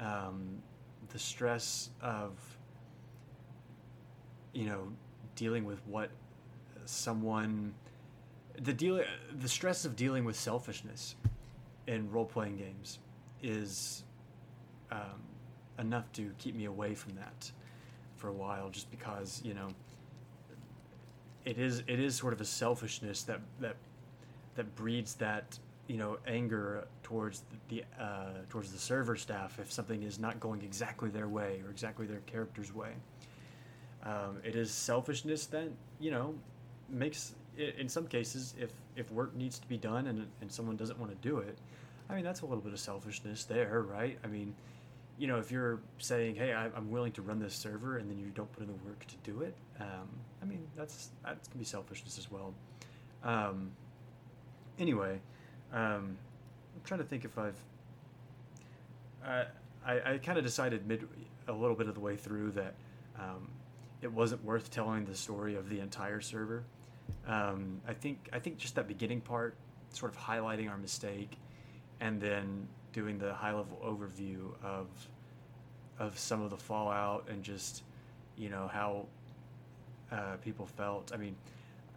Um, 0.00 0.62
the 1.10 1.18
stress 1.18 1.90
of 2.00 2.32
you 4.52 4.66
know 4.66 4.88
dealing 5.36 5.64
with 5.64 5.80
what 5.86 6.10
someone 6.84 7.74
the 8.60 8.72
deal 8.72 9.02
the 9.40 9.48
stress 9.48 9.84
of 9.84 9.96
dealing 9.96 10.24
with 10.24 10.36
selfishness 10.36 11.14
in 11.86 12.10
role 12.10 12.24
playing 12.24 12.56
games 12.56 12.98
is 13.42 14.04
um, 14.90 15.22
enough 15.78 16.10
to 16.12 16.32
keep 16.38 16.54
me 16.54 16.64
away 16.64 16.94
from 16.94 17.14
that 17.14 17.50
for 18.16 18.28
a 18.28 18.32
while, 18.32 18.68
just 18.68 18.90
because 18.90 19.40
you 19.44 19.54
know 19.54 19.68
it 21.48 21.58
is 21.58 21.82
it 21.86 21.98
is 21.98 22.14
sort 22.14 22.34
of 22.34 22.40
a 22.42 22.44
selfishness 22.44 23.22
that 23.22 23.40
that 23.58 23.76
that 24.54 24.76
breeds 24.76 25.14
that 25.14 25.58
you 25.86 25.96
know 25.96 26.18
anger 26.26 26.86
towards 27.02 27.42
the, 27.70 27.82
uh, 27.98 28.32
towards 28.50 28.70
the 28.70 28.78
server 28.78 29.16
staff 29.16 29.58
if 29.58 29.72
something 29.72 30.02
is 30.02 30.18
not 30.18 30.38
going 30.40 30.60
exactly 30.62 31.08
their 31.08 31.28
way 31.28 31.62
or 31.64 31.70
exactly 31.70 32.06
their 32.06 32.20
character's 32.26 32.74
way. 32.74 32.90
Um, 34.04 34.36
it 34.44 34.56
is 34.56 34.70
selfishness 34.70 35.46
that 35.46 35.68
you 35.98 36.10
know 36.10 36.34
makes 36.90 37.34
in 37.56 37.88
some 37.88 38.06
cases 38.06 38.54
if 38.60 38.70
if 38.94 39.10
work 39.10 39.34
needs 39.34 39.58
to 39.58 39.66
be 39.68 39.78
done 39.78 40.06
and 40.06 40.26
and 40.42 40.52
someone 40.52 40.76
doesn't 40.76 40.98
want 40.98 41.10
to 41.10 41.28
do 41.28 41.38
it, 41.38 41.56
I 42.10 42.14
mean 42.14 42.24
that's 42.24 42.42
a 42.42 42.46
little 42.46 42.62
bit 42.62 42.74
of 42.74 42.78
selfishness 42.78 43.44
there, 43.44 43.80
right? 43.82 44.18
I 44.22 44.26
mean 44.26 44.54
you 45.18 45.26
know, 45.26 45.38
if 45.38 45.50
you're 45.50 45.80
saying, 45.98 46.36
"Hey, 46.36 46.54
I'm 46.54 46.92
willing 46.92 47.10
to 47.12 47.22
run 47.22 47.40
this 47.40 47.52
server," 47.52 47.96
and 47.96 48.08
then 48.08 48.18
you 48.20 48.26
don't 48.36 48.50
put 48.52 48.62
in 48.62 48.68
the 48.68 48.84
work 48.84 49.04
to 49.04 49.16
do 49.24 49.42
it, 49.42 49.56
um, 49.80 50.08
I 50.42 50.44
mean, 50.44 50.66
that's 50.76 51.10
that 51.24 51.38
can 51.50 51.58
be 51.58 51.64
selfishness 51.64 52.18
as 52.18 52.30
well. 52.30 52.54
Um, 53.22 53.72
anyway, 54.78 55.20
um, 55.72 56.16
I'm 56.74 56.82
trying 56.84 57.00
to 57.00 57.06
think 57.06 57.24
if 57.24 57.38
I've 57.38 57.56
I 59.24 59.44
I, 59.84 60.12
I 60.14 60.18
kind 60.18 60.38
of 60.38 60.44
decided 60.44 60.86
mid 60.86 61.06
a 61.46 61.52
little 61.52 61.76
bit 61.76 61.88
of 61.88 61.94
the 61.94 62.00
way 62.00 62.16
through 62.16 62.52
that 62.52 62.74
um, 63.18 63.48
it 64.02 64.12
wasn't 64.12 64.44
worth 64.44 64.70
telling 64.70 65.04
the 65.04 65.14
story 65.14 65.56
of 65.56 65.68
the 65.68 65.80
entire 65.80 66.20
server. 66.20 66.64
Um, 67.26 67.80
I 67.86 67.94
think 67.94 68.28
I 68.32 68.38
think 68.38 68.58
just 68.58 68.74
that 68.76 68.86
beginning 68.86 69.20
part, 69.20 69.56
sort 69.90 70.12
of 70.12 70.18
highlighting 70.18 70.70
our 70.70 70.78
mistake, 70.78 71.36
and 72.00 72.20
then 72.20 72.68
doing 72.92 73.18
the 73.18 73.34
high 73.34 73.52
level 73.52 73.78
overview 73.84 74.52
of 74.62 74.86
of 75.98 76.18
some 76.18 76.42
of 76.42 76.50
the 76.50 76.56
fallout 76.56 77.26
and 77.28 77.42
just 77.42 77.82
you 78.36 78.48
know 78.48 78.68
how 78.72 79.06
uh, 80.12 80.36
people 80.42 80.66
felt. 80.66 81.12
I 81.12 81.16
mean, 81.16 81.36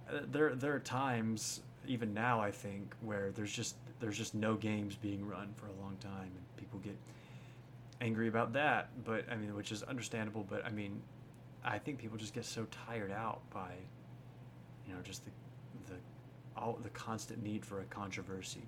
uh, 0.10 0.20
there 0.32 0.56
there 0.56 0.74
are 0.74 0.80
times 0.80 1.62
even 1.88 2.14
now 2.14 2.40
I 2.40 2.52
think 2.52 2.94
where 3.02 3.32
there's 3.32 3.52
just 3.52 3.76
there's 4.00 4.18
just 4.18 4.36
no 4.36 4.56
games 4.56 4.96
being 4.96 5.28
run 5.28 5.50
for 5.56 5.68
a 5.68 5.82
long 5.82 5.96
time 6.00 6.32
and 6.36 6.58
people 6.58 6.80
get 6.80 6.98
angry 8.02 8.28
about 8.28 8.54
that. 8.54 8.90
But 9.06 9.26
I 9.32 9.36
mean, 9.36 9.56
which 9.56 9.72
is 9.72 9.84
understandable. 9.84 10.46
But 10.50 10.66
I 10.66 10.70
mean, 10.70 11.02
I 11.64 11.78
think 11.78 12.00
people 12.00 12.18
just 12.18 12.34
get 12.34 12.46
so 12.46 12.68
tired 12.88 13.12
out 13.12 13.42
by 13.54 13.72
you 14.88 14.94
know 14.94 15.02
just 15.02 15.26
the 15.26 15.32
the 15.88 16.00
all 16.58 16.78
the 16.84 16.90
constant 16.90 17.42
need 17.44 17.66
for 17.66 17.82
a 17.82 17.86
controversy. 17.86 18.64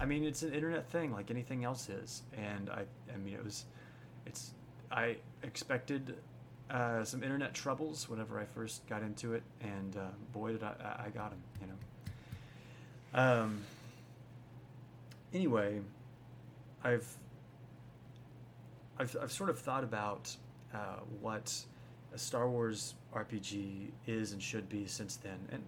I 0.00 0.06
mean, 0.06 0.24
it's 0.24 0.42
an 0.42 0.52
internet 0.52 0.90
thing 0.90 1.12
like 1.12 1.30
anything 1.30 1.64
else 1.64 1.88
is, 1.88 2.22
and 2.36 2.68
I 2.70 2.82
I 3.12 3.16
mean 3.16 3.34
it 3.34 3.44
was 3.44 3.64
it's 4.26 4.52
I 4.90 5.16
expected 5.42 6.16
uh, 6.70 7.04
some 7.04 7.22
internet 7.22 7.54
troubles 7.54 8.08
whenever 8.08 8.40
I 8.40 8.44
first 8.44 8.86
got 8.86 9.02
into 9.02 9.34
it, 9.34 9.42
and 9.60 9.96
uh, 9.96 10.06
boy 10.32 10.52
did 10.52 10.62
I 10.62 11.04
I 11.06 11.08
got 11.10 11.30
them, 11.30 11.42
you 11.60 11.66
know. 11.66 13.20
Um. 13.20 13.60
Anyway, 15.32 15.80
I've 16.82 17.06
I've 18.98 19.16
I've 19.20 19.32
sort 19.32 19.50
of 19.50 19.58
thought 19.58 19.84
about 19.84 20.34
uh, 20.72 21.00
what 21.20 21.54
a 22.14 22.18
Star 22.18 22.48
Wars 22.48 22.94
RPG 23.14 23.90
is 24.06 24.32
and 24.32 24.42
should 24.42 24.68
be 24.68 24.86
since 24.86 25.16
then, 25.16 25.38
and 25.50 25.62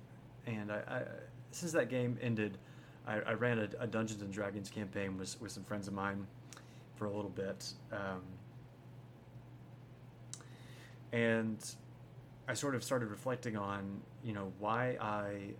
and 0.47 0.73
I, 0.73 0.77
I 0.89 1.03
since 1.51 1.73
that 1.73 1.89
game 1.89 2.19
ended, 2.21 2.59
I, 3.07 3.21
I 3.21 3.33
ran 3.33 3.59
a, 3.59 3.69
a, 3.81 3.87
Dungeons 3.87 4.23
and 4.23 4.33
Dragons 4.33 4.71
campaign 4.71 5.19
with 5.19 5.41
with 5.41 5.53
some 5.53 5.65
friends 5.65 5.89
of 5.89 5.95
mine 5.95 6.27
for 6.97 7.07
a 7.07 7.11
little 7.11 7.31
bit. 7.31 7.73
Um, 7.93 8.23
and 11.17 11.75
I 12.47 12.55
sort 12.55 12.75
of 12.75 12.85
started 12.85 13.07
reflecting 13.07 13.57
on 13.57 14.03
you 14.23 14.35
know 14.35 14.53
why 14.59 14.99
I 15.01 15.55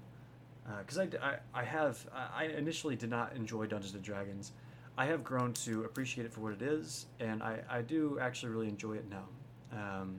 because 0.79 0.99
uh, 0.99 1.07
I, 1.23 1.27
I, 1.27 1.61
I 1.61 1.65
have 1.65 2.07
I 2.13 2.45
initially 2.45 2.97
did 2.97 3.11
not 3.11 3.35
enjoy 3.35 3.67
Dungeons 3.67 3.95
and 3.95 4.03
Dragons. 4.03 4.53
I 4.99 5.07
have 5.07 5.23
grown 5.23 5.53
to 5.65 5.85
appreciate 5.85 6.25
it 6.25 6.33
for 6.33 6.41
what 6.41 6.55
it 6.55 6.63
is, 6.63 7.07
and 7.21 7.43
I, 7.43 7.61
I 7.69 7.83
do 7.83 8.19
actually 8.19 8.53
really 8.53 8.69
enjoy 8.69 8.95
it 8.95 9.05
now. 9.11 9.25
Um, 9.73 10.17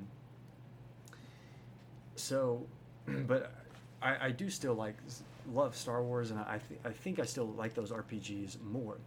so, 2.16 2.64
but 3.08 3.52
I, 4.02 4.28
I 4.28 4.32
do 4.32 4.50
still 4.50 4.76
like 4.76 4.96
love 5.52 5.76
Star 5.76 6.04
Wars, 6.04 6.32
and 6.32 6.40
I 6.40 6.60
th- 6.68 6.80
I 6.86 6.92
think 6.92 7.20
I 7.20 7.26
still 7.26 7.48
like 7.48 7.74
those 7.74 7.92
RPGs 7.92 8.62
more. 8.64 8.98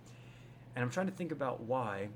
And 0.74 0.84
I'm 0.84 0.90
trying 0.90 1.06
to 1.06 1.12
think 1.12 1.32
about 1.32 1.60
why, 1.62 2.08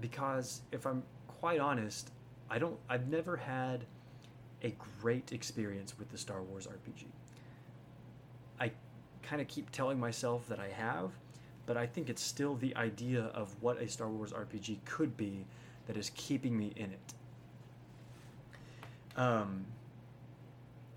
because 0.00 0.62
if 0.72 0.86
I'm 0.86 1.02
quite 1.28 1.60
honest, 1.60 2.10
I 2.50 2.58
don't. 2.58 2.76
I've 2.88 3.08
never 3.08 3.36
had 3.36 3.84
a 4.62 4.74
great 5.00 5.32
experience 5.32 5.98
with 5.98 6.10
the 6.10 6.18
Star 6.18 6.42
Wars 6.42 6.66
RPG. 6.66 7.06
I 8.60 8.72
kind 9.22 9.40
of 9.40 9.48
keep 9.48 9.70
telling 9.70 9.98
myself 9.98 10.48
that 10.48 10.58
I 10.58 10.68
have, 10.68 11.12
but 11.66 11.76
I 11.76 11.86
think 11.86 12.10
it's 12.10 12.22
still 12.22 12.56
the 12.56 12.74
idea 12.76 13.26
of 13.34 13.54
what 13.60 13.80
a 13.80 13.88
Star 13.88 14.08
Wars 14.08 14.32
RPG 14.32 14.84
could 14.84 15.16
be 15.16 15.46
that 15.86 15.96
is 15.96 16.10
keeping 16.14 16.58
me 16.58 16.72
in 16.76 16.90
it. 16.90 17.14
Um, 19.16 19.64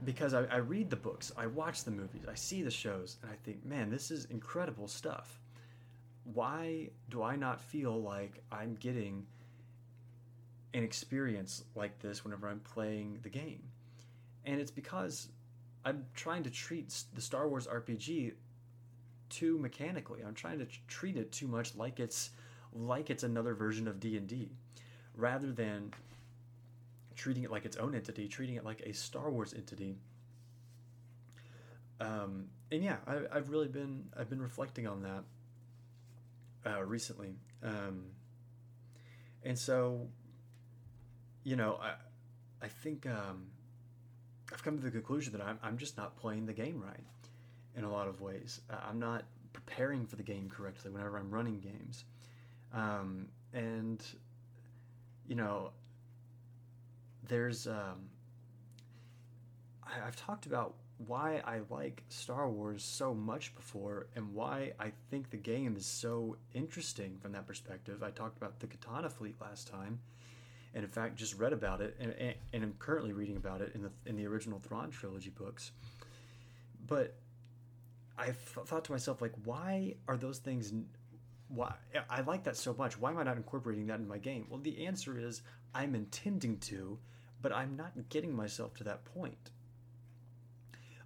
because 0.03 0.33
I, 0.33 0.43
I 0.45 0.57
read 0.57 0.89
the 0.89 0.95
books, 0.95 1.31
I 1.37 1.47
watch 1.47 1.83
the 1.83 1.91
movies, 1.91 2.23
I 2.29 2.35
see 2.35 2.63
the 2.63 2.71
shows, 2.71 3.17
and 3.21 3.31
I 3.31 3.35
think, 3.43 3.65
man, 3.65 3.89
this 3.89 4.11
is 4.11 4.25
incredible 4.25 4.87
stuff. 4.87 5.39
Why 6.33 6.89
do 7.09 7.21
I 7.21 7.35
not 7.35 7.61
feel 7.61 8.01
like 8.01 8.41
I'm 8.51 8.75
getting 8.75 9.25
an 10.73 10.83
experience 10.83 11.63
like 11.75 11.99
this 11.99 12.23
whenever 12.23 12.47
I'm 12.47 12.59
playing 12.59 13.19
the 13.21 13.29
game. 13.29 13.63
And 14.45 14.59
it's 14.59 14.71
because 14.71 15.29
I'm 15.85 16.05
trying 16.15 16.43
to 16.43 16.49
treat 16.49 17.03
the 17.13 17.21
Star 17.21 17.47
Wars 17.47 17.67
RPG 17.67 18.33
too 19.29 19.57
mechanically. 19.59 20.21
I'm 20.25 20.33
trying 20.33 20.59
to 20.59 20.67
treat 20.87 21.17
it 21.17 21.31
too 21.31 21.47
much 21.47 21.75
like 21.75 21.99
it's 21.99 22.31
like 22.73 23.09
it's 23.09 23.23
another 23.23 23.53
version 23.53 23.87
of 23.87 23.99
D&D 23.99 24.49
rather 25.15 25.51
than 25.51 25.93
treating 27.15 27.43
it 27.43 27.51
like 27.51 27.65
its 27.65 27.77
own 27.77 27.95
entity, 27.95 28.27
treating 28.27 28.55
it 28.55 28.65
like 28.65 28.81
a 28.81 28.93
Star 28.93 29.29
Wars 29.29 29.53
entity. 29.53 29.97
Um, 31.99 32.47
and 32.71 32.83
yeah, 32.83 32.97
I, 33.07 33.35
have 33.35 33.49
really 33.49 33.67
been 33.67 34.05
I've 34.17 34.29
been 34.29 34.41
reflecting 34.41 34.87
on 34.87 35.03
that 35.03 35.23
uh, 36.71 36.83
recently, 36.83 37.35
um, 37.63 38.05
and 39.43 39.57
so 39.57 40.07
you 41.43 41.55
know, 41.55 41.79
I, 41.81 41.93
I 42.63 42.67
think 42.67 43.05
um, 43.05 43.47
I've 44.51 44.63
come 44.63 44.77
to 44.77 44.83
the 44.83 44.91
conclusion 44.91 45.33
that 45.33 45.41
I'm, 45.41 45.59
I'm 45.63 45.77
just 45.77 45.97
not 45.97 46.15
playing 46.15 46.45
the 46.45 46.53
game 46.53 46.81
right 46.81 47.03
in 47.75 47.83
a 47.83 47.91
lot 47.91 48.07
of 48.07 48.21
ways. 48.21 48.61
I'm 48.87 48.99
not 48.99 49.23
preparing 49.51 50.05
for 50.05 50.15
the 50.15 50.23
game 50.23 50.49
correctly 50.49 50.91
whenever 50.91 51.17
I'm 51.17 51.31
running 51.31 51.59
games. 51.59 52.05
Um, 52.73 53.27
and, 53.53 54.03
you 55.27 55.35
know, 55.35 55.71
there's, 57.27 57.67
um, 57.67 58.09
I, 59.83 60.07
I've 60.07 60.15
talked 60.15 60.45
about 60.45 60.75
why 61.07 61.41
I 61.45 61.61
like 61.69 62.03
Star 62.09 62.49
Wars 62.49 62.83
so 62.83 63.13
much 63.13 63.55
before 63.55 64.07
and 64.15 64.33
why 64.33 64.73
I 64.79 64.91
think 65.09 65.29
the 65.29 65.37
game 65.37 65.75
is 65.75 65.85
so 65.85 66.37
interesting 66.53 67.17
from 67.21 67.33
that 67.33 67.45
perspective. 67.47 68.03
I 68.03 68.11
talked 68.11 68.37
about 68.37 68.59
the 68.59 68.67
Katana 68.67 69.09
fleet 69.09 69.35
last 69.41 69.67
time 69.67 69.99
and 70.73 70.83
in 70.83 70.89
fact 70.89 71.15
just 71.15 71.37
read 71.37 71.53
about 71.53 71.81
it 71.81 71.95
and, 71.99 72.13
and, 72.13 72.35
and 72.53 72.63
am 72.63 72.73
currently 72.79 73.13
reading 73.13 73.37
about 73.37 73.61
it 73.61 73.71
in 73.75 73.81
the 73.83 73.91
in 74.05 74.15
the 74.15 74.25
original 74.25 74.59
Thrawn 74.59 74.91
trilogy 74.91 75.29
books. 75.29 75.71
But 76.87 77.15
I 78.17 78.31
thought 78.31 78.85
to 78.85 78.91
myself 78.91 79.21
like, 79.21 79.33
why 79.43 79.95
are 80.07 80.17
those 80.17 80.39
things? 80.39 80.73
Why 81.47 81.73
I 82.09 82.21
like 82.21 82.43
that 82.43 82.57
so 82.57 82.75
much. 82.77 82.99
Why 82.99 83.11
am 83.11 83.17
I 83.17 83.23
not 83.23 83.37
incorporating 83.37 83.87
that 83.87 83.99
in 83.99 84.07
my 84.07 84.17
game? 84.17 84.47
Well, 84.49 84.59
the 84.59 84.85
answer 84.85 85.17
is 85.17 85.41
I'm 85.73 85.95
intending 85.95 86.57
to, 86.59 86.99
but 87.41 87.51
I'm 87.51 87.75
not 87.75 87.91
getting 88.09 88.35
myself 88.35 88.73
to 88.75 88.83
that 88.85 89.05
point. 89.05 89.51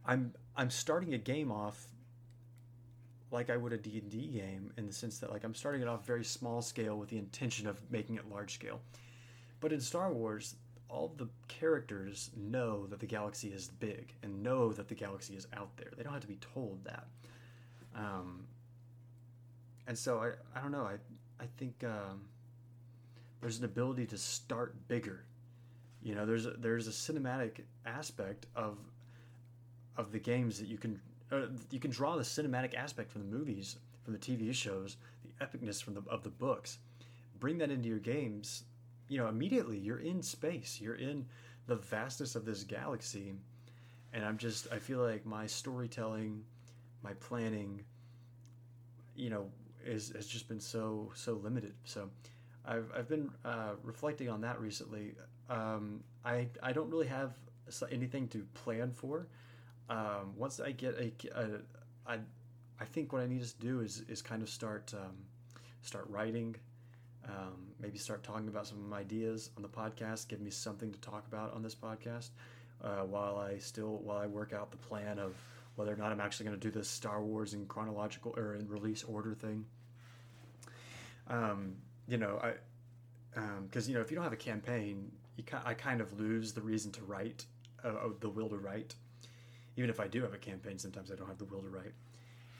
I'm 0.05 0.33
I'm 0.55 0.69
starting 0.69 1.13
a 1.13 1.17
game 1.17 1.51
off 1.51 1.87
like 3.29 3.49
I 3.49 3.57
would 3.57 3.73
a 3.73 3.77
D&D 3.77 4.27
game 4.27 4.71
in 4.77 4.87
the 4.87 4.93
sense 4.93 5.19
that 5.19 5.31
like 5.31 5.43
I'm 5.43 5.53
starting 5.53 5.81
it 5.81 5.87
off 5.87 6.05
very 6.05 6.23
small 6.23 6.61
scale 6.61 6.97
with 6.97 7.09
the 7.09 7.17
intention 7.17 7.67
of 7.67 7.79
making 7.91 8.15
it 8.15 8.29
large 8.29 8.53
scale. 8.53 8.79
But 9.59 9.73
in 9.73 9.79
Star 9.79 10.11
Wars, 10.11 10.55
all 10.89 11.13
the 11.17 11.27
characters 11.47 12.31
know 12.35 12.87
that 12.87 12.99
the 12.99 13.05
galaxy 13.05 13.49
is 13.49 13.67
big 13.67 14.13
and 14.23 14.41
know 14.41 14.71
that 14.71 14.87
the 14.87 14.95
galaxy 14.95 15.35
is 15.35 15.47
out 15.53 15.75
there. 15.77 15.91
They 15.95 16.03
don't 16.03 16.13
have 16.13 16.21
to 16.21 16.27
be 16.27 16.39
told 16.53 16.83
that. 16.85 17.07
Um, 17.95 18.45
and 19.87 19.97
so 19.97 20.19
I, 20.19 20.57
I 20.57 20.61
don't 20.61 20.71
know. 20.71 20.83
I, 20.83 20.95
I 21.43 21.47
think 21.57 21.83
um, 21.83 22.21
there's 23.41 23.59
an 23.59 23.65
ability 23.65 24.05
to 24.07 24.17
start 24.17 24.75
bigger. 24.87 25.25
You 26.01 26.15
know, 26.15 26.25
there's 26.25 26.45
a, 26.45 26.51
there's 26.51 26.87
a 26.87 26.91
cinematic 26.91 27.61
aspect 27.85 28.45
of 28.55 28.77
of 29.97 30.11
the 30.11 30.19
games 30.19 30.59
that 30.59 30.67
you 30.67 30.77
can 30.77 30.99
uh, 31.31 31.47
you 31.71 31.79
can 31.79 31.91
draw 31.91 32.15
the 32.15 32.23
cinematic 32.23 32.75
aspect 32.75 33.11
from 33.11 33.21
the 33.21 33.35
movies, 33.35 33.77
from 34.03 34.13
the 34.13 34.19
TV 34.19 34.53
shows, 34.53 34.97
the 35.23 35.45
epicness 35.45 35.81
from 35.83 35.95
the 35.95 36.03
of 36.07 36.23
the 36.23 36.29
books. 36.29 36.77
Bring 37.39 37.57
that 37.57 37.71
into 37.71 37.89
your 37.89 37.99
games 37.99 38.63
you 39.07 39.17
know, 39.17 39.27
immediately 39.27 39.77
you're 39.77 39.99
in 39.99 40.21
space. 40.21 40.79
You're 40.81 40.95
in 40.95 41.25
the 41.67 41.75
vastness 41.75 42.35
of 42.35 42.45
this 42.45 42.63
galaxy. 42.63 43.33
And 44.13 44.25
I'm 44.25 44.37
just, 44.37 44.67
I 44.71 44.79
feel 44.79 44.99
like 44.99 45.25
my 45.25 45.45
storytelling, 45.45 46.43
my 47.03 47.13
planning, 47.13 47.83
you 49.15 49.29
know, 49.29 49.49
is 49.85 50.11
has 50.15 50.27
just 50.27 50.47
been 50.47 50.59
so 50.59 51.11
so 51.15 51.33
limited. 51.33 51.73
So, 51.83 52.09
I've 52.65 52.91
I've 52.95 53.07
been 53.07 53.29
uh, 53.45 53.73
reflecting 53.83 54.29
on 54.29 54.41
that 54.41 54.59
recently. 54.59 55.15
Um, 55.49 56.03
I 56.25 56.47
I 56.61 56.73
don't 56.73 56.89
really 56.89 57.07
have 57.07 57.37
anything 57.91 58.27
to 58.29 58.45
plan 58.53 58.91
for. 58.91 59.27
Um, 59.89 60.33
once 60.35 60.59
I 60.59 60.71
get 60.71 60.95
a, 60.95 61.39
a, 61.39 61.47
I 62.05 62.19
I 62.79 62.85
think 62.85 63.13
what 63.13 63.21
I 63.21 63.27
need 63.27 63.43
to 63.43 63.57
do 63.59 63.79
is 63.81 64.03
is 64.09 64.21
kind 64.21 64.41
of 64.41 64.49
start 64.49 64.93
um, 64.93 65.15
start 65.81 66.05
writing 66.09 66.55
um, 67.27 67.67
maybe 67.79 67.97
start 67.97 68.23
talking 68.23 68.47
about 68.47 68.67
some 68.67 68.93
ideas 68.93 69.49
on 69.57 69.63
the 69.63 69.69
podcast. 69.69 70.27
Give 70.27 70.39
me 70.39 70.49
something 70.49 70.91
to 70.91 70.99
talk 70.99 71.25
about 71.27 71.53
on 71.53 71.61
this 71.61 71.75
podcast 71.75 72.29
uh, 72.83 73.01
while 73.01 73.37
I 73.37 73.57
still 73.57 73.99
while 74.03 74.17
I 74.17 74.27
work 74.27 74.53
out 74.53 74.71
the 74.71 74.77
plan 74.77 75.19
of 75.19 75.35
whether 75.75 75.93
or 75.93 75.97
not 75.97 76.11
I'm 76.11 76.19
actually 76.19 76.47
going 76.47 76.59
to 76.59 76.67
do 76.67 76.71
this 76.71 76.89
Star 76.89 77.21
Wars 77.23 77.53
in 77.53 77.65
chronological 77.67 78.33
or 78.37 78.55
in 78.55 78.67
release 78.67 79.03
order 79.03 79.33
thing. 79.33 79.65
Um, 81.29 81.75
you 82.07 82.17
know, 82.17 82.39
I 82.41 82.53
because 83.61 83.85
um, 83.85 83.89
you 83.89 83.95
know 83.95 84.01
if 84.01 84.09
you 84.09 84.15
don't 84.15 84.23
have 84.23 84.33
a 84.33 84.37
campaign, 84.37 85.11
you 85.35 85.43
I 85.65 85.73
kind 85.73 86.01
of 86.01 86.19
lose 86.19 86.53
the 86.53 86.61
reason 86.61 86.91
to 86.93 87.03
write, 87.03 87.45
uh, 87.83 87.91
the 88.19 88.29
will 88.29 88.49
to 88.49 88.57
write. 88.57 88.95
Even 89.75 89.89
if 89.89 89.99
I 89.99 90.07
do 90.07 90.23
have 90.23 90.33
a 90.33 90.39
campaign, 90.39 90.79
sometimes 90.79 91.11
I 91.11 91.15
don't 91.15 91.27
have 91.27 91.37
the 91.37 91.45
will 91.45 91.61
to 91.61 91.69
write. 91.69 91.93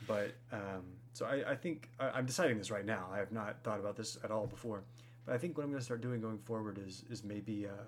But 0.06 0.36
um, 0.52 0.84
so 1.18 1.26
I, 1.26 1.54
I 1.54 1.56
think 1.56 1.90
I, 2.00 2.20
am 2.20 2.28
deciding 2.28 2.60
this 2.60 2.70
right 2.70 2.86
now. 2.86 3.08
I 3.12 3.18
have 3.18 3.32
not 3.32 3.64
thought 3.64 3.80
about 3.80 3.96
this 3.96 4.20
at 4.24 4.30
all 4.30 4.46
before. 4.46 4.84
But 5.26 5.34
I 5.34 5.40
think 5.40 5.58
what 5.58 5.64
I'm 5.64 5.72
going 5.72 5.80
to 5.80 5.84
start 5.84 6.00
doing 6.00 6.22
going 6.22 6.38
forward 6.38 6.80
is 6.86 7.04
is 7.10 7.24
maybe 7.24 7.66
uh, 7.66 7.86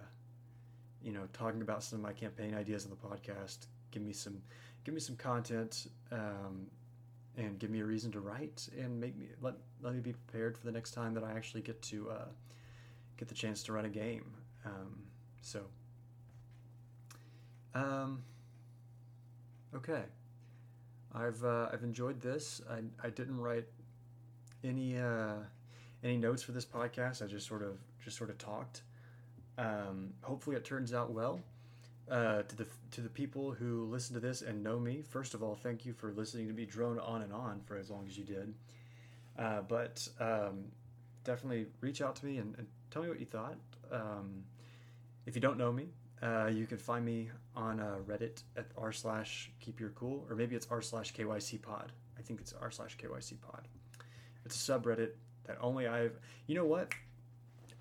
you 1.03 1.11
know 1.11 1.27
talking 1.31 1.61
about 1.61 1.83
some 1.83 1.99
of 1.99 2.03
my 2.03 2.11
campaign 2.11 2.55
ideas 2.55 2.85
on 2.85 2.89
the 2.89 2.95
podcast. 2.95 3.67
Give 3.91 4.01
me 4.01 4.13
some 4.13 4.41
give 4.83 4.95
me 4.95 4.99
some 4.99 5.15
content 5.15 5.91
um, 6.11 6.65
and 7.37 7.59
give 7.59 7.69
me 7.69 7.81
a 7.81 7.85
reason 7.85 8.11
to 8.13 8.19
write 8.19 8.67
and 8.75 8.99
make 8.99 9.15
me 9.15 9.27
let 9.43 9.53
let 9.83 9.93
me 9.93 9.99
be 9.99 10.13
prepared 10.13 10.57
for 10.57 10.65
the 10.65 10.71
next 10.71 10.95
time 10.95 11.13
that 11.13 11.23
I 11.23 11.33
actually 11.33 11.61
get 11.61 11.79
to 11.83 12.09
uh, 12.09 12.29
get 13.17 13.27
the 13.27 13.35
chance 13.35 13.61
to 13.65 13.73
run 13.73 13.85
a 13.85 13.89
game. 13.89 14.25
Um, 14.65 15.03
so, 15.43 15.61
um, 17.75 18.23
okay, 19.75 20.01
I've 21.13 21.43
uh, 21.43 21.69
I've 21.71 21.83
enjoyed 21.83 22.21
this. 22.21 22.61
I 22.69 22.81
I 23.05 23.09
didn't 23.09 23.39
write 23.39 23.65
any 24.63 24.97
uh, 24.97 25.35
any 26.03 26.17
notes 26.17 26.43
for 26.43 26.51
this 26.51 26.65
podcast. 26.65 27.23
I 27.23 27.27
just 27.27 27.47
sort 27.47 27.63
of 27.63 27.77
just 28.03 28.17
sort 28.17 28.29
of 28.29 28.37
talked. 28.37 28.81
Um, 29.57 30.13
hopefully, 30.21 30.55
it 30.55 30.63
turns 30.65 30.93
out 30.93 31.11
well. 31.11 31.39
Uh, 32.09 32.41
to 32.41 32.55
the 32.55 32.67
to 32.89 33.01
the 33.01 33.09
people 33.09 33.51
who 33.51 33.85
listen 33.85 34.15
to 34.15 34.19
this 34.19 34.41
and 34.41 34.63
know 34.63 34.79
me, 34.79 35.03
first 35.07 35.35
of 35.35 35.43
all, 35.43 35.53
thank 35.53 35.85
you 35.85 35.93
for 35.93 36.11
listening 36.11 36.47
to 36.47 36.53
me 36.53 36.65
drone 36.65 36.97
on 36.97 37.21
and 37.21 37.31
on 37.31 37.61
for 37.65 37.77
as 37.77 37.91
long 37.91 38.07
as 38.07 38.17
you 38.17 38.23
did. 38.23 38.51
Uh, 39.37 39.61
but 39.61 40.07
um, 40.19 40.65
definitely 41.23 41.67
reach 41.81 42.01
out 42.01 42.15
to 42.15 42.25
me 42.25 42.37
and, 42.37 42.55
and, 42.57 42.67
tell 42.89 43.03
me 43.03 43.09
what 43.09 43.19
you 43.19 43.25
thought. 43.25 43.55
Um, 43.91 44.43
if 45.27 45.35
you 45.35 45.41
don't 45.41 45.59
know 45.59 45.71
me, 45.71 45.89
uh, 46.21 46.47
you 46.47 46.65
can 46.65 46.77
find 46.77 47.05
me 47.05 47.29
on 47.55 47.79
uh, 47.79 47.95
Reddit 48.07 48.43
at 48.57 48.65
r 48.77 48.91
slash 48.91 49.51
keep 49.59 49.79
your 49.79 49.89
cool, 49.91 50.25
or 50.29 50.35
maybe 50.35 50.55
it's 50.55 50.67
r 50.69 50.81
slash 50.81 51.13
kyc 51.13 51.61
pod. 51.61 51.91
I 52.17 52.21
think 52.21 52.41
it's 52.41 52.53
r 52.53 52.71
slash 52.71 52.97
kyc 52.97 53.41
pod. 53.41 53.67
It's 54.45 54.69
a 54.69 54.71
subreddit 54.71 55.11
that 55.45 55.57
only 55.61 55.87
I've. 55.87 56.19
You 56.47 56.55
know 56.55 56.65
what? 56.65 56.93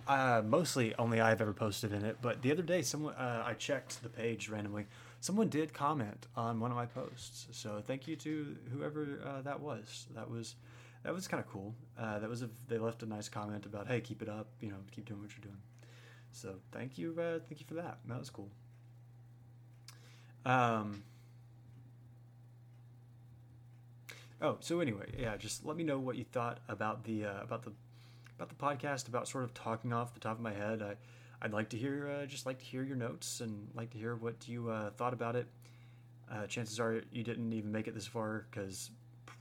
Uh, 0.07 0.43
mostly 0.45 0.95
only 0.99 1.21
I've 1.21 1.41
ever 1.41 1.53
posted 1.53 1.93
in 1.93 2.05
it. 2.05 2.19
But 2.23 2.41
the 2.43 2.51
other 2.51 2.63
day, 2.63 2.83
someone 2.83 3.15
uh, 3.15 3.43
I 3.45 3.55
checked 3.55 4.03
the 4.03 4.09
page 4.09 4.49
randomly. 4.49 4.87
Someone 5.21 5.49
did 5.49 5.75
comment 5.75 6.29
on 6.37 6.61
one 6.61 6.71
of 6.71 6.77
my 6.77 6.87
posts. 6.87 7.49
So 7.51 7.83
thank 7.87 8.07
you 8.07 8.17
to 8.17 8.57
whoever 8.73 9.21
uh, 9.27 9.43
that 9.43 9.61
was. 9.61 10.07
That 10.15 10.31
was 10.31 10.55
that 11.03 11.13
was 11.13 11.29
kind 11.29 11.43
of 11.43 11.51
cool. 11.51 11.75
Uh, 11.99 12.19
that 12.21 12.29
was 12.29 12.43
a, 12.43 12.49
they 12.69 12.79
left 12.79 13.03
a 13.03 13.07
nice 13.07 13.29
comment 13.29 13.67
about 13.67 13.87
hey, 13.89 14.01
keep 14.01 14.23
it 14.23 14.29
up. 14.29 14.49
You 14.61 14.71
know, 14.71 14.77
keep 14.91 15.07
doing 15.07 15.21
what 15.21 15.31
you're 15.33 15.43
doing. 15.43 15.61
So 16.33 16.57
thank 16.73 16.99
you, 16.99 17.15
uh, 17.19 17.39
thank 17.49 17.61
you 17.61 17.67
for 17.67 17.75
that. 17.75 17.99
That 18.07 18.19
was 18.19 18.31
cool. 18.31 18.49
Um. 20.45 21.03
Oh, 24.41 24.57
so 24.61 24.81
anyway, 24.81 25.07
yeah, 25.19 25.37
just 25.37 25.65
let 25.67 25.77
me 25.77 25.83
know 25.83 25.99
what 25.99 26.17
you 26.17 26.25
thought 26.25 26.61
about 26.69 27.05
the 27.05 27.25
uh, 27.27 27.43
about 27.43 27.65
the 27.65 27.73
about 28.37 28.49
the 28.49 28.55
podcast, 28.55 29.09
about 29.09 29.27
sort 29.27 29.45
of 29.45 29.53
talking 29.53 29.93
off 29.93 30.15
the 30.15 30.21
top 30.21 30.37
of 30.37 30.41
my 30.41 30.53
head. 30.53 30.81
I 30.81 30.95
I'd 31.43 31.53
like 31.53 31.71
to 31.71 31.77
hear 31.77 32.09
uh, 32.09 32.27
just 32.27 32.47
like 32.47 32.59
to 32.59 32.65
hear 32.65 32.83
your 32.83 32.97
notes 32.97 33.41
and 33.41 33.69
like 33.75 33.91
to 33.91 33.99
hear 33.99 34.15
what 34.15 34.49
you 34.49 34.71
uh, 34.71 34.91
thought 34.91 35.13
about 35.13 35.37
it. 35.37 35.47
Uh, 36.31 36.47
chances 36.47 36.79
are 36.79 37.03
you 37.11 37.25
didn't 37.25 37.53
even 37.53 37.73
make 37.73 37.89
it 37.89 37.95
this 37.95 38.07
far 38.07 38.47
because 38.51 38.91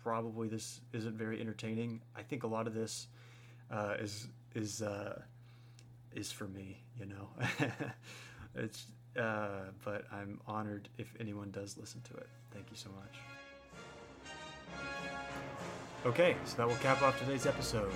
probably 0.04 0.48
this 0.48 0.82
isn't 0.94 1.16
very 1.18 1.40
entertaining. 1.42 2.02
I 2.16 2.24
think 2.24 2.44
a 2.44 2.48
lot 2.48 2.66
of 2.68 2.74
this 2.74 3.08
uh, 3.72 3.96
is 4.00 4.28
is 4.56 4.82
uh, 4.82 5.22
is 6.18 6.32
for 6.32 6.48
me, 6.48 6.84
you 7.00 7.06
know. 7.06 7.30
it's 8.56 8.88
uh, 9.18 9.72
but 9.86 10.06
I'm 10.12 10.40
honored 10.48 10.90
if 10.98 11.08
anyone 11.20 11.52
does 11.52 11.78
listen 11.78 12.02
to 12.12 12.18
it. 12.18 12.28
Thank 12.52 12.70
you 12.72 12.78
so 12.78 12.90
much. 12.90 13.18
Okay, 16.06 16.36
so 16.46 16.58
that 16.58 16.68
will 16.68 16.76
cap 16.76 17.02
off 17.02 17.18
today's 17.20 17.46
episode. 17.46 17.92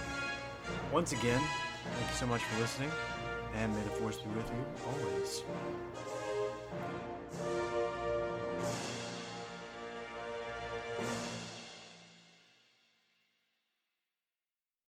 Once 0.92 1.12
again, 1.12 1.42
thank 1.96 2.10
you 2.10 2.16
so 2.16 2.26
much 2.26 2.42
for 2.44 2.62
listening, 2.62 2.92
and 3.56 3.74
may 3.74 3.82
the 3.84 3.90
force 3.90 4.18
be 4.18 4.30
with 4.30 4.50
you 4.50 4.66
always. 4.88 5.44